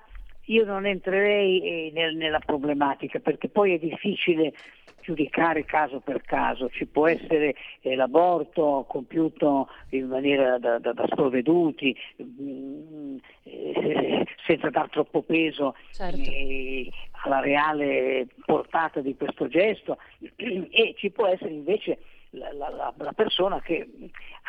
io 0.46 0.66
non 0.66 0.86
entrerei 0.88 1.62
eh, 1.62 1.92
nel, 1.94 2.16
nella 2.16 2.40
problematica 2.40 3.20
perché 3.20 3.50
poi 3.50 3.76
è 3.76 3.78
difficile 3.78 4.54
giudicare 5.10 5.66
caso 5.66 6.00
per 6.02 6.22
caso, 6.22 6.70
ci 6.70 6.86
può 6.86 7.08
essere 7.08 7.56
eh, 7.82 7.96
l'aborto 7.96 8.86
compiuto 8.88 9.68
in 9.90 10.08
maniera 10.08 10.60
da, 10.60 10.78
da, 10.78 10.94
da 10.94 11.08
sprovveduti, 11.08 11.96
mh, 12.18 12.24
mm, 12.24 13.18
eh, 13.44 14.26
senza 14.46 14.70
dar 14.70 14.88
troppo 14.90 15.24
peso 15.24 15.76
certo. 15.92 16.30
eh, 16.30 16.92
alla 17.24 17.40
reale 17.40 18.28
portata 18.46 19.02
di 19.02 19.16
questo 19.16 19.48
gesto 19.48 19.98
e 20.38 20.94
ci 20.96 21.10
può 21.10 21.26
essere 21.26 21.52
invece 21.52 21.98
la, 22.32 22.54
la, 22.54 22.94
la, 22.96 23.14
persona 23.14 23.60
che 23.62 23.88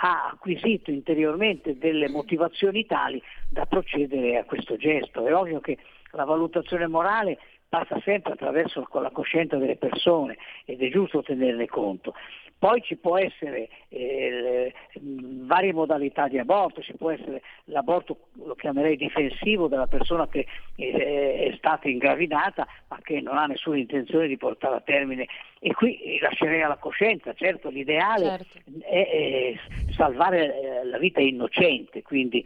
ha 0.03 0.29
acquisito 0.33 0.91
interiormente 0.91 1.79
delle 1.79 2.11
motivazioni 2.11 2.85
tali 2.85 3.23
da 3.49 3.65
procedere 3.65 4.37
a 4.37 4.45
questo 4.45 4.77
gesto. 4.77 5.25
È 5.25 5.35
ovvio 5.35 5.61
che 5.61 5.79
la 6.13 6.25
valutazione 6.25 6.87
morale 6.87 7.39
passa 7.71 8.01
sempre 8.05 8.33
attraverso 8.33 8.87
la 8.95 9.11
coscienza 9.11 9.57
delle 9.57 9.77
persone 9.77 10.37
ed 10.65 10.83
è 10.83 10.91
giusto 10.91 11.23
tenerne 11.23 11.67
conto. 11.67 12.15
Poi 12.59 12.83
ci 12.83 12.97
può 12.97 13.17
essere 13.17 13.71
eh, 13.89 14.75
varie 15.01 15.73
modalità 15.73 16.29
di 16.29 16.39
aborto, 16.39 16.83
ci 16.83 16.93
può 16.93 17.11
essere 17.11 17.41
l'aborto, 17.67 18.27
lo 18.45 18.55
chiamerei 18.55 18.97
difensivo, 18.97 19.67
della 19.67 19.87
persona 19.87 20.29
che 20.29 20.47
eh, 20.75 21.53
è 21.53 21.55
stata 21.57 21.89
ingravidata 21.89 22.67
ma 22.89 22.99
che 23.03 23.23
non 23.23 23.39
ha 23.39 23.47
nessuna 23.47 23.79
intenzione 23.79 24.27
di 24.27 24.37
portare 24.37 24.77
a 24.77 24.81
termine 24.83 25.27
e 25.59 25.73
qui 25.73 26.19
lascerei 26.21 26.61
alla 26.61 26.77
coscienza, 26.77 27.33
certo 27.33 27.71
l'ideale 27.71 28.25
certo. 28.25 28.59
È, 28.81 29.09
è, 29.09 29.55
salvare 29.93 30.61
eh, 30.61 30.85
la 30.85 30.99
vita 30.99 31.21
innocente, 31.21 32.03
quindi 32.03 32.45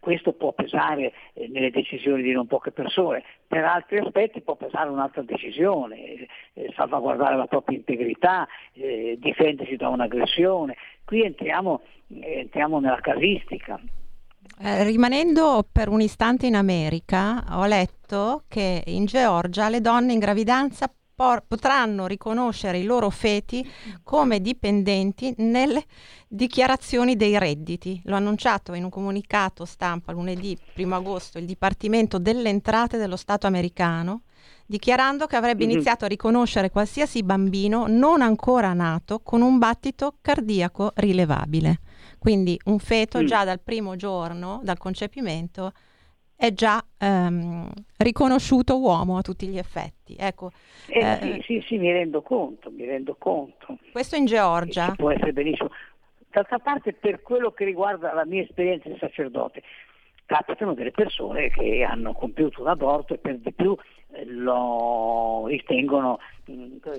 questo 0.00 0.32
può 0.32 0.52
pesare 0.52 1.12
eh, 1.34 1.48
nelle 1.48 1.70
decisioni 1.70 2.22
di 2.22 2.32
non 2.32 2.46
poche 2.46 2.70
persone, 2.70 3.22
per 3.46 3.64
altri 3.64 3.98
aspetti 3.98 4.40
può 4.40 4.56
pesare 4.56 4.88
un'altra 4.88 5.22
decisione, 5.22 6.26
eh, 6.54 6.72
salvaguardare 6.74 7.36
la 7.36 7.46
propria 7.46 7.78
integrità, 7.78 8.46
difendersi 8.72 9.76
da 9.76 9.88
un'aggressione. 9.88 10.76
Qui 11.04 11.22
entriamo, 11.22 11.82
entriamo 12.08 12.80
nella 12.80 13.00
casistica. 13.00 13.80
Eh, 14.62 14.84
rimanendo 14.84 15.64
per 15.70 15.88
un 15.88 16.00
istante 16.00 16.46
in 16.46 16.54
America, 16.54 17.42
ho 17.52 17.66
letto 17.66 18.44
che 18.48 18.82
in 18.86 19.06
Georgia 19.06 19.68
le 19.68 19.80
donne 19.80 20.12
in 20.12 20.18
gravidanza 20.18 20.92
por- 21.20 21.44
potranno 21.46 22.06
riconoscere 22.06 22.78
i 22.78 22.84
loro 22.84 23.10
feti 23.10 23.70
come 24.02 24.40
dipendenti 24.40 25.34
nelle 25.36 25.84
dichiarazioni 26.26 27.14
dei 27.14 27.38
redditi. 27.38 28.00
L'ho 28.04 28.16
annunciato 28.16 28.72
in 28.72 28.84
un 28.84 28.88
comunicato 28.88 29.66
stampa 29.66 30.12
lunedì 30.12 30.56
1 30.76 30.94
agosto 30.94 31.36
il 31.36 31.44
Dipartimento 31.44 32.18
delle 32.18 32.48
Entrate 32.48 32.96
dello 32.96 33.16
Stato 33.16 33.46
americano 33.46 34.22
dichiarando 34.64 35.26
che 35.26 35.36
avrebbe 35.36 35.66
mm-hmm. 35.66 35.74
iniziato 35.74 36.06
a 36.06 36.08
riconoscere 36.08 36.70
qualsiasi 36.70 37.22
bambino 37.22 37.86
non 37.86 38.22
ancora 38.22 38.72
nato 38.72 39.20
con 39.20 39.42
un 39.42 39.58
battito 39.58 40.14
cardiaco 40.22 40.92
rilevabile. 40.94 41.80
Quindi 42.18 42.58
un 42.64 42.78
feto 42.78 43.20
mm. 43.20 43.26
già 43.26 43.44
dal 43.44 43.60
primo 43.60 43.94
giorno, 43.94 44.60
dal 44.62 44.78
concepimento, 44.78 45.72
è 46.40 46.54
già 46.54 46.82
ehm, 46.96 47.68
riconosciuto 47.98 48.80
uomo 48.80 49.18
a 49.18 49.20
tutti 49.20 49.46
gli 49.46 49.58
effetti. 49.58 50.16
Ecco, 50.18 50.52
eh, 50.86 50.98
eh, 50.98 51.18
sì, 51.20 51.42
sì, 51.44 51.64
sì, 51.66 51.76
mi 51.76 51.92
rendo 51.92 52.22
conto, 52.22 52.70
mi 52.70 52.86
rendo 52.86 53.14
conto. 53.18 53.76
Questo 53.92 54.16
in 54.16 54.24
Georgia. 54.24 54.94
può 54.96 55.10
essere 55.10 55.34
benissimo. 55.34 55.70
D'altra 56.30 56.58
parte, 56.58 56.94
per 56.94 57.20
quello 57.20 57.50
che 57.50 57.66
riguarda 57.66 58.14
la 58.14 58.24
mia 58.24 58.40
esperienza 58.40 58.88
di 58.88 58.96
sacerdote, 58.98 59.62
capitano 60.24 60.72
delle 60.72 60.92
persone 60.92 61.50
che 61.50 61.82
hanno 61.82 62.14
compiuto 62.14 62.62
un 62.62 62.68
aborto 62.68 63.12
e 63.12 63.18
per 63.18 63.36
di 63.36 63.52
più 63.52 63.76
eh, 64.12 64.24
lo 64.24 65.44
ritengono 65.46 66.20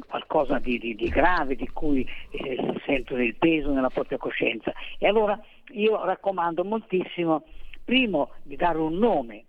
qualcosa 0.08 0.60
di, 0.60 0.78
di, 0.78 0.94
di, 0.94 1.10
grave, 1.10 1.56
di 1.56 1.68
cui 1.70 2.08
eh, 2.30 2.80
sentono 2.86 3.24
il 3.24 3.34
peso 3.38 3.72
nella 3.72 3.90
propria 3.90 4.20
coscienza. 4.20 4.72
E 5.00 5.08
allora 5.08 5.40
io 5.72 6.06
raccomando 6.06 6.64
moltissimo 6.64 7.44
primo 7.92 8.32
di 8.44 8.56
dare 8.56 8.78
un 8.78 8.94
nome. 8.94 9.44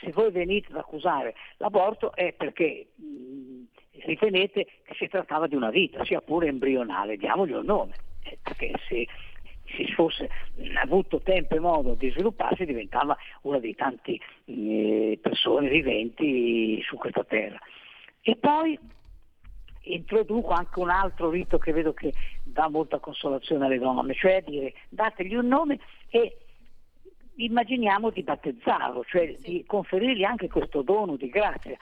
Se 0.00 0.10
voi 0.12 0.30
venite 0.30 0.68
ad 0.70 0.78
accusare 0.78 1.34
l'aborto 1.58 2.14
è 2.14 2.32
perché 2.32 2.86
mh, 2.94 3.64
ritenete 4.06 4.66
che 4.84 4.94
si 4.94 5.06
trattava 5.06 5.46
di 5.46 5.54
una 5.54 5.68
vita, 5.68 6.02
sia 6.06 6.22
pure 6.22 6.48
embrionale, 6.48 7.18
diamogli 7.18 7.52
un 7.52 7.66
nome, 7.66 7.92
eh, 8.24 8.38
perché 8.42 8.72
se 8.88 9.06
si 9.76 9.86
fosse 9.92 10.30
avuto 10.82 11.20
tempo 11.20 11.56
e 11.56 11.60
modo 11.60 11.92
di 11.92 12.08
svilupparsi 12.08 12.64
diventava 12.64 13.14
una 13.42 13.58
dei 13.58 13.74
tanti 13.74 14.18
eh, 14.46 15.18
persone 15.20 15.68
viventi 15.68 16.80
su 16.82 16.96
questa 16.96 17.22
terra. 17.24 17.58
E 18.22 18.34
poi 18.36 18.78
introduco 19.82 20.52
anche 20.52 20.80
un 20.80 20.88
altro 20.88 21.28
rito 21.28 21.58
che 21.58 21.72
vedo 21.72 21.92
che 21.92 22.14
dà 22.42 22.70
molta 22.70 22.98
consolazione 22.98 23.66
alle 23.66 23.78
donne, 23.78 24.14
cioè 24.14 24.42
dire 24.42 24.72
dategli 24.88 25.34
un 25.34 25.48
nome 25.48 25.78
e 26.08 26.38
immaginiamo 27.38 28.10
di 28.10 28.22
battezzarlo, 28.22 29.04
cioè 29.04 29.34
sì. 29.38 29.50
di 29.50 29.64
conferirgli 29.66 30.24
anche 30.24 30.48
questo 30.48 30.82
dono 30.82 31.16
di 31.16 31.28
grazia. 31.28 31.76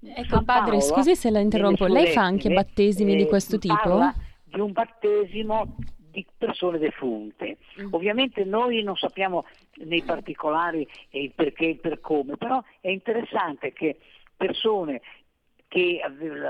Ecco 0.00 0.28
San 0.28 0.44
padre, 0.44 0.78
Paolo, 0.78 0.80
scusi 0.80 1.16
se 1.16 1.30
la 1.30 1.40
interrompo, 1.40 1.86
lei 1.86 2.08
fa 2.08 2.22
anche 2.22 2.50
battesimi 2.50 3.14
eh, 3.14 3.16
di 3.16 3.26
questo 3.26 3.58
tipo? 3.58 4.12
Di 4.44 4.60
un 4.60 4.72
battesimo 4.72 5.76
di 6.10 6.26
persone 6.36 6.78
defunte. 6.78 7.58
Mm. 7.80 7.88
Ovviamente 7.92 8.44
noi 8.44 8.82
non 8.82 8.96
sappiamo 8.96 9.44
nei 9.84 10.02
particolari 10.02 10.86
il 11.10 11.32
perché 11.34 11.64
e 11.64 11.70
il 11.70 11.78
per 11.78 12.00
come, 12.00 12.36
però 12.36 12.62
è 12.80 12.88
interessante 12.88 13.72
che 13.72 13.98
persone 14.36 15.00
che 15.66 16.00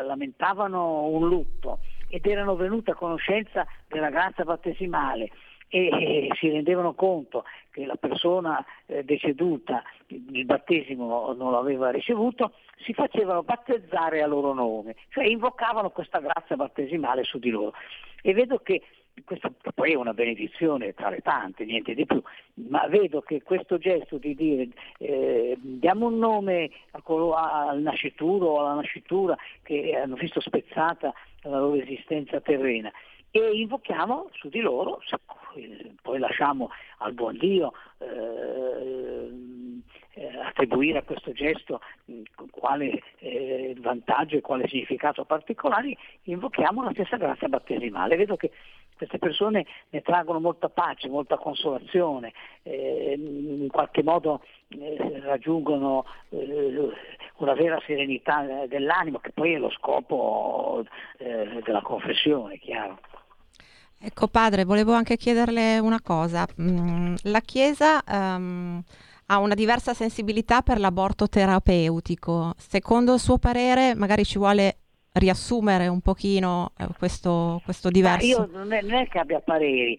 lamentavano 0.06 1.06
un 1.06 1.26
lutto 1.26 1.80
ed 2.09 2.24
erano 2.26 2.54
venute 2.54 2.92
a 2.92 2.94
conoscenza 2.94 3.66
della 3.88 4.11
grazia 4.11 4.44
battesimale 4.44 5.30
e 5.68 6.28
si 6.38 6.48
rendevano 6.48 6.94
conto 6.94 7.44
che 7.79 7.87
la 7.87 7.95
persona 7.95 8.64
eh, 8.87 9.05
deceduta 9.05 9.85
il 10.09 10.45
battesimo 10.45 11.33
non 11.33 11.53
l'aveva 11.53 11.91
ricevuto, 11.91 12.55
si 12.79 12.93
facevano 12.93 13.45
battezzare 13.45 14.20
a 14.20 14.26
loro 14.26 14.53
nome, 14.53 14.97
cioè 15.11 15.26
invocavano 15.26 15.91
questa 15.91 16.18
grazia 16.18 16.57
battesimale 16.57 17.22
su 17.22 17.39
di 17.39 17.51
loro. 17.51 17.74
E 18.20 18.35
vedo 18.35 18.59
che 18.59 18.83
questa 19.24 19.53
poi 19.74 19.93
è 19.93 19.97
una 19.97 20.12
benedizione 20.12 20.93
tra 20.95 21.09
le 21.09 21.20
tante, 21.20 21.64
niente 21.64 21.95
di 21.95 22.05
più, 22.05 22.20
ma 22.68 22.87
vedo 22.89 23.20
che 23.20 23.43
questo 23.43 23.79
gesto 23.79 24.18
di 24.18 24.35
dire 24.35 24.68
eh, 24.99 25.57
diamo 25.61 26.07
un 26.07 26.18
nome 26.18 26.70
al 26.91 27.81
nascituro 27.81 28.47
o 28.47 28.61
alla 28.61 28.74
nascitura 28.74 29.37
che 29.62 29.97
hanno 29.97 30.16
visto 30.16 30.41
spezzata 30.41 31.12
la 31.43 31.59
loro 31.61 31.76
esistenza 31.76 32.41
terrena 32.41 32.91
e 33.31 33.51
invochiamo 33.61 34.29
su 34.33 34.49
di 34.49 34.61
loro, 34.61 35.01
poi 36.03 36.18
lasciamo 36.18 36.70
al 36.99 37.12
buon 37.12 37.37
Dio 37.37 37.72
eh, 37.99 39.31
eh, 40.18 40.39
attribuire 40.39 40.99
a 40.99 41.03
questo 41.03 41.33
gesto 41.33 41.81
quale 42.51 43.03
eh, 43.18 43.74
vantaggio 43.79 44.37
e 44.37 44.41
quale 44.41 44.66
significato 44.66 45.24
particolare, 45.24 45.97
invochiamo 46.24 46.83
la 46.83 46.91
stessa 46.93 47.16
grazia 47.16 47.49
battesimale. 47.49 48.16
Vedo 48.16 48.37
che 48.37 48.51
queste 48.97 49.18
persone 49.18 49.64
ne 49.91 50.03
traggono 50.03 50.41
molta 50.41 50.68
pace, 50.68 51.09
molta 51.09 51.37
consolazione, 51.37 52.33
eh, 52.64 53.14
in 53.16 53.68
qualche 53.70 54.03
modo 54.03 54.43
eh, 54.68 55.20
raggiungono 55.20 56.05
eh, 56.31 56.91
una 57.37 57.55
vera 57.55 57.81
serenità 57.87 58.66
dell'animo, 58.66 59.18
che 59.18 59.31
poi 59.31 59.53
è 59.53 59.59
lo 59.59 59.70
scopo 59.70 60.85
eh, 61.18 61.61
della 61.64 61.83
confessione, 61.83 62.59
chiaro. 62.59 62.99
Ecco 64.01 64.28
padre, 64.28 64.64
volevo 64.64 64.92
anche 64.92 65.16
chiederle 65.16 65.78
una 65.78 66.01
cosa. 66.01 66.46
Mm, 66.61 67.14
la 67.22 67.40
Chiesa 67.40 68.03
um, 68.09 68.82
ha 69.26 69.38
una 69.38 69.55
diversa 69.55 69.92
sensibilità 69.92 70.62
per 70.62 70.78
l'aborto 70.78 71.28
terapeutico. 71.28 72.55
Secondo 72.57 73.14
il 73.14 73.20
suo 73.20 73.38
parere, 73.38 73.94
magari 73.94 74.24
ci 74.24 74.38
vuole 74.38 74.76
riassumere 75.12 75.88
un 75.88 76.01
pochino 76.01 76.72
eh, 76.78 76.86
questo, 76.96 77.61
questo 77.64 77.90
diverso? 77.90 78.38
Ma 78.38 78.44
io 78.44 78.51
non 78.53 78.72
è, 78.72 78.82
non 78.82 78.94
è 78.94 79.09
che 79.09 79.18
abbia 79.18 79.40
pareri, 79.40 79.99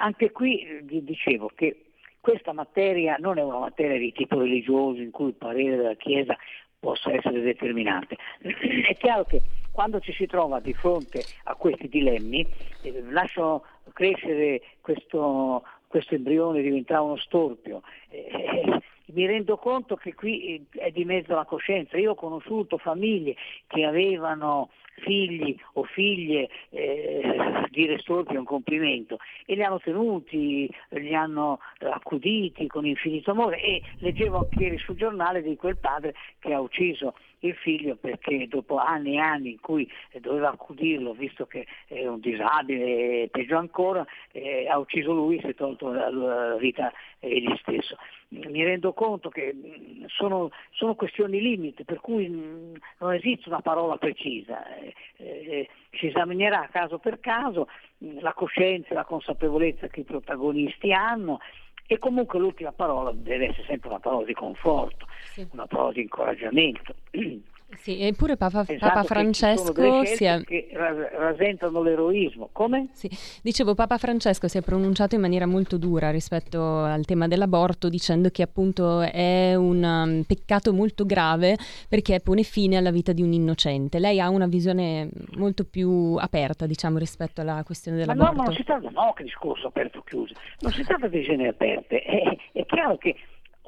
anche 0.00 0.30
qui 0.32 0.66
vi 0.82 1.04
dicevo 1.04 1.50
che 1.54 1.84
questa 2.20 2.52
materia 2.52 3.16
non 3.18 3.38
è 3.38 3.42
una 3.42 3.58
materia 3.58 3.98
di 3.98 4.12
tipo 4.12 4.38
religioso 4.38 5.00
in 5.00 5.10
cui 5.10 5.28
il 5.28 5.34
parere 5.34 5.76
della 5.76 5.94
Chiesa 5.94 6.36
possa 6.78 7.12
essere 7.12 7.40
determinante. 7.40 8.16
È 8.42 8.94
chiaro 8.96 9.24
che 9.24 9.40
quando 9.78 10.00
ci 10.00 10.12
si 10.12 10.26
trova 10.26 10.58
di 10.58 10.74
fronte 10.74 11.22
a 11.44 11.54
questi 11.54 11.88
dilemmi, 11.88 12.44
eh, 12.82 13.00
lascio 13.10 13.64
crescere 13.92 14.60
questo, 14.80 15.62
questo 15.86 16.16
embrione, 16.16 16.62
diventare 16.62 17.00
uno 17.00 17.16
storpio. 17.16 17.82
Eh, 18.08 18.80
mi 19.14 19.24
rendo 19.24 19.56
conto 19.56 19.94
che 19.94 20.14
qui 20.14 20.66
è 20.72 20.90
di 20.90 21.04
mezzo 21.04 21.32
la 21.36 21.44
coscienza. 21.44 21.96
Io 21.96 22.10
ho 22.10 22.16
conosciuto 22.16 22.76
famiglie 22.76 23.36
che 23.68 23.84
avevano 23.84 24.70
figli 24.98 25.56
o 25.74 25.84
figlie 25.84 26.48
eh, 26.70 27.66
dire 27.70 27.98
storpi 27.98 28.36
un 28.36 28.44
complimento 28.44 29.18
e 29.46 29.54
li 29.54 29.62
hanno 29.62 29.80
tenuti, 29.80 30.68
li 30.90 31.14
hanno 31.14 31.60
accuditi 31.80 32.66
con 32.66 32.86
infinito 32.86 33.30
amore 33.30 33.60
e 33.62 33.82
leggevo 33.98 34.38
anche 34.38 34.62
ieri 34.62 34.78
sul 34.78 34.96
giornale 34.96 35.42
di 35.42 35.56
quel 35.56 35.76
padre 35.76 36.14
che 36.38 36.52
ha 36.52 36.60
ucciso 36.60 37.14
il 37.40 37.54
figlio 37.54 37.96
perché 37.96 38.48
dopo 38.48 38.78
anni 38.78 39.14
e 39.14 39.18
anni 39.18 39.50
in 39.52 39.60
cui 39.60 39.88
doveva 40.20 40.50
accudirlo 40.50 41.12
visto 41.12 41.46
che 41.46 41.66
è 41.86 42.06
un 42.06 42.18
disabile 42.20 43.22
e 43.22 43.28
peggio 43.30 43.56
ancora 43.56 44.04
eh, 44.32 44.66
ha 44.68 44.78
ucciso 44.78 45.12
lui, 45.12 45.38
si 45.40 45.46
è 45.46 45.54
tolto 45.54 45.92
la 45.92 46.56
vita 46.56 46.92
egli 47.20 47.54
stesso. 47.58 47.96
Mi 48.30 48.62
rendo 48.62 48.92
conto 48.92 49.30
che 49.30 49.54
mm, 49.54 50.04
sono, 50.08 50.50
sono 50.70 50.94
questioni 50.94 51.40
limite 51.40 51.84
per 51.84 52.00
cui 52.00 52.28
mm, 52.28 52.74
non 52.98 53.14
esiste 53.14 53.48
una 53.48 53.60
parola 53.60 53.96
precisa, 53.96 54.66
eh, 54.76 54.94
eh, 55.16 55.68
si 55.92 56.08
esaminerà 56.08 56.68
caso 56.70 56.98
per 56.98 57.20
caso 57.20 57.68
mm, 58.04 58.18
la 58.20 58.34
coscienza 58.34 58.90
e 58.90 58.94
la 58.94 59.04
consapevolezza 59.04 59.88
che 59.88 60.00
i 60.00 60.04
protagonisti 60.04 60.92
hanno 60.92 61.40
e 61.86 61.98
comunque 61.98 62.38
l'ultima 62.38 62.72
parola 62.72 63.12
deve 63.12 63.46
essere 63.48 63.64
sempre 63.66 63.88
una 63.88 63.98
parola 63.98 64.26
di 64.26 64.34
conforto, 64.34 65.06
sì. 65.22 65.48
una 65.52 65.66
parola 65.66 65.92
di 65.92 66.02
incoraggiamento. 66.02 66.94
Sì, 67.76 68.00
eppure 68.00 68.36
Papa, 68.36 68.64
Papa 68.78 69.02
Francesco 69.02 70.04
si 70.04 70.24
è... 70.24 70.42
che 70.42 70.68
rasentano 70.72 71.82
l'eroismo. 71.82 72.48
Come? 72.50 72.88
Sì, 72.92 73.10
dicevo, 73.42 73.74
Papa 73.74 73.98
Francesco 73.98 74.48
si 74.48 74.56
è 74.56 74.62
pronunciato 74.62 75.14
in 75.14 75.20
maniera 75.20 75.46
molto 75.46 75.76
dura 75.76 76.10
rispetto 76.10 76.78
al 76.78 77.04
tema 77.04 77.28
dell'aborto, 77.28 77.88
dicendo 77.88 78.30
che 78.30 78.42
appunto 78.42 79.00
è 79.00 79.54
un 79.54 79.82
um, 79.82 80.22
peccato 80.22 80.72
molto 80.72 81.04
grave 81.04 81.56
perché 81.88 82.20
pone 82.20 82.42
fine 82.42 82.76
alla 82.76 82.90
vita 82.90 83.12
di 83.12 83.22
un 83.22 83.32
innocente. 83.32 83.98
Lei 83.98 84.18
ha 84.18 84.30
una 84.30 84.46
visione 84.46 85.10
molto 85.36 85.64
più 85.64 86.16
aperta, 86.18 86.66
diciamo, 86.66 86.96
rispetto 86.96 87.42
alla 87.42 87.62
questione 87.64 87.98
dell'aborto. 87.98 88.24
Ma 88.24 88.30
no, 88.30 88.36
ma 88.38 88.44
non 88.44 88.54
si 88.54 88.64
tratta, 88.64 88.88
no, 88.88 89.12
che 89.14 89.24
discorso 89.24 89.66
aperto 89.66 89.98
o 89.98 90.02
chiuso, 90.04 90.32
non 90.60 90.72
si 90.72 90.82
tratta 90.84 91.06
di 91.06 91.18
visioni 91.18 91.46
aperte. 91.46 92.00
È, 92.02 92.36
è 92.52 92.64
chiaro 92.64 92.96
che 92.96 93.14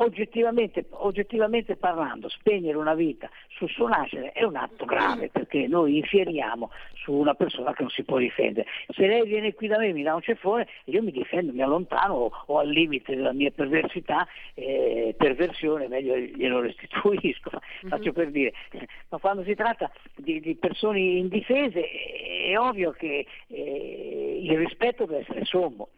oggettivamente, 0.02 0.86
oggettivamente, 0.90 1.76
parlando, 1.76 2.28
spegnere 2.28 2.76
una 2.76 2.94
vita 2.94 3.28
sul 3.48 3.68
suo 3.68 3.88
nascere 3.88 4.32
è 4.32 4.44
un 4.44 4.56
atto 4.56 4.84
grave 4.84 5.28
perché 5.30 5.66
noi 5.66 5.98
infieriamo 5.98 6.70
su 6.94 7.12
una 7.12 7.34
persona 7.34 7.72
che 7.72 7.82
non 7.82 7.90
si 7.90 8.02
può 8.02 8.18
difendere. 8.18 8.66
Se 8.88 9.06
lei 9.06 9.26
viene 9.26 9.54
qui 9.54 9.66
da 9.66 9.78
me 9.78 9.88
e 9.88 9.92
mi 9.92 10.02
dà 10.02 10.14
un 10.14 10.22
ceffone, 10.22 10.66
io 10.84 11.02
mi 11.02 11.10
difendo, 11.10 11.52
mi 11.52 11.62
allontano 11.62 12.14
o, 12.14 12.30
o 12.46 12.58
al 12.58 12.68
limite 12.68 13.14
della 13.14 13.32
mia 13.32 13.50
perversità, 13.50 14.26
eh, 14.54 15.14
perversione, 15.16 15.88
meglio 15.88 16.16
glielo 16.16 16.60
restituisco, 16.60 17.50
faccio 17.88 18.12
per 18.12 18.30
dire. 18.30 18.52
Ma 19.10 19.18
quando 19.18 19.42
si 19.44 19.54
tratta 19.54 19.90
di, 20.16 20.40
di 20.40 20.54
persone 20.56 21.00
indifese 21.00 21.84
è 22.48 22.58
ovvio 22.58 22.92
che 22.92 23.26
eh, 23.48 24.40
il 24.42 24.56
rispetto 24.56 25.04
deve 25.04 25.22
essere 25.22 25.44
sommo. 25.44 25.88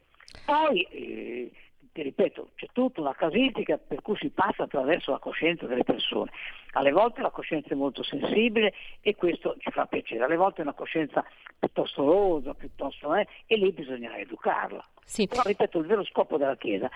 Poi 0.45 0.83
eh, 0.91 1.51
ti 1.93 2.03
ripeto, 2.03 2.51
c'è 2.55 2.67
tutta 2.73 3.01
una 3.01 3.15
casistica 3.15 3.79
per 3.79 4.01
cui 4.01 4.17
si 4.17 4.31
passa 4.31 4.65
attraverso 4.65 5.11
la 5.11 5.19
coscienza 5.19 5.67
delle 5.67 5.85
persone. 5.85 6.31
Alle 6.73 6.91
volte 6.91 7.21
la 7.21 7.31
coscienza 7.31 7.69
è 7.71 7.75
molto 7.75 8.03
sensibile 8.03 8.73
e 9.03 9.15
questo 9.15 9.57
ci 9.59 9.71
fa 9.71 9.85
piacere, 9.87 10.25
alle 10.25 10.37
volte 10.37 10.61
è 10.61 10.65
una 10.65 10.73
coscienza 10.73 11.23
piuttosto 11.59 12.05
rosa, 12.05 12.55
piuttosto, 12.55 13.15
eh, 13.15 13.27
e 13.47 13.57
lì 13.57 13.73
bisogna 13.73 14.17
educarla. 14.17 14.85
Sì. 15.05 15.27
Però 15.27 15.43
ripeto, 15.45 15.79
il 15.79 15.87
vero 15.87 16.05
scopo 16.05 16.39
della 16.39 16.57
Chiesa 16.57 16.91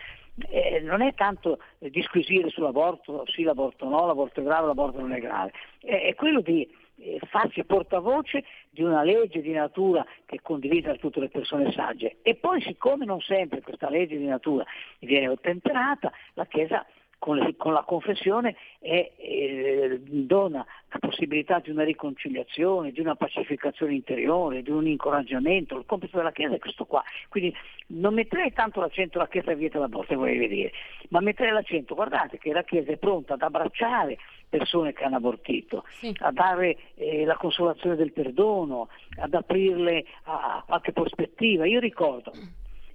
eh, 0.48 0.80
non 0.80 1.02
è 1.02 1.12
tanto 1.14 1.58
eh, 1.78 1.90
disquisire 1.90 2.48
sull'aborto, 2.48 3.24
sì 3.26 3.42
l'aborto 3.42 3.86
no, 3.86 4.06
l'aborto 4.06 4.40
è 4.40 4.44
grave, 4.44 4.66
l'aborto 4.66 5.00
non 5.00 5.12
è 5.12 5.20
grave, 5.20 5.52
è, 5.80 6.06
è 6.06 6.14
quello 6.14 6.40
di 6.40 6.66
eh, 6.98 7.18
farsi 7.28 7.64
portavoce 7.64 8.44
di 8.70 8.82
una 8.82 9.02
legge 9.02 9.40
di 9.40 9.52
natura 9.52 10.04
che 10.24 10.36
è 10.36 10.40
condivisa 10.42 10.92
da 10.92 10.96
tutte 10.96 11.20
le 11.20 11.28
persone 11.28 11.72
sagge. 11.72 12.16
E 12.22 12.34
poi 12.36 12.60
siccome 12.60 13.04
non 13.04 13.20
sempre 13.20 13.60
questa 13.60 13.88
legge 13.88 14.16
di 14.16 14.26
natura 14.26 14.64
viene 15.00 15.28
ottemperata, 15.28 16.12
la 16.34 16.46
Chiesa 16.46 16.84
con, 17.26 17.38
le, 17.38 17.56
con 17.56 17.72
la 17.72 17.82
confessione 17.82 18.54
è, 18.78 19.10
eh, 19.16 20.00
dona 20.00 20.64
la 20.88 20.98
possibilità 21.00 21.58
di 21.58 21.70
una 21.70 21.82
riconciliazione, 21.82 22.92
di 22.92 23.00
una 23.00 23.16
pacificazione 23.16 23.94
interiore, 23.94 24.62
di 24.62 24.70
un 24.70 24.86
incoraggiamento. 24.86 25.76
Il 25.76 25.86
compito 25.86 26.18
della 26.18 26.30
Chiesa 26.30 26.54
è 26.54 26.60
questo 26.60 26.84
qua. 26.84 27.02
Quindi 27.28 27.52
non 27.88 28.14
metterei 28.14 28.52
tanto 28.52 28.78
l'accento 28.78 29.18
la 29.18 29.26
Chiesa 29.26 29.52
vieta 29.54 29.80
l'aborto, 29.80 30.14
vorrei 30.14 30.38
vedere, 30.38 30.70
ma 31.08 31.18
metterei 31.18 31.50
l'accento, 31.50 31.96
guardate 31.96 32.38
che 32.38 32.52
la 32.52 32.62
Chiesa 32.62 32.92
è 32.92 32.96
pronta 32.96 33.34
ad 33.34 33.42
abbracciare 33.42 34.18
persone 34.48 34.92
che 34.92 35.02
hanno 35.02 35.16
abortito, 35.16 35.82
sì. 35.98 36.14
a 36.18 36.30
dare 36.30 36.76
eh, 36.94 37.24
la 37.24 37.34
consolazione 37.34 37.96
del 37.96 38.12
perdono, 38.12 38.88
ad 39.18 39.34
aprirle 39.34 40.04
a 40.26 40.62
qualche 40.64 40.92
prospettiva. 40.92 41.66
Io 41.66 41.80
ricordo, 41.80 42.30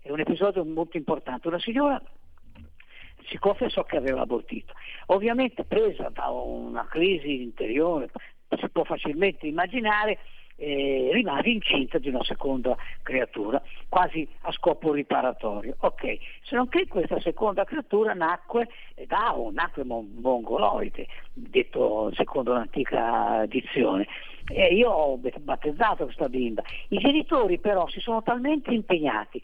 è 0.01 0.09
un 0.09 0.21
episodio 0.21 0.63
molto 0.63 0.95
importante, 0.95 1.49
una 1.49 1.59
signora 1.59 2.01
si 3.27 3.37
confessò 3.37 3.83
che 3.83 3.97
aveva 3.97 4.21
abortito. 4.21 4.73
Ovviamente 5.07 5.63
presa 5.63 6.09
da 6.09 6.27
una 6.27 6.85
crisi 6.87 7.41
interiore, 7.41 8.09
si 8.57 8.69
può 8.69 8.83
facilmente 8.83 9.47
immaginare, 9.47 10.19
eh, 10.55 11.09
rimase 11.11 11.49
incinta 11.49 11.97
di 11.97 12.09
una 12.09 12.23
seconda 12.23 12.77
creatura, 13.01 13.61
quasi 13.89 14.27
a 14.41 14.51
scopo 14.51 14.93
riparatorio. 14.93 15.75
Ok, 15.79 16.17
se 16.43 16.55
non 16.55 16.67
che 16.69 16.87
questa 16.87 17.19
seconda 17.19 17.63
creatura 17.63 18.13
nacque 18.13 18.67
da 19.07 19.33
un 19.35 19.53
nacque 19.53 19.83
mongoloide, 19.83 21.07
detto 21.33 22.11
secondo 22.13 22.53
l'antica 22.53 23.45
dizione. 23.47 24.07
E 24.47 24.73
io 24.73 24.89
ho 24.89 25.17
battezzato 25.17 26.05
questa 26.05 26.27
bimba. 26.27 26.61
I 26.89 26.97
genitori 26.97 27.59
però 27.59 27.87
si 27.87 27.99
sono 27.99 28.21
talmente 28.21 28.71
impegnati 28.71 29.41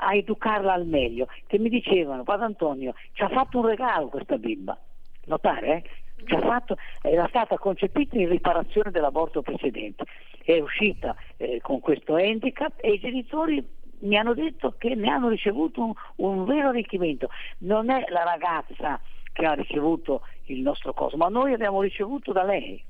a 0.00 0.14
educarla 0.14 0.72
al 0.72 0.86
meglio 0.86 1.28
che 1.46 1.58
mi 1.58 1.68
dicevano, 1.68 2.22
Padre 2.22 2.46
Antonio, 2.46 2.94
ci 3.12 3.22
ha 3.22 3.28
fatto 3.28 3.58
un 3.58 3.66
regalo 3.66 4.08
questa 4.08 4.38
bimba. 4.38 4.78
Notare, 5.26 5.76
eh? 5.76 6.38
Fatto, 6.40 6.76
era 7.02 7.26
stata 7.28 7.56
concepita 7.56 8.16
in 8.16 8.28
riparazione 8.28 8.90
dell'aborto 8.90 9.40
precedente, 9.40 10.04
è 10.44 10.58
uscita 10.58 11.16
eh, 11.38 11.60
con 11.62 11.80
questo 11.80 12.14
handicap 12.16 12.74
e 12.76 12.92
i 12.92 12.98
genitori 12.98 13.66
mi 14.00 14.16
hanno 14.16 14.34
detto 14.34 14.74
che 14.78 14.94
ne 14.94 15.08
hanno 15.08 15.28
ricevuto 15.28 15.82
un, 15.82 15.92
un, 16.16 16.44
vero 16.44 16.68
arricchimento. 16.68 17.28
Non 17.58 17.90
è 17.90 18.04
la 18.08 18.24
ragazza 18.24 19.00
che 19.32 19.46
ha 19.46 19.52
ricevuto 19.52 20.22
il 20.46 20.60
nostro 20.60 20.92
coso, 20.92 21.16
ma 21.16 21.28
noi 21.28 21.52
abbiamo 21.52 21.82
ricevuto 21.82 22.32
da 22.32 22.42
lei. 22.42 22.82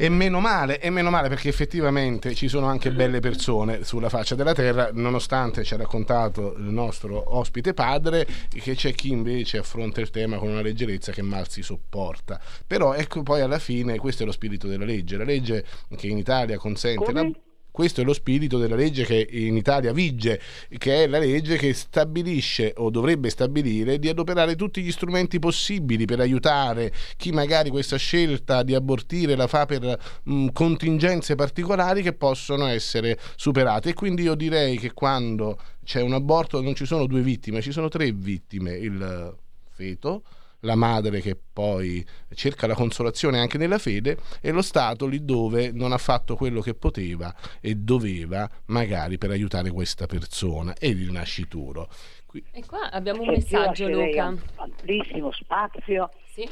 E 0.00 0.08
meno 0.08 0.38
male, 0.38 0.80
e 0.80 0.90
meno 0.90 1.10
male 1.10 1.28
perché 1.28 1.48
effettivamente 1.48 2.32
ci 2.32 2.46
sono 2.46 2.66
anche 2.66 2.92
belle 2.92 3.18
persone 3.18 3.82
sulla 3.82 4.08
faccia 4.08 4.36
della 4.36 4.54
terra, 4.54 4.90
nonostante 4.92 5.64
ci 5.64 5.74
ha 5.74 5.76
raccontato 5.76 6.54
il 6.56 6.70
nostro 6.70 7.36
ospite 7.36 7.74
padre 7.74 8.24
che 8.48 8.76
c'è 8.76 8.92
chi 8.92 9.10
invece 9.10 9.58
affronta 9.58 10.00
il 10.00 10.10
tema 10.10 10.36
con 10.36 10.50
una 10.50 10.62
leggerezza 10.62 11.10
che 11.10 11.22
mal 11.22 11.48
si 11.48 11.62
sopporta. 11.62 12.40
Però 12.64 12.94
ecco 12.94 13.24
poi 13.24 13.40
alla 13.40 13.58
fine 13.58 13.98
questo 13.98 14.22
è 14.22 14.26
lo 14.26 14.30
spirito 14.30 14.68
della 14.68 14.84
legge, 14.84 15.16
la 15.16 15.24
legge 15.24 15.66
che 15.96 16.06
in 16.06 16.18
Italia 16.18 16.58
consente... 16.58 17.04
Come? 17.04 17.22
La 17.22 17.47
questo 17.78 18.00
è 18.00 18.04
lo 18.04 18.12
spirito 18.12 18.58
della 18.58 18.74
legge 18.74 19.04
che 19.04 19.24
in 19.30 19.56
Italia 19.56 19.92
vige, 19.92 20.40
che 20.78 21.04
è 21.04 21.06
la 21.06 21.20
legge 21.20 21.56
che 21.56 21.72
stabilisce 21.72 22.72
o 22.78 22.90
dovrebbe 22.90 23.30
stabilire 23.30 24.00
di 24.00 24.08
adoperare 24.08 24.56
tutti 24.56 24.82
gli 24.82 24.90
strumenti 24.90 25.38
possibili 25.38 26.04
per 26.04 26.18
aiutare 26.18 26.92
chi 27.16 27.30
magari 27.30 27.70
questa 27.70 27.96
scelta 27.96 28.64
di 28.64 28.74
abortire 28.74 29.36
la 29.36 29.46
fa 29.46 29.64
per 29.64 29.96
mh, 30.24 30.32
mm, 30.32 30.46
contingenze 30.48 31.36
particolari 31.36 32.02
che 32.02 32.14
possono 32.14 32.66
essere 32.66 33.16
superate. 33.36 33.90
E 33.90 33.94
quindi 33.94 34.22
io 34.22 34.34
direi 34.34 34.76
che 34.76 34.92
quando 34.92 35.56
c'è 35.84 36.02
un 36.02 36.14
aborto 36.14 36.60
non 36.60 36.74
ci 36.74 36.84
sono 36.84 37.06
due 37.06 37.22
vittime, 37.22 37.62
ci 37.62 37.70
sono 37.70 37.86
tre 37.86 38.10
vittime, 38.10 38.72
il 38.72 39.36
feto, 39.70 40.24
la 40.60 40.74
madre 40.74 41.20
che 41.20 41.36
poi 41.36 42.04
cerca 42.34 42.66
la 42.66 42.74
consolazione 42.74 43.38
anche 43.38 43.58
nella 43.58 43.78
fede 43.78 44.18
e 44.40 44.50
lo 44.50 44.62
Stato 44.62 45.06
lì 45.06 45.24
dove 45.24 45.70
non 45.72 45.92
ha 45.92 45.98
fatto 45.98 46.36
quello 46.36 46.60
che 46.60 46.74
poteva 46.74 47.34
e 47.60 47.74
doveva 47.74 48.48
magari 48.66 49.18
per 49.18 49.30
aiutare 49.30 49.70
questa 49.70 50.06
persona 50.06 50.74
e 50.74 50.88
il 50.88 51.10
nascituro. 51.10 51.88
Qui... 52.26 52.44
E 52.52 52.64
qua 52.66 52.90
abbiamo 52.90 53.22
un 53.22 53.28
messaggio 53.28 53.88
Luca. 53.88 54.28
Un 54.28 54.38
amplissimo 54.56 55.32
spazio. 55.32 56.10
Sì 56.32 56.48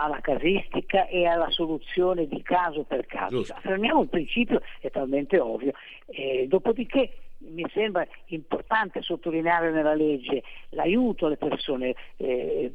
alla 0.00 0.20
casistica 0.20 1.06
e 1.06 1.26
alla 1.26 1.50
soluzione 1.50 2.26
di 2.26 2.42
caso 2.42 2.84
per 2.84 3.04
caso. 3.06 3.44
Affermiamo 3.48 4.02
il 4.02 4.08
principio, 4.08 4.62
è 4.80 4.90
talmente 4.90 5.38
ovvio. 5.38 5.72
Eh, 6.10 6.46
dopodiché 6.48 7.30
mi 7.40 7.64
sembra 7.72 8.06
importante 8.26 9.00
sottolineare 9.02 9.70
nella 9.70 9.94
legge 9.94 10.42
l'aiuto 10.70 11.26
alle 11.26 11.36
persone, 11.36 11.94
eh, 12.16 12.72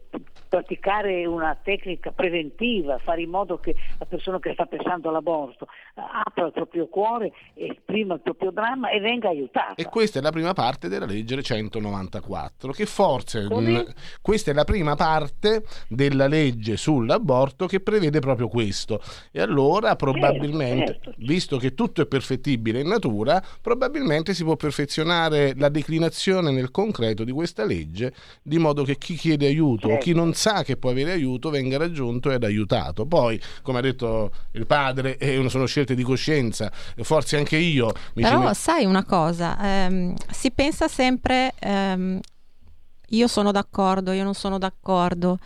praticare 0.47 1.25
una 1.25 1.57
tecnica 1.61 2.11
preventiva, 2.11 2.97
fare 2.97 3.21
in 3.21 3.29
modo 3.29 3.57
che 3.57 3.75
la 3.99 4.05
persona 4.05 4.39
che 4.39 4.53
sta 4.53 4.65
pensando 4.65 5.09
all'aborto 5.09 5.67
apra 5.95 6.47
il 6.47 6.51
proprio 6.51 6.88
cuore, 6.88 7.31
esprima 7.53 8.15
il 8.15 8.21
proprio 8.21 8.51
dramma 8.51 8.89
e 8.89 8.99
venga 8.99 9.29
aiutata. 9.29 9.75
E 9.75 9.86
questa 9.86 10.19
è 10.19 10.21
la 10.21 10.31
prima 10.31 10.53
parte 10.53 10.88
della 10.88 11.05
legge 11.05 11.41
194, 11.41 12.71
che 12.71 12.86
forse 12.86 13.43
mh, 13.43 13.93
questa 14.21 14.51
è 14.51 14.53
la 14.53 14.63
prima 14.63 14.95
parte 14.95 15.63
della 15.88 16.27
legge 16.27 16.77
sull'aborto 16.77 17.67
che 17.67 17.81
prevede 17.81 18.19
proprio 18.19 18.47
questo. 18.47 19.01
E 19.31 19.41
allora 19.41 19.89
certo, 19.89 20.11
probabilmente, 20.11 20.86
certo, 20.86 21.03
certo. 21.11 21.25
visto 21.25 21.57
che 21.57 21.73
tutto 21.73 22.01
è 22.01 22.07
perfettibile 22.07 22.79
in 22.79 22.88
natura, 22.88 23.24
probabilmente 23.61 24.34
si 24.34 24.43
può 24.43 24.55
perfezionare 24.55 25.53
la 25.57 25.69
declinazione 25.69 26.51
nel 26.51 26.71
concreto 26.71 27.23
di 27.23 27.32
questa 27.32 27.65
legge, 27.65 28.13
di 28.41 28.57
modo 28.57 28.84
che 28.84 28.97
chi 28.97 29.15
chiede 29.15 29.47
aiuto 29.47 29.89
o 29.89 29.97
chi 29.97 30.13
non 30.13 30.34
sa 30.34 30.63
che 30.63 30.78
può 30.78 30.89
avere 30.89 31.11
aiuto 31.11 31.49
venga 31.49 31.78
raggiunto 31.78 32.32
ed 32.32 32.43
aiutato. 32.43 33.05
Poi, 33.05 33.39
come 33.61 33.80
ha 33.80 33.82
detto 33.82 34.32
il 34.51 34.65
padre, 34.65 35.17
eh, 35.17 35.49
sono 35.49 35.65
scelte 35.65 35.95
di 35.95 36.03
coscienza, 36.03 36.71
forse 36.71 37.38
anche 37.38 37.57
io 37.57 37.91
mi 38.13 38.23
Però 38.23 38.47
ci... 38.49 38.59
sai 38.59 38.86
una 38.86 39.03
cosa, 39.03 39.57
ehm, 39.61 40.13
si 40.32 40.51
pensa 40.51 40.88
sempre 40.88 41.53
ehm, 41.59 42.19
io 43.09 43.28
sono 43.28 43.51
d'accordo, 43.51 44.11
io 44.11 44.23
non 44.23 44.34
sono 44.34 44.57
d'accordo, 44.57 45.38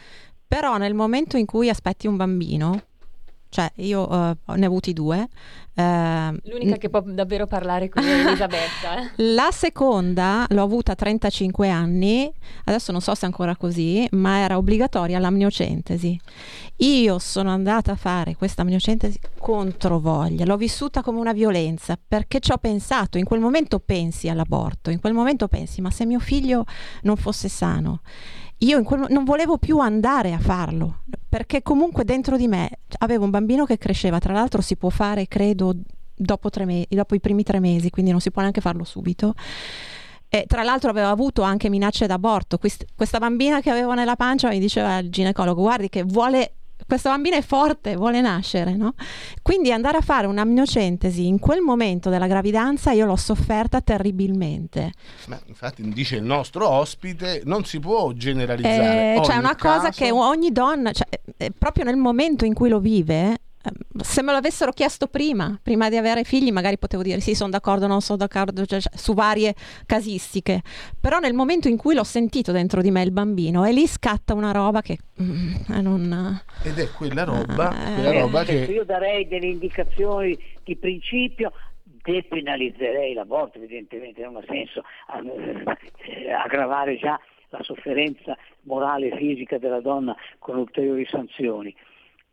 però 0.48 0.78
nel 0.78 0.94
momento 0.94 1.38
in 1.38 1.46
cui 1.46 1.70
aspetti 1.70 2.08
un 2.08 2.16
bambino, 2.16 2.84
cioè 3.50 3.72
io 3.76 4.08
uh, 4.08 4.54
ne 4.54 4.66
ho 4.66 4.68
avuti 4.68 4.94
due, 4.94 5.28
Uh, 5.80 6.36
L'unica 6.44 6.76
che 6.76 6.90
può 6.90 7.00
davvero 7.00 7.48
parlare 7.48 7.88
qui 7.88 8.04
è 8.06 8.28
Elisabetta. 8.28 8.98
Eh. 8.98 9.12
La 9.34 9.48
seconda 9.50 10.46
l'ho 10.50 10.62
avuta 10.62 10.92
a 10.92 10.96
35 10.96 11.70
anni, 11.70 12.30
adesso 12.66 12.92
non 12.92 13.00
so 13.00 13.16
se 13.16 13.22
è 13.22 13.26
ancora 13.26 13.56
così, 13.56 14.06
ma 14.12 14.40
era 14.40 14.58
obbligatoria 14.58 15.20
l'amniocentesi. 15.20 16.20
Io 16.78 17.18
sono 17.20 17.52
andata 17.52 17.94
a 17.94 17.96
fare 17.96 18.36
questa 18.36 18.64
amniocentesi 18.64 19.20
contro 19.38 20.00
voglia, 20.00 20.44
l'ho 20.44 20.58
vissuta 20.58 21.02
come 21.02 21.20
una 21.20 21.34
violenza 21.34 21.98
perché 22.06 22.42
ci 22.42 22.52
ho 22.52 22.58
pensato, 22.58 23.18
in 23.18 23.24
quel 23.24 23.40
momento 23.40 23.80
pensi 23.80 24.28
all'aborto, 24.28 24.90
in 24.90 25.00
quel 25.00 25.14
momento 25.14 25.48
pensi 25.48 25.80
ma 25.80 25.92
se 25.92 26.06
mio 26.06 26.20
figlio 26.20 26.66
non 27.04 27.16
fosse 27.16 27.48
sano 27.48 28.02
io 28.60 28.84
quel, 28.84 29.06
non 29.10 29.24
volevo 29.24 29.58
più 29.58 29.80
andare 29.80 30.34
a 30.34 30.40
farlo 30.40 31.04
perché 31.30 31.62
comunque 31.62 32.04
dentro 32.04 32.38
di 32.38 32.48
me 32.48 32.70
avevo 33.00 33.24
un 33.24 33.30
bambino 33.30 33.66
che 33.66 33.78
cresceva, 33.78 34.20
tra 34.20 34.34
l'altro 34.34 34.62
si 34.62 34.76
può 34.76 34.90
fare 34.90 35.28
credo 35.28 35.76
dopo, 36.16 36.50
me- 36.66 36.88
dopo 36.90 37.16
i 37.16 37.20
primi 37.20 37.44
tre 37.44 37.60
mesi, 37.60 37.90
quindi 37.90 38.12
non 38.12 38.20
si 38.20 38.32
può 38.32 38.42
neanche 38.42 38.62
farlo 38.62 38.84
subito. 38.84 39.36
E 40.28 40.46
tra 40.48 40.64
l'altro 40.64 40.90
aveva 40.90 41.10
avuto 41.10 41.42
anche 41.42 41.70
minacce 41.70 42.06
d'aborto. 42.06 42.58
Quest- 42.58 42.86
questa 42.96 43.18
bambina 43.20 43.62
che 43.62 43.70
avevo 43.70 43.94
nella 43.94 44.16
pancia 44.16 44.50
mi 44.50 44.60
diceva 44.60 44.98
il 45.00 45.10
ginecologo: 45.10 45.62
Guardi, 45.62 45.90
che 45.90 46.04
vuole 46.04 46.54
questa 46.90 47.12
bambina 47.12 47.38
è 47.38 47.44
forte, 47.44 47.96
vuole 47.96 48.20
nascere, 48.20 48.76
no? 48.76 48.96
Quindi 49.44 49.72
andare 49.72 49.98
a 49.98 50.02
fare 50.02 50.26
un'amniocentesi 50.26 51.28
in 51.28 51.38
quel 51.38 51.62
momento 51.62 52.10
della 52.10 52.26
gravidanza 52.26 52.94
io 52.94 53.06
l'ho 53.06 53.16
sofferta 53.16 53.80
terribilmente. 53.80 54.94
Ma 55.28 55.40
infatti 55.46 55.88
dice 55.90 56.16
il 56.16 56.24
nostro 56.24 56.68
ospite, 56.68 57.44
non 57.46 57.64
si 57.64 57.80
può 57.80 58.12
generalizzare. 58.14 59.18
Eh, 59.18 59.24
cioè 59.24 59.38
una 59.38 59.54
caso... 59.54 59.78
cosa 59.78 59.90
che 59.92 60.10
ogni 60.10 60.52
donna, 60.52 60.92
cioè, 60.92 61.08
eh, 61.38 61.52
proprio 61.56 61.84
nel 61.84 61.96
momento 61.96 62.44
in 62.44 62.56
cui 62.56 62.70
lo 62.70 62.80
vive, 62.80 63.38
se 64.02 64.22
me 64.22 64.32
l'avessero 64.32 64.72
chiesto 64.72 65.08
prima, 65.08 65.60
prima 65.62 65.90
di 65.90 65.98
avere 65.98 66.24
figli, 66.24 66.52
magari 66.52 66.78
potevo 66.78 67.04
dire 67.04 67.20
sì, 67.20 67.36
sono 67.36 67.50
d'accordo, 67.50 67.88
non 67.88 68.02
sono 68.02 68.18
d'accordo, 68.18 68.66
cioè, 68.66 68.80
cioè, 68.80 68.96
su 68.96 69.14
varie 69.14 69.54
casistiche. 69.86 70.62
Però 71.00 71.20
nel 71.20 71.34
momento 71.34 71.68
in 71.68 71.78
cui 71.78 71.96
l'ho 71.96 72.04
sentito 72.04 72.52
dentro 72.52 72.82
di 72.82 72.92
me 72.92 73.02
il 73.02 73.12
bambino, 73.12 73.66
e 73.66 73.72
lì 73.72 73.88
scatta 73.88 74.34
una 74.34 74.52
roba 74.52 74.82
che 74.82 74.98
mm, 75.22 75.54
non... 75.82 76.42
Ed 76.64 76.78
è 76.78 76.92
quella 76.92 77.24
roba, 77.24 77.72
eh, 77.72 77.94
quella 77.96 78.20
roba 78.22 78.44
che... 78.44 78.54
Io 78.70 78.84
darei 78.84 79.28
delle 79.28 79.48
indicazioni 79.48 80.38
di 80.64 80.76
principio, 80.76 81.52
depenalizzerei 81.84 83.14
l'aborto, 83.14 83.58
evidentemente 83.58 84.22
non 84.24 84.38
ha 84.38 84.44
senso 84.48 84.84
eh, 86.06 86.32
aggravare 86.32 86.98
già 86.98 87.20
la 87.50 87.64
sofferenza 87.64 88.38
morale 88.64 89.10
e 89.10 89.18
fisica 89.18 89.58
della 89.58 89.82
donna 89.82 90.16
con 90.38 90.58
ulteriori 90.58 91.06
sanzioni 91.10 91.76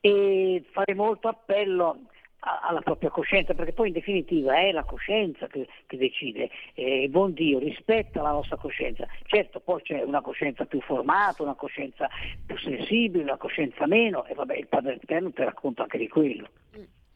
e 0.06 0.64
fare 0.70 0.94
molto 0.94 1.26
appello 1.26 1.98
alla 2.38 2.80
propria 2.80 3.10
coscienza, 3.10 3.54
perché 3.54 3.72
poi 3.72 3.88
in 3.88 3.94
definitiva 3.94 4.56
è 4.56 4.70
la 4.70 4.84
coscienza 4.84 5.48
che, 5.48 5.66
che 5.86 5.96
decide, 5.96 6.48
eh, 6.74 7.08
buon 7.10 7.32
Dio 7.32 7.58
rispetta 7.58 8.22
la 8.22 8.30
nostra 8.30 8.56
coscienza, 8.56 9.04
certo 9.24 9.58
poi 9.58 9.82
c'è 9.82 10.02
una 10.02 10.20
coscienza 10.20 10.64
più 10.64 10.80
formata, 10.80 11.42
una 11.42 11.54
coscienza 11.54 12.08
più 12.46 12.56
sensibile, 12.56 13.24
una 13.24 13.36
coscienza 13.36 13.88
meno 13.88 14.24
e 14.26 14.34
vabbè 14.34 14.54
il 14.54 14.68
Padre 14.68 14.94
Eterno 14.94 15.32
ti 15.32 15.42
racconta 15.42 15.82
anche 15.82 15.98
di 15.98 16.06
quello. 16.06 16.48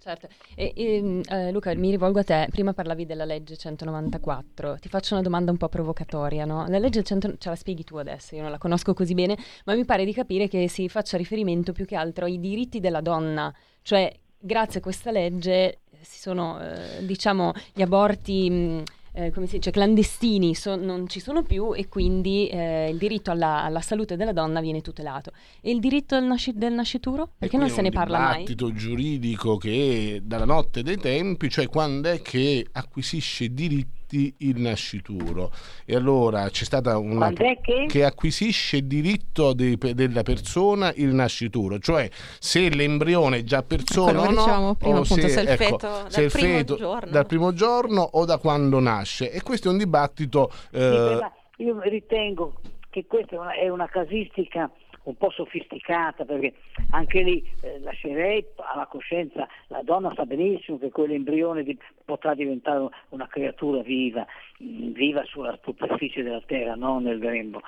Certo, 0.03 0.28
e, 0.55 0.72
e 0.74 1.22
eh, 1.28 1.53
Luca 1.53 1.74
mi 1.74 1.90
rivolgo 1.90 2.20
a 2.20 2.24
te, 2.24 2.48
prima 2.51 2.72
parlavi 2.72 3.05
della 3.05 3.26
legge 3.26 3.59
194, 3.59 4.78
ti 4.78 4.88
faccio 4.88 5.12
una 5.12 5.22
domanda 5.22 5.51
un 5.51 5.59
po' 5.59 5.68
provocatoria, 5.68 6.46
no? 6.46 6.66
La 6.68 6.78
legge 6.78 7.03
100, 7.03 7.36
ce 7.36 7.51
la 7.51 7.55
spieghi 7.55 7.84
tu 7.84 7.96
adesso, 7.96 8.34
io 8.34 8.40
non 8.40 8.51
la 8.51 8.57
conosco 8.57 8.94
così 8.94 9.12
bene, 9.12 9.36
ma 9.66 9.74
mi 9.74 9.84
pare 9.84 10.07
di 10.07 10.14
capire 10.14 10.48
che 10.48 10.70
si 10.70 10.88
faccia 10.88 11.18
riferimento 11.18 11.72
più 11.72 11.84
che 11.84 11.96
altro 11.96 12.24
ai 12.24 12.40
diritti 12.40 12.80
della 12.80 13.03
donna, 13.03 13.55
cioè 13.82 14.11
grazie 14.38 14.80
a 14.80 14.82
questa 14.82 15.11
legge 15.11 15.80
si 16.01 16.18
sono, 16.18 16.59
eh, 16.61 17.05
diciamo, 17.05 17.53
gli 17.74 17.82
aborti... 17.82 18.48
Mh, 18.48 18.82
eh, 19.13 19.31
come 19.31 19.47
si 19.47 19.57
dice, 19.57 19.71
clandestini 19.71 20.55
so, 20.55 20.77
non 20.77 21.09
ci 21.09 21.21
sono 21.21 21.43
più 21.43 21.75
e 21.75 21.89
quindi 21.89 22.49
eh, 22.49 22.91
il 22.91 22.99
diritto 22.99 23.31
alla, 23.31 23.65
alla, 23.65 23.81
salute 23.81 24.17
della 24.17 24.33
donna 24.33 24.61
viene 24.61 24.81
tutelato. 24.81 25.33
E 25.61 25.71
il 25.71 25.81
diritto 25.81 26.19
del, 26.19 26.29
nasci- 26.29 26.53
del 26.55 26.73
nascituro? 26.73 27.31
Perché 27.39 27.57
non 27.57 27.69
se 27.69 27.83
ne 27.83 27.91
parla 27.91 28.19
mai? 28.19 28.27
È 28.27 28.39
un 28.39 28.45
dibattito 28.45 28.73
giuridico 28.73 29.57
che 29.57 30.21
dalla 30.25 30.45
notte 30.45 30.83
dei 30.83 30.99
tempi, 30.99 31.49
cioè 31.49 31.67
quando 31.69 32.09
è 32.09 32.23
che 32.23 32.67
acquisisce 32.73 33.53
diritti 33.53 33.99
diritti 34.11 34.35
il 34.39 34.61
nascituro. 34.61 35.53
E 35.85 35.95
allora 35.95 36.49
c'è 36.51 36.65
stata 36.65 36.99
una 36.99 37.31
che? 37.31 37.87
che? 37.87 38.05
acquisisce 38.05 38.87
diritto 38.87 39.53
de, 39.53 39.79
della 39.95 40.23
persona 40.23 40.93
il 40.97 41.15
nascituro, 41.15 41.79
cioè 41.79 42.09
se 42.39 42.69
l'embrione 42.69 43.39
è 43.39 43.43
già 43.45 43.63
persona 43.63 44.21
o 44.21 44.31
no, 44.31 44.75
prima, 44.75 44.99
o 44.99 45.03
appunto, 45.03 45.05
se, 45.05 45.29
se, 45.29 45.41
il 45.41 45.49
ecco, 45.49 45.65
feto, 45.65 45.89
se 46.09 46.23
il 46.23 46.31
feto 46.31 46.77
giorno. 46.77 47.11
dal 47.11 47.27
primo 47.27 47.53
giorno 47.53 48.03
o 48.03 48.25
da 48.25 48.39
quando 48.39 48.81
nasce. 48.81 49.31
E 49.31 49.43
questo 49.43 49.69
è 49.69 49.71
un 49.71 49.79
dibattito... 49.79 50.51
Eh... 50.73 51.19
Sì, 51.57 51.65
io 51.65 51.81
ritengo 51.83 52.55
che 52.89 53.07
questa 53.07 53.37
è 53.37 53.39
una, 53.39 53.53
è 53.53 53.69
una 53.69 53.87
casistica 53.87 54.71
un 55.05 55.16
po' 55.16 55.30
sofisticata 55.30 56.24
perché 56.24 56.55
anche 56.90 57.22
lì 57.22 57.42
eh, 57.62 57.80
lascerei 57.80 58.44
alla 58.57 58.86
coscienza, 58.86 59.48
la 59.68 59.82
donna 59.82 60.12
sa 60.14 60.26
benissimo 60.26 60.78
che 60.78 60.90
quell'embrione 60.90 61.62
di, 61.62 61.76
potrà 62.05 62.34
diventare 62.34 62.86
una 63.11 63.26
creatura 63.26 63.82
viva, 63.82 64.26
mm, 64.62 64.92
viva 64.92 65.24
sulla 65.24 65.59
superficie 65.62 66.22
della 66.22 66.42
terra, 66.44 66.74
non 66.74 67.05
nel 67.05 67.18
grembo. 67.18 67.61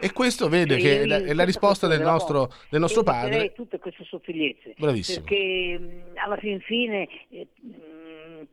E 0.00 0.12
questo 0.12 0.48
vede 0.48 0.76
che 0.76 1.02
è 1.02 1.06
la, 1.06 1.16
è 1.16 1.32
la 1.32 1.44
risposta 1.44 1.86
del 1.86 2.00
nostro, 2.00 2.52
del 2.68 2.80
nostro 2.80 3.02
padre. 3.02 3.52
tutte 3.52 3.78
queste 3.78 4.04
sottigliezze. 4.04 4.74
Bravissimo. 4.76 5.24
Perché 5.24 5.78
mm, 5.78 6.16
alla 6.16 6.36
fin 6.36 6.60
fine 6.60 7.08
eh, 7.30 7.46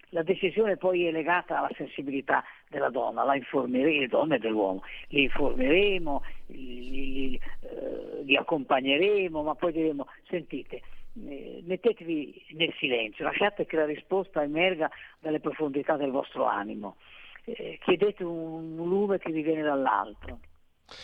la 0.09 0.23
decisione 0.23 0.77
poi 0.77 1.05
è 1.05 1.11
legata 1.11 1.57
alla 1.57 1.71
sensibilità 1.75 2.43
della 2.69 2.89
donna, 2.89 3.23
la 3.23 3.35
informeremo, 3.35 3.99
le 3.99 4.07
donne 4.07 4.35
e 4.35 4.39
dell'uomo, 4.39 4.83
li 5.09 5.23
informeremo, 5.23 6.23
li, 6.47 7.11
li, 7.11 7.39
eh, 7.61 8.23
li 8.23 8.35
accompagneremo, 8.35 9.43
ma 9.43 9.55
poi 9.55 9.71
diremo, 9.71 10.07
sentite, 10.27 10.81
eh, 11.27 11.61
mettetevi 11.65 12.45
nel 12.51 12.73
silenzio, 12.77 13.25
lasciate 13.25 13.65
che 13.65 13.75
la 13.75 13.85
risposta 13.85 14.41
emerga 14.43 14.89
dalle 15.19 15.39
profondità 15.39 15.97
del 15.97 16.11
vostro 16.11 16.45
animo, 16.45 16.95
eh, 17.45 17.77
chiedete 17.81 18.23
un 18.23 18.75
lume 18.75 19.17
che 19.17 19.31
vi 19.31 19.41
viene 19.41 19.61
dall'alto. 19.61 20.39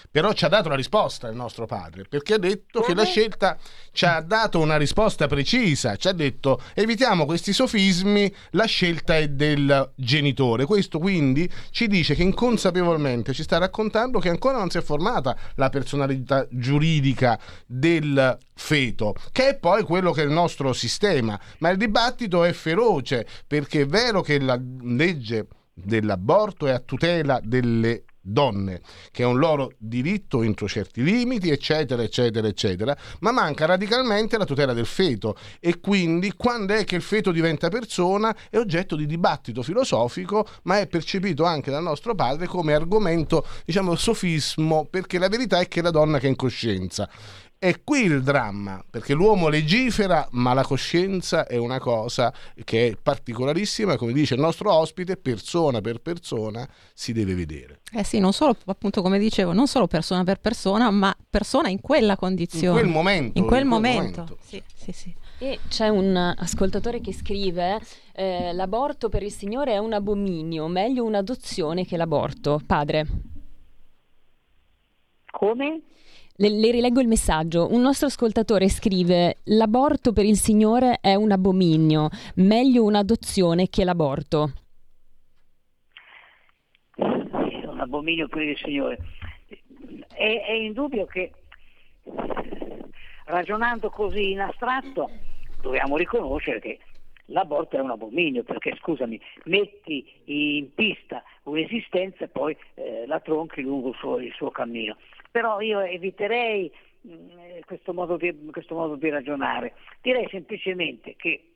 Però 0.09 0.33
ci 0.33 0.45
ha 0.45 0.47
dato 0.47 0.69
la 0.69 0.75
risposta 0.75 1.27
il 1.27 1.35
nostro 1.35 1.65
padre, 1.65 2.03
perché 2.07 2.35
ha 2.35 2.39
detto 2.39 2.81
che 2.81 2.93
la 2.93 3.05
scelta 3.05 3.57
ci 3.91 4.05
ha 4.05 4.21
dato 4.21 4.59
una 4.59 4.77
risposta 4.77 5.27
precisa, 5.27 5.95
ci 5.95 6.07
ha 6.07 6.13
detto 6.13 6.61
evitiamo 6.73 7.25
questi 7.25 7.53
sofismi, 7.53 8.33
la 8.51 8.65
scelta 8.65 9.17
è 9.17 9.29
del 9.29 9.91
genitore. 9.95 10.65
Questo 10.65 10.99
quindi 10.99 11.49
ci 11.71 11.87
dice 11.87 12.15
che 12.15 12.23
inconsapevolmente 12.23 13.33
ci 13.33 13.43
sta 13.43 13.57
raccontando 13.57 14.19
che 14.19 14.29
ancora 14.29 14.57
non 14.57 14.69
si 14.69 14.77
è 14.77 14.81
formata 14.81 15.35
la 15.55 15.69
personalità 15.69 16.47
giuridica 16.49 17.39
del 17.65 18.37
feto, 18.53 19.15
che 19.31 19.49
è 19.49 19.55
poi 19.57 19.83
quello 19.83 20.11
che 20.11 20.21
è 20.21 20.25
il 20.25 20.31
nostro 20.31 20.73
sistema. 20.73 21.39
Ma 21.59 21.69
il 21.69 21.77
dibattito 21.77 22.43
è 22.43 22.51
feroce, 22.53 23.25
perché 23.45 23.81
è 23.81 23.85
vero 23.85 24.21
che 24.21 24.39
la 24.39 24.59
legge 24.81 25.47
dell'aborto 25.73 26.65
è 26.67 26.71
a 26.71 26.79
tutela 26.79 27.39
delle 27.43 28.03
donne, 28.27 28.81
che 29.11 29.23
è 29.23 29.25
un 29.25 29.37
loro 29.37 29.71
diritto 29.77 30.43
entro 30.43 30.67
certi 30.67 31.01
limiti, 31.03 31.49
eccetera, 31.49 32.03
eccetera, 32.03 32.47
eccetera, 32.47 32.95
ma 33.19 33.31
manca 33.31 33.65
radicalmente 33.65 34.37
la 34.37 34.45
tutela 34.45 34.73
del 34.73 34.85
feto. 34.85 35.35
E 35.59 35.79
quindi 35.79 36.33
quando 36.35 36.73
è 36.73 36.83
che 36.83 36.95
il 36.95 37.01
feto 37.01 37.31
diventa 37.31 37.69
persona 37.69 38.35
è 38.49 38.57
oggetto 38.57 38.95
di 38.95 39.05
dibattito 39.05 39.63
filosofico, 39.63 40.45
ma 40.63 40.79
è 40.79 40.87
percepito 40.87 41.45
anche 41.45 41.71
dal 41.71 41.83
nostro 41.83 42.15
padre 42.15 42.47
come 42.47 42.73
argomento, 42.73 43.45
diciamo, 43.65 43.95
sofismo, 43.95 44.85
perché 44.89 45.17
la 45.17 45.29
verità 45.29 45.59
è 45.59 45.67
che 45.67 45.81
la 45.81 45.91
donna 45.91 46.19
che 46.19 46.25
è 46.25 46.29
in 46.29 46.35
coscienza 46.35 47.09
è 47.59 47.81
qui 47.83 48.03
il 48.03 48.21
dramma, 48.21 48.83
perché 48.87 49.13
l'uomo 49.13 49.47
legifera, 49.47 50.27
ma 50.31 50.53
la 50.53 50.63
coscienza 50.63 51.47
è 51.47 51.57
una 51.57 51.79
cosa 51.79 52.33
che 52.63 52.87
è 52.87 52.97
particolarissima, 53.01 53.97
come 53.97 54.13
dice 54.13 54.35
il 54.35 54.39
nostro 54.39 54.71
ospite, 54.73 55.17
persona 55.17 55.81
per 55.81 55.99
persona 55.99 56.67
si 56.93 57.13
deve 57.13 57.33
vedere. 57.33 57.81
Eh 57.91 58.03
sì, 58.03 58.19
non 58.19 58.33
solo, 58.33 58.55
appunto, 58.65 59.01
come 59.01 59.17
dicevo, 59.17 59.53
non 59.53 59.67
solo 59.67 59.87
persona 59.87 60.23
per 60.23 60.39
persona, 60.39 60.91
ma 60.91 61.15
persona 61.29 61.69
in 61.69 61.81
quella 61.81 62.15
condizione. 62.15 62.79
In 62.79 62.85
quel 62.85 62.93
momento. 62.93 63.39
In 63.39 63.45
quel, 63.45 63.61
in 63.61 63.67
quel 63.69 63.81
momento. 63.81 64.21
momento. 64.21 64.37
Sì, 64.43 64.63
sì, 64.75 64.91
sì. 64.91 65.15
E 65.39 65.59
c'è 65.67 65.87
un 65.87 66.15
ascoltatore 66.15 66.99
che 66.99 67.13
scrive: 67.13 67.79
eh, 68.13 68.53
L'aborto 68.53 69.09
per 69.09 69.23
il 69.23 69.31
Signore 69.31 69.73
è 69.73 69.77
un 69.77 69.93
abominio, 69.93 70.67
meglio 70.67 71.03
un'adozione 71.03 71.85
che 71.85 71.97
l'aborto. 71.97 72.59
Padre. 72.65 73.05
Come? 75.31 75.81
Le, 76.39 76.49
le, 76.49 76.69
rileggo 76.69 77.01
il 77.01 77.07
messaggio. 77.07 77.73
Un 77.73 77.81
nostro 77.81 78.05
ascoltatore 78.05 78.69
scrive: 78.69 79.37
L'aborto 79.45 80.13
per 80.13 80.23
il 80.23 80.35
Signore 80.35 80.99
è 81.01 81.15
un 81.15 81.31
abominio, 81.31 82.09
meglio 82.35 82.83
un'adozione 82.83 83.69
che 83.69 83.83
l'aborto. 83.83 84.51
È 86.95 87.65
un 87.65 87.79
abominio 87.79 88.27
per 88.27 88.43
il 88.43 88.57
Signore. 88.57 88.99
È, 90.13 90.43
è 90.47 90.51
indubbio 90.51 91.07
che 91.07 91.31
ragionando 93.25 93.89
così 93.89 94.31
in 94.31 94.41
astratto 94.41 95.09
dobbiamo 95.59 95.97
riconoscere 95.97 96.59
che 96.59 96.79
l'aborto 97.25 97.77
è 97.77 97.79
un 97.79 97.89
abominio 97.89 98.43
perché 98.43 98.75
scusami, 98.77 99.19
metti 99.45 100.05
in 100.25 100.71
pista 100.71 101.23
un'esistenza 101.43 102.25
e 102.25 102.27
poi 102.27 102.55
eh, 102.75 103.05
la 103.07 103.19
tronchi 103.21 103.61
lungo 103.61 103.89
il 103.89 103.95
suo, 103.95 104.19
il 104.19 104.33
suo 104.33 104.51
cammino 104.51 104.95
però 105.37 105.61
io 105.61 105.81
eviterei 105.81 106.71
mm, 107.07 107.59
questo, 107.67 107.93
modo 107.93 108.17
di, 108.17 108.35
questo 108.49 108.73
modo 108.73 108.95
di 108.95 109.07
ragionare. 109.07 109.75
Direi 110.01 110.27
semplicemente 110.29 111.15
che 111.15 111.51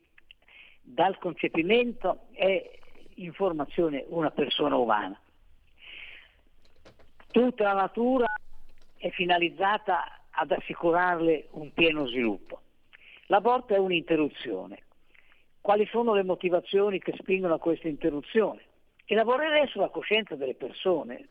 dal 0.80 1.18
concepimento 1.18 2.26
è 2.30 2.78
in 3.14 3.32
formazione 3.32 4.04
una 4.06 4.30
persona 4.30 4.76
umana. 4.76 5.20
Tutta 7.32 7.64
la 7.64 7.72
natura 7.72 8.26
è 8.96 9.10
finalizzata 9.10 10.26
ad 10.30 10.52
assicurarle 10.52 11.48
un 11.50 11.72
pieno 11.72 12.06
sviluppo. 12.06 12.60
L'aborto 13.26 13.74
è 13.74 13.78
un'interruzione. 13.78 14.78
Quali 15.60 15.88
sono 15.90 16.14
le 16.14 16.22
motivazioni 16.22 17.00
che 17.00 17.14
spingono 17.18 17.54
a 17.54 17.58
questa 17.58 17.88
interruzione? 17.88 18.62
E 19.06 19.16
lavorerei 19.16 19.66
sulla 19.66 19.88
coscienza 19.88 20.36
delle 20.36 20.54
persone, 20.54 21.26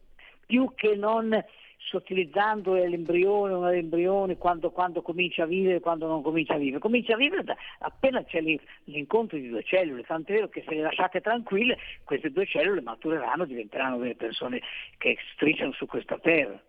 più 0.46 0.74
che 0.76 0.98
non 0.98 1.42
sottilizzando 1.84 2.74
l'embrione 2.74 3.54
o 3.54 3.70
l'embrione 3.70 4.38
quando, 4.38 4.72
quando, 4.72 5.02
comincia 5.02 5.44
a 5.44 5.48
vivere 5.48 5.78
e 5.78 5.80
quando 5.80 6.08
non 6.08 6.22
comincia 6.22 6.54
a 6.54 6.58
vivere. 6.58 6.80
Comincia 6.80 7.14
a 7.14 7.18
vivere 7.18 7.44
da, 7.44 7.56
appena 7.80 8.24
c'è 8.24 8.42
l'incontro 8.86 9.38
di 9.38 9.50
due 9.50 9.64
cellule, 9.64 10.04
tanto 10.04 10.32
è 10.32 10.36
vero 10.36 10.50
che 10.50 10.64
se 10.68 10.76
le 10.76 10.82
lasciate 10.82 11.22
tranquille 11.22 11.78
queste 12.04 12.32
due 12.32 12.46
cellule 12.46 12.82
matureranno, 12.82 13.46
diventeranno 13.46 13.98
delle 13.98 14.16
persone 14.16 14.62
che 14.98 15.18
strisciano 15.34 15.74
su 15.74 15.86
questa 15.86 16.18
terra. 16.20 16.60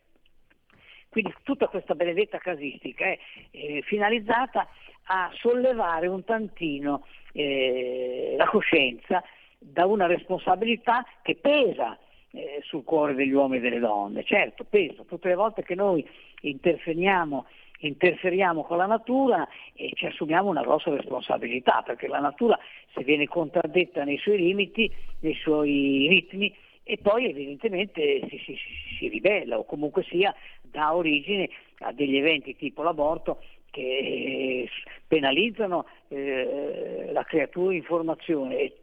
Quindi 1.09 1.35
tutta 1.43 1.69
questa 1.69 1.95
benedetta 1.95 2.39
casistica 2.39 3.05
è 3.05 3.19
eh, 3.51 3.83
finalizzata 3.83 4.67
a 5.05 5.31
sollevare 5.35 6.07
un 6.07 6.25
tantino 6.25 7.05
eh, 7.33 8.35
la 8.39 8.47
coscienza 8.47 9.23
da 9.59 9.85
una 9.85 10.07
responsabilità 10.07 11.05
che 11.23 11.37
pesa 11.37 11.99
eh, 12.33 12.61
sul 12.63 12.85
cuore 12.85 13.15
degli 13.15 13.33
uomini 13.33 13.59
e 13.59 13.69
delle 13.69 13.81
donne. 13.81 14.25
Certo, 14.25 14.65
pesa, 14.65 15.05
tutte 15.05 15.29
le 15.29 15.35
volte 15.35 15.63
che 15.63 15.75
noi 15.75 16.07
interferiamo 16.43 17.47
interferiamo 17.85 18.63
con 18.63 18.77
la 18.77 18.87
natura 18.87 19.49
e 19.75 19.91
ci 19.95 20.07
assumiamo 20.07 20.49
una 20.49 20.63
grossa 20.63 20.91
responsabilità, 20.91 21.83
perché 21.85 22.07
la 22.07 22.21
natura 22.21 22.57
se 22.95 23.03
viene 23.03 23.27
contraddetta 23.27 24.05
nei 24.05 24.19
suoi 24.19 24.39
limiti, 24.39 24.91
nei 25.21 25.35
suoi 25.35 26.07
ritmi, 26.09 26.55
e 26.85 26.99
poi 26.99 27.29
evidentemente 27.29 28.27
si, 28.29 28.39
si, 28.39 28.57
si, 28.99 29.09
ribella 29.09 29.59
o 29.59 29.65
comunque 29.65 30.03
sia 30.05 30.35
dà 30.61 30.95
origine 30.95 31.49
a 31.79 31.93
degli 31.93 32.17
eventi 32.17 32.57
tipo 32.57 32.83
l'aborto 32.83 33.41
che 33.71 33.81
eh, 33.81 34.69
penalizzano 35.07 35.87
eh, 36.09 37.11
la 37.13 37.23
creatura 37.25 37.75
in 37.75 37.85
formazione 37.85 38.59
e, 38.59 38.77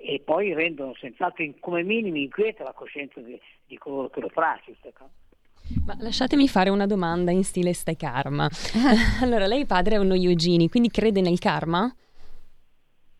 e, 0.00 0.20
poi 0.24 0.54
rendono 0.54 0.94
senz'altro 0.94 1.44
come 1.60 1.82
minimo 1.82 2.16
inquieta 2.16 2.64
la 2.64 2.72
coscienza 2.72 3.20
di, 3.20 3.38
di 3.66 3.78
coloro 3.78 4.08
che 4.08 4.20
lo 4.20 4.28
praticano. 4.28 5.10
Ma 5.84 5.96
lasciatemi 5.98 6.48
fare 6.48 6.70
una 6.70 6.86
domanda 6.86 7.30
in 7.30 7.44
stile 7.44 7.72
stai 7.72 7.96
karma. 7.96 8.48
allora, 9.22 9.46
lei 9.46 9.66
padre 9.66 9.96
è 9.96 9.98
uno 9.98 10.14
yogini, 10.14 10.68
quindi 10.68 10.88
crede 10.90 11.20
nel 11.20 11.38
karma? 11.38 11.94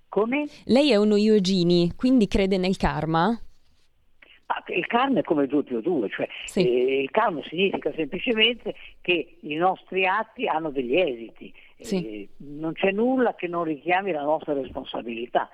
Come? 0.09 0.47
Lei 0.65 0.91
è 0.91 0.97
uno 0.97 1.17
yogini, 1.17 1.93
quindi 1.95 2.27
crede 2.27 2.59
nel 2.59 2.77
karma? 2.77 3.39
il 4.67 4.87
karma 4.87 5.21
è 5.21 5.23
come 5.23 5.47
2 5.47 5.63
più 5.63 5.81
2, 5.81 6.09
cioè 6.09 6.29
sì. 6.45 6.61
eh, 6.61 7.03
il 7.03 7.11
karma 7.11 7.41
significa 7.45 7.93
semplicemente 7.95 8.75
che 9.01 9.37
i 9.41 9.55
nostri 9.55 10.07
atti 10.07 10.47
hanno 10.47 10.71
degli 10.71 10.97
esiti, 10.97 11.53
sì. 11.79 12.05
eh, 12.05 12.29
non 12.39 12.73
c'è 12.73 12.91
nulla 12.91 13.35
che 13.35 13.47
non 13.47 13.65
richiami 13.65 14.13
la 14.13 14.23
nostra 14.23 14.53
responsabilità. 14.53 15.49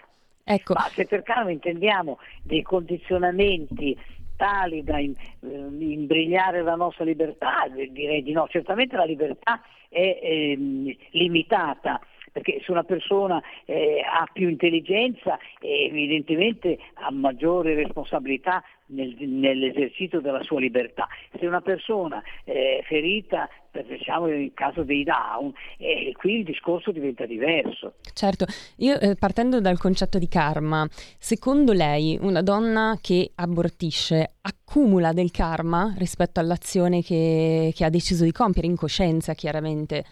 Ecco. 0.48 0.74
Ma 0.74 0.82
se 0.82 1.06
per 1.06 1.24
karma 1.24 1.50
intendiamo 1.50 2.20
dei 2.44 2.62
condizionamenti 2.62 3.98
tali 4.36 4.84
da 4.84 4.98
eh, 4.98 5.12
imbrigliare 5.40 6.62
la 6.62 6.76
nostra 6.76 7.02
libertà, 7.02 7.66
direi 7.68 8.22
di 8.22 8.30
no, 8.30 8.46
certamente 8.48 8.94
la 8.94 9.04
libertà 9.04 9.60
è 9.88 10.20
ehm, 10.22 10.94
limitata 11.10 12.00
perché 12.30 12.60
se 12.62 12.70
una 12.70 12.84
persona 12.84 13.42
eh, 13.64 14.02
ha 14.02 14.28
più 14.30 14.48
intelligenza 14.48 15.38
eh, 15.58 15.86
evidentemente 15.86 16.78
ha 16.92 17.10
maggiore 17.10 17.74
responsabilità 17.74 18.62
nel, 18.86 19.16
nell'esercizio 19.18 20.20
della 20.20 20.42
sua 20.42 20.60
libertà. 20.60 21.08
Se 21.38 21.46
una 21.46 21.60
persona 21.60 22.22
è 22.44 22.82
ferita, 22.86 23.48
diciamo 23.86 24.26
nel 24.26 24.52
caso 24.54 24.82
dei 24.82 25.04
down, 25.04 25.52
eh, 25.78 26.12
qui 26.16 26.38
il 26.38 26.44
discorso 26.44 26.92
diventa 26.92 27.26
diverso. 27.26 27.94
Certo, 28.12 28.46
io 28.76 28.98
eh, 28.98 29.14
partendo 29.16 29.60
dal 29.60 29.78
concetto 29.78 30.18
di 30.18 30.28
karma, 30.28 30.86
secondo 31.18 31.72
lei 31.72 32.18
una 32.20 32.42
donna 32.42 32.98
che 33.00 33.32
abortisce 33.34 34.36
accumula 34.40 35.12
del 35.12 35.30
karma 35.30 35.94
rispetto 35.98 36.40
all'azione 36.40 37.02
che, 37.02 37.72
che 37.74 37.84
ha 37.84 37.90
deciso 37.90 38.24
di 38.24 38.32
compiere 38.32 38.68
in 38.68 38.76
coscienza, 38.76 39.34
chiaramente? 39.34 40.04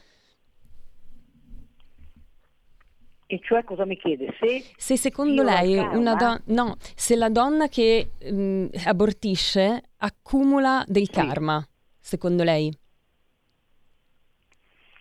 E 3.27 3.41
cioè 3.43 3.65
cosa 3.65 3.87
mi 3.87 3.97
chiede? 3.97 4.35
Se, 4.39 4.63
se 4.77 4.97
secondo 4.99 5.43
lei 5.43 5.77
una 5.79 6.15
donna, 6.15 6.41
no, 6.47 6.77
se 6.95 7.17
la 7.17 7.31
donna 7.31 7.69
che 7.69 8.11
mh, 8.21 8.67
abortisce 8.87 9.83
accumula 9.99 10.85
del 10.87 11.07
sì. 11.07 11.13
karma, 11.13 11.67
secondo 11.99 12.43
lei? 12.43 12.71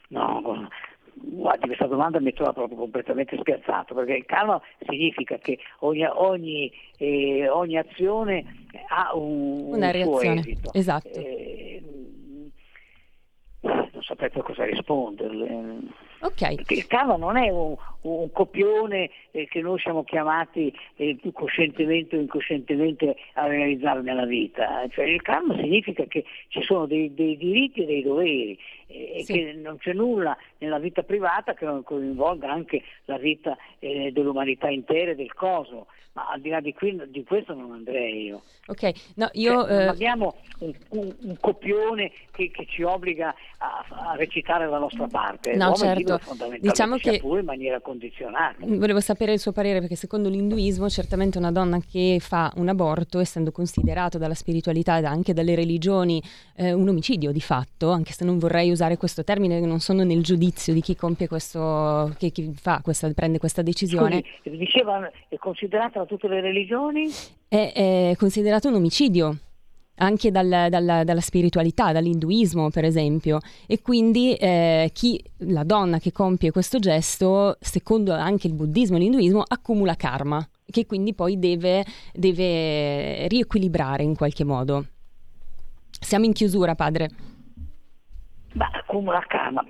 No, 0.07 0.69
guardi, 1.15 1.67
questa 1.67 1.88
domanda 1.88 2.21
mi 2.21 2.34
trova 2.34 2.53
proprio 2.53 2.78
completamente 2.78 3.38
spiazzato, 3.38 3.93
perché 3.93 4.13
il 4.13 4.26
karma 4.26 4.61
significa 4.88 5.38
che 5.38 5.59
ogni, 5.80 6.05
ogni, 6.05 6.71
eh, 6.97 7.49
ogni 7.49 7.78
azione 7.78 8.65
ha 8.88 9.15
un, 9.15 9.74
Una 9.74 9.88
un 9.88 9.91
reazione. 9.91 10.39
esito. 10.39 10.74
Esatto. 10.74 11.09
Eh, 11.09 11.82
non 13.61 14.01
saprei 14.01 14.30
cosa 14.32 14.65
risponderle. 14.65 15.80
Okay. 16.24 16.55
Perché 16.55 16.76
il 16.76 16.88
karma 16.88 17.17
non 17.17 17.36
è 17.36 17.49
un, 17.49 17.76
un 18.01 18.32
copione 18.32 19.09
eh, 19.32 19.45
che 19.47 19.61
noi 19.61 19.78
siamo 19.80 20.05
chiamati 20.05 20.74
eh, 20.95 21.17
coscientemente 21.34 22.15
o 22.15 22.21
incoscientemente 22.21 23.15
a 23.34 23.47
realizzare 23.47 24.01
nella 24.01 24.26
vita. 24.26 24.88
Cioè, 24.89 25.03
il 25.05 25.21
karma 25.21 25.55
significa 25.57 26.05
che 26.05 26.24
ci 26.47 26.63
sono 26.63 26.86
dei, 26.86 27.13
dei 27.13 27.36
diritti 27.36 27.84
e 27.84 27.86
dei 27.86 28.03
doveri 28.03 28.57
e 28.88 29.24
sì. 29.26 29.34
che 29.34 29.53
non 29.53 29.78
c'è 29.78 29.91
nulla 29.91 30.38
nella 30.59 30.80
vita 30.80 31.03
privata 31.03 31.53
che 31.53 31.65
non 31.65 31.84
coinvolga 31.84 32.49
anche 32.49 32.84
la 33.05 33.17
vita 33.17 33.57
eh, 33.80 34.11
dell'umanità 34.13 34.69
intera 34.69 35.11
e 35.11 35.15
del 35.15 35.34
coso 35.34 35.88
ma 36.13 36.28
al 36.30 36.41
di 36.41 36.49
là 36.49 36.59
di, 36.59 36.74
qui, 36.74 36.99
di 37.07 37.24
questo 37.24 37.53
non 37.53 37.71
andrei 37.71 38.26
io. 38.26 38.43
Ok, 38.67 38.91
no, 39.15 39.30
io... 39.34 39.63
Cioè, 39.63 39.71
eh... 39.71 39.88
abbiamo 39.88 40.36
un, 40.59 40.74
un, 40.89 41.15
un 41.21 41.38
copione 41.39 42.11
che, 42.32 42.51
che, 42.51 42.65
ci 42.67 42.84
obbliga 42.84 43.34
a, 43.57 43.84
a, 43.89 44.15
recitare 44.15 44.67
la 44.67 44.78
nostra 44.78 45.07
parte. 45.07 45.55
No, 45.55 45.74
certo. 45.74 46.12
Diciamo 46.59 46.97
che... 46.97 47.20
pure 47.20 47.39
in 47.39 47.45
maniera 47.45 47.80
condizionata. 47.80 48.55
Volevo 48.59 48.99
sapere 48.99 49.34
il 49.34 49.39
suo 49.39 49.51
parere 49.51 49.80
perché 49.80 49.95
secondo 49.95 50.30
l'induismo 50.30 50.89
certamente 50.89 51.38
una 51.38 51.51
donna 51.51 51.80
che 51.80 52.18
fa 52.20 52.51
un 52.55 52.70
aborto, 52.70 53.20
essendo 53.20 53.51
considerato 53.51 54.18
dalla 54.18 54.34
spiritualità 54.34 54.97
e 54.97 55.05
anche 55.05 55.34
dalle 55.34 55.55
religioni 55.55 56.22
eh, 56.55 56.74
un 56.74 56.88
omicidio 56.88 57.32
di 57.32 57.41
fatto, 57.41 57.91
anche 57.91 58.14
se 58.14 58.26
non 58.26 58.38
vorrei 58.38 58.72
usare 58.72 58.97
questo 58.97 59.24
termine, 59.24 59.59
non 59.59 59.80
sono 59.80 60.03
nel 60.03 60.24
giudizio 60.24 60.74
di 60.74 60.82
chi 60.82 60.95
compie 60.95 61.28
questo, 61.28 62.14
che 62.18 62.30
chi 62.32 62.53
fa 62.55 62.82
questa, 62.84 63.09
prende 63.11 63.39
questa 63.39 63.61
decisione. 63.61 64.24
Scusi, 64.41 64.57
diceva, 64.57 65.09
è 65.28 65.38
considerata 65.38 65.99
da 65.99 66.05
tutte 66.05 66.28
le 66.28 66.41
religioni? 66.41 67.09
È, 67.47 67.72
è 68.11 68.16
considerato 68.18 68.68
un 68.68 68.76
omicidio 68.76 69.38
anche 69.95 70.31
dal, 70.31 70.67
dal, 70.69 71.03
dalla 71.05 71.21
spiritualità, 71.21 71.91
dall'induismo 71.91 72.69
per 72.69 72.85
esempio, 72.85 73.39
e 73.67 73.81
quindi 73.81 74.33
eh, 74.35 74.89
chi, 74.93 75.23
la 75.39 75.63
donna 75.63 75.99
che 75.99 76.11
compie 76.11 76.51
questo 76.51 76.79
gesto, 76.79 77.57
secondo 77.59 78.13
anche 78.13 78.47
il 78.47 78.53
buddismo 78.53 78.97
e 78.97 78.99
l'induismo, 78.99 79.43
accumula 79.45 79.95
karma, 79.95 80.45
che 80.65 80.85
quindi 80.85 81.13
poi 81.13 81.37
deve, 81.37 81.85
deve 82.13 83.27
riequilibrare 83.27 84.03
in 84.03 84.15
qualche 84.15 84.43
modo. 84.43 84.87
Siamo 85.99 86.25
in 86.25 86.33
chiusura, 86.33 86.75
padre. 86.75 87.09
Ma 88.53 88.69
accumula 88.73 89.23
karma, 89.27 89.63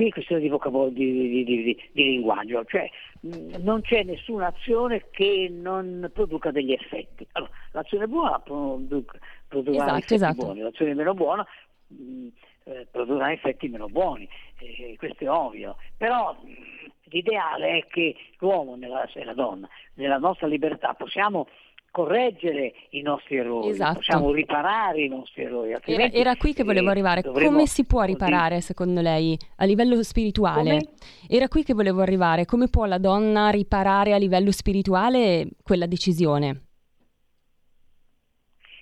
qui 0.00 0.08
è 0.08 0.12
questione 0.12 0.40
di 0.40 0.48
vocabolario, 0.48 0.94
di, 0.94 1.44
di, 1.44 1.44
di, 1.44 1.90
di 1.92 2.04
linguaggio, 2.04 2.64
cioè 2.64 2.88
mh, 3.20 3.62
non 3.62 3.82
c'è 3.82 4.02
nessuna 4.02 4.46
azione 4.46 5.08
che 5.10 5.48
non 5.50 6.10
produca 6.14 6.50
degli 6.50 6.72
effetti. 6.72 7.26
Allora, 7.32 7.52
l'azione 7.72 8.06
buona 8.06 8.38
produc- 8.38 9.18
produrrà 9.46 9.76
esatto, 9.76 9.96
effetti 9.96 10.14
esatto. 10.14 10.34
buoni, 10.36 10.60
l'azione 10.60 10.94
meno 10.94 11.12
buona 11.12 11.46
mh, 11.88 12.28
eh, 12.64 12.86
produrrà 12.90 13.30
effetti 13.30 13.68
meno 13.68 13.88
buoni, 13.88 14.26
eh, 14.60 14.94
questo 14.96 15.24
è 15.24 15.28
ovvio, 15.28 15.76
però 15.98 16.32
mh, 16.32 16.90
l'ideale 17.10 17.78
è 17.80 17.86
che 17.86 18.16
l'uomo 18.38 18.76
nella, 18.76 19.06
e 19.12 19.24
la 19.24 19.34
donna, 19.34 19.68
nella 19.94 20.16
nostra 20.16 20.46
libertà 20.46 20.94
possiamo 20.94 21.46
correggere 21.90 22.72
i 22.90 23.02
nostri 23.02 23.36
errori, 23.36 23.70
esatto. 23.70 23.94
possiamo 23.94 24.32
riparare 24.32 25.02
i 25.02 25.08
nostri 25.08 25.42
errori. 25.42 25.72
Era, 25.84 26.10
era, 26.10 26.36
qui 26.36 26.54
che 26.54 26.62
volevo 26.62 26.90
arrivare. 26.90 27.22
Come 27.22 27.66
si 27.66 27.84
può 27.84 28.02
riparare 28.02 28.60
secondo 28.60 29.00
lei 29.00 29.36
a 29.56 29.64
livello 29.64 30.02
spirituale? 30.02 30.70
Come? 30.70 30.88
Era 31.28 31.48
qui 31.48 31.64
che 31.64 31.74
volevo 31.74 32.00
arrivare. 32.00 32.44
Come 32.44 32.68
può 32.68 32.84
la 32.84 32.98
donna 32.98 33.50
riparare 33.50 34.12
a 34.12 34.18
livello 34.18 34.52
spirituale 34.52 35.48
quella 35.62 35.86
decisione? 35.86 36.62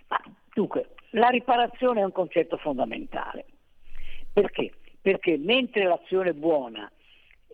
Ma, 0.09 0.21
dunque, 0.53 0.91
la 1.11 1.29
riparazione 1.29 2.01
è 2.01 2.05
un 2.05 2.13
concetto 2.13 2.57
fondamentale. 2.59 3.47
Perché? 4.33 4.73
Perché 5.01 5.39
mentre 5.39 5.85
l'azione 5.85 6.35
buona 6.35 6.91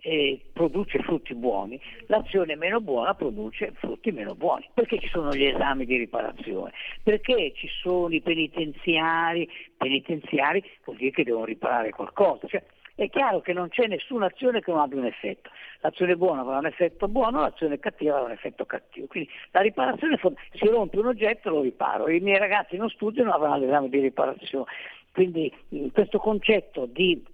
eh, 0.05 0.39
produce 0.53 0.99
frutti 0.99 1.35
buoni, 1.35 1.81
l'azione 2.09 2.57
meno 2.57 2.81
buona 2.81 3.15
produce 3.15 3.73
frutti 3.77 4.13
meno 4.13 4.35
buoni. 4.35 4.69
Perché 4.75 4.99
ci 4.99 5.09
sono 5.09 5.33
gli 5.35 5.45
esami 5.45 5.87
di 5.87 5.97
riparazione? 5.97 6.73
Perché 7.03 7.53
ci 7.55 7.69
sono 7.81 8.15
i 8.15 8.21
penitenziari, 8.21 9.49
penitenziari 9.77 10.63
vuol 10.85 10.99
dire 10.99 11.11
che 11.11 11.25
devono 11.25 11.47
riparare 11.47 11.91
qualcosa. 11.91 12.47
Cioè, 12.47 12.63
è 12.97 13.09
chiaro 13.09 13.41
che 13.41 13.55
non 13.55 13.71
c'è 13.71 13.87
nessuna 13.87 14.27
azione 14.27 14.61
che 14.61 14.71
non 14.71 14.81
abbia 14.81 14.99
un 14.99 15.07
effetto. 15.07 15.51
L'azione 15.81 16.17
buona 16.17 16.43
avrà 16.43 16.59
un 16.59 16.67
effetto 16.67 17.09
buono, 17.09 17.41
l'azione 17.41 17.79
cattiva 17.79 18.17
avrà 18.17 18.27
un 18.27 18.33
effetto 18.33 18.67
cattivo. 18.67 19.07
Quindi 19.07 19.31
la 19.53 19.61
riparazione, 19.61 20.21
si 20.53 20.67
rompe 20.67 20.99
un 20.99 21.07
oggetto 21.07 21.49
lo 21.49 21.63
riparo. 21.63 22.11
I 22.11 22.21
miei 22.21 22.39
ragazzi 22.39 22.77
non 22.77 22.91
studiano, 22.91 23.33
avranno 23.33 23.65
l'esame 23.65 23.89
di 23.89 24.01
riparazione. 24.01 24.67
Quindi 25.13 25.51
questo 25.93 26.19
concetto 26.19 26.87
di 26.87 27.25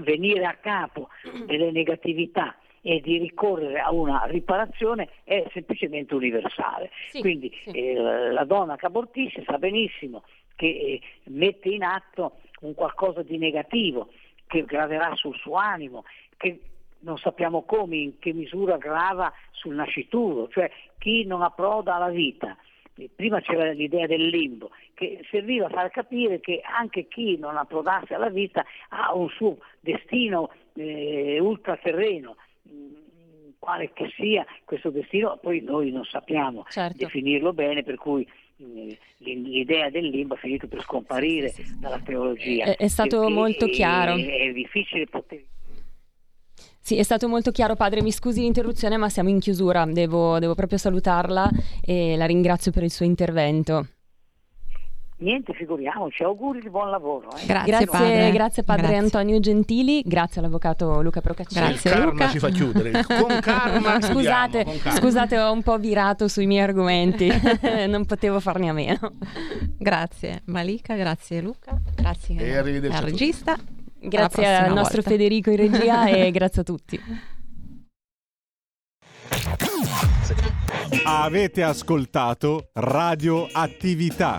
venire 0.00 0.44
a 0.44 0.54
capo 0.54 1.08
delle 1.46 1.70
negatività 1.70 2.56
e 2.82 3.00
di 3.00 3.18
ricorrere 3.18 3.80
a 3.80 3.92
una 3.92 4.24
riparazione 4.24 5.08
è 5.24 5.44
semplicemente 5.52 6.14
universale. 6.14 6.90
Sì, 7.10 7.20
Quindi 7.20 7.52
sì. 7.62 7.70
Eh, 7.70 8.30
la 8.30 8.44
donna 8.44 8.76
che 8.76 8.86
abortisce 8.86 9.42
sa 9.44 9.58
benissimo 9.58 10.22
che 10.56 10.66
eh, 10.66 11.00
mette 11.24 11.68
in 11.68 11.82
atto 11.82 12.38
un 12.60 12.74
qualcosa 12.74 13.22
di 13.22 13.38
negativo 13.38 14.10
che 14.46 14.64
graverà 14.64 15.14
sul 15.14 15.36
suo 15.36 15.54
animo, 15.54 16.04
che 16.36 16.60
non 17.00 17.16
sappiamo 17.18 17.62
come, 17.62 17.96
in 17.96 18.18
che 18.18 18.32
misura 18.32 18.76
grava 18.76 19.32
sul 19.52 19.74
nascituro, 19.74 20.48
cioè 20.48 20.70
chi 20.98 21.24
non 21.24 21.42
approda 21.42 21.94
alla 21.94 22.10
vita. 22.10 22.56
Prima 23.08 23.40
c'era 23.40 23.70
l'idea 23.72 24.06
del 24.06 24.26
limbo, 24.26 24.70
che 24.94 25.24
serviva 25.30 25.66
a 25.66 25.70
far 25.70 25.90
capire 25.90 26.40
che 26.40 26.60
anche 26.62 27.06
chi 27.08 27.38
non 27.38 27.56
approdasse 27.56 28.14
alla 28.14 28.28
vita 28.28 28.64
ha 28.88 29.14
un 29.14 29.28
suo 29.28 29.58
destino 29.80 30.50
eh, 30.74 31.38
ultraterreno, 31.40 32.36
quale 33.58 33.92
che 33.92 34.10
sia 34.16 34.44
questo 34.64 34.90
destino, 34.90 35.38
poi 35.40 35.60
noi 35.60 35.90
non 35.90 36.04
sappiamo 36.04 36.64
certo. 36.68 36.96
definirlo 36.96 37.52
bene, 37.52 37.82
per 37.82 37.96
cui 37.96 38.26
eh, 38.56 38.98
l'idea 39.18 39.90
del 39.90 40.06
limbo 40.06 40.34
ha 40.34 40.38
finito 40.38 40.66
per 40.66 40.80
scomparire 40.82 41.48
sì, 41.48 41.62
sì, 41.62 41.68
sì. 41.68 41.78
dalla 41.78 42.00
teologia. 42.00 42.64
È, 42.64 42.76
è 42.76 42.88
stato 42.88 43.28
molto 43.28 43.66
chiaro. 43.66 44.16
È, 44.16 44.48
è 44.48 44.52
difficile 44.52 45.06
poter 45.06 45.42
sì, 46.80 46.96
è 46.96 47.02
stato 47.02 47.28
molto 47.28 47.50
chiaro, 47.50 47.76
padre. 47.76 48.02
Mi 48.02 48.12
scusi 48.12 48.40
l'interruzione, 48.40 48.96
ma 48.96 49.08
siamo 49.08 49.28
in 49.28 49.38
chiusura. 49.38 49.84
Devo, 49.86 50.38
devo 50.38 50.54
proprio 50.54 50.78
salutarla 50.78 51.48
e 51.84 52.16
la 52.16 52.26
ringrazio 52.26 52.72
per 52.72 52.82
il 52.82 52.90
suo 52.90 53.04
intervento. 53.04 53.86
Niente, 55.20 55.52
figuriamoci, 55.52 56.22
auguri 56.22 56.60
di 56.60 56.70
buon 56.70 56.88
lavoro. 56.88 57.28
Eh. 57.36 57.44
Grazie, 57.44 57.70
grazie, 57.70 57.86
padre. 57.86 58.30
grazie 58.32 58.62
padre 58.62 58.82
grazie. 58.86 58.98
Antonio 59.04 59.38
Gentili, 59.38 60.02
grazie 60.02 60.40
all'avvocato 60.40 61.02
Luca 61.02 61.20
Procaccini. 61.20 61.60
Grazie 61.60 61.92
il 61.92 62.00
Luca. 62.00 62.28
ci 62.28 62.38
fa 62.38 62.48
chiudere, 62.48 63.04
con 63.04 63.38
calma 63.42 64.00
Scusate, 64.00 64.64
con 64.64 64.78
calma. 64.78 64.98
scusate, 64.98 65.38
ho 65.38 65.52
un 65.52 65.62
po' 65.62 65.76
virato 65.76 66.26
sui 66.26 66.46
miei 66.46 66.62
argomenti, 66.62 67.28
non 67.86 68.06
potevo 68.06 68.40
farne 68.40 68.70
a 68.70 68.72
meno. 68.72 69.12
Grazie 69.76 70.40
Malika, 70.46 70.94
grazie 70.94 71.42
Luca, 71.42 71.78
grazie 71.94 72.36
e 72.36 72.56
al 72.56 73.02
regista. 73.02 73.58
Grazie 74.00 74.56
al 74.56 74.72
nostro 74.72 75.02
volta. 75.02 75.10
Federico 75.10 75.50
in 75.50 75.56
regia 75.56 76.06
e 76.08 76.30
grazie 76.32 76.62
a 76.62 76.64
tutti. 76.64 77.00
Avete 81.04 81.62
ascoltato 81.62 82.70
Radio 82.74 83.46
Attività 83.52 84.38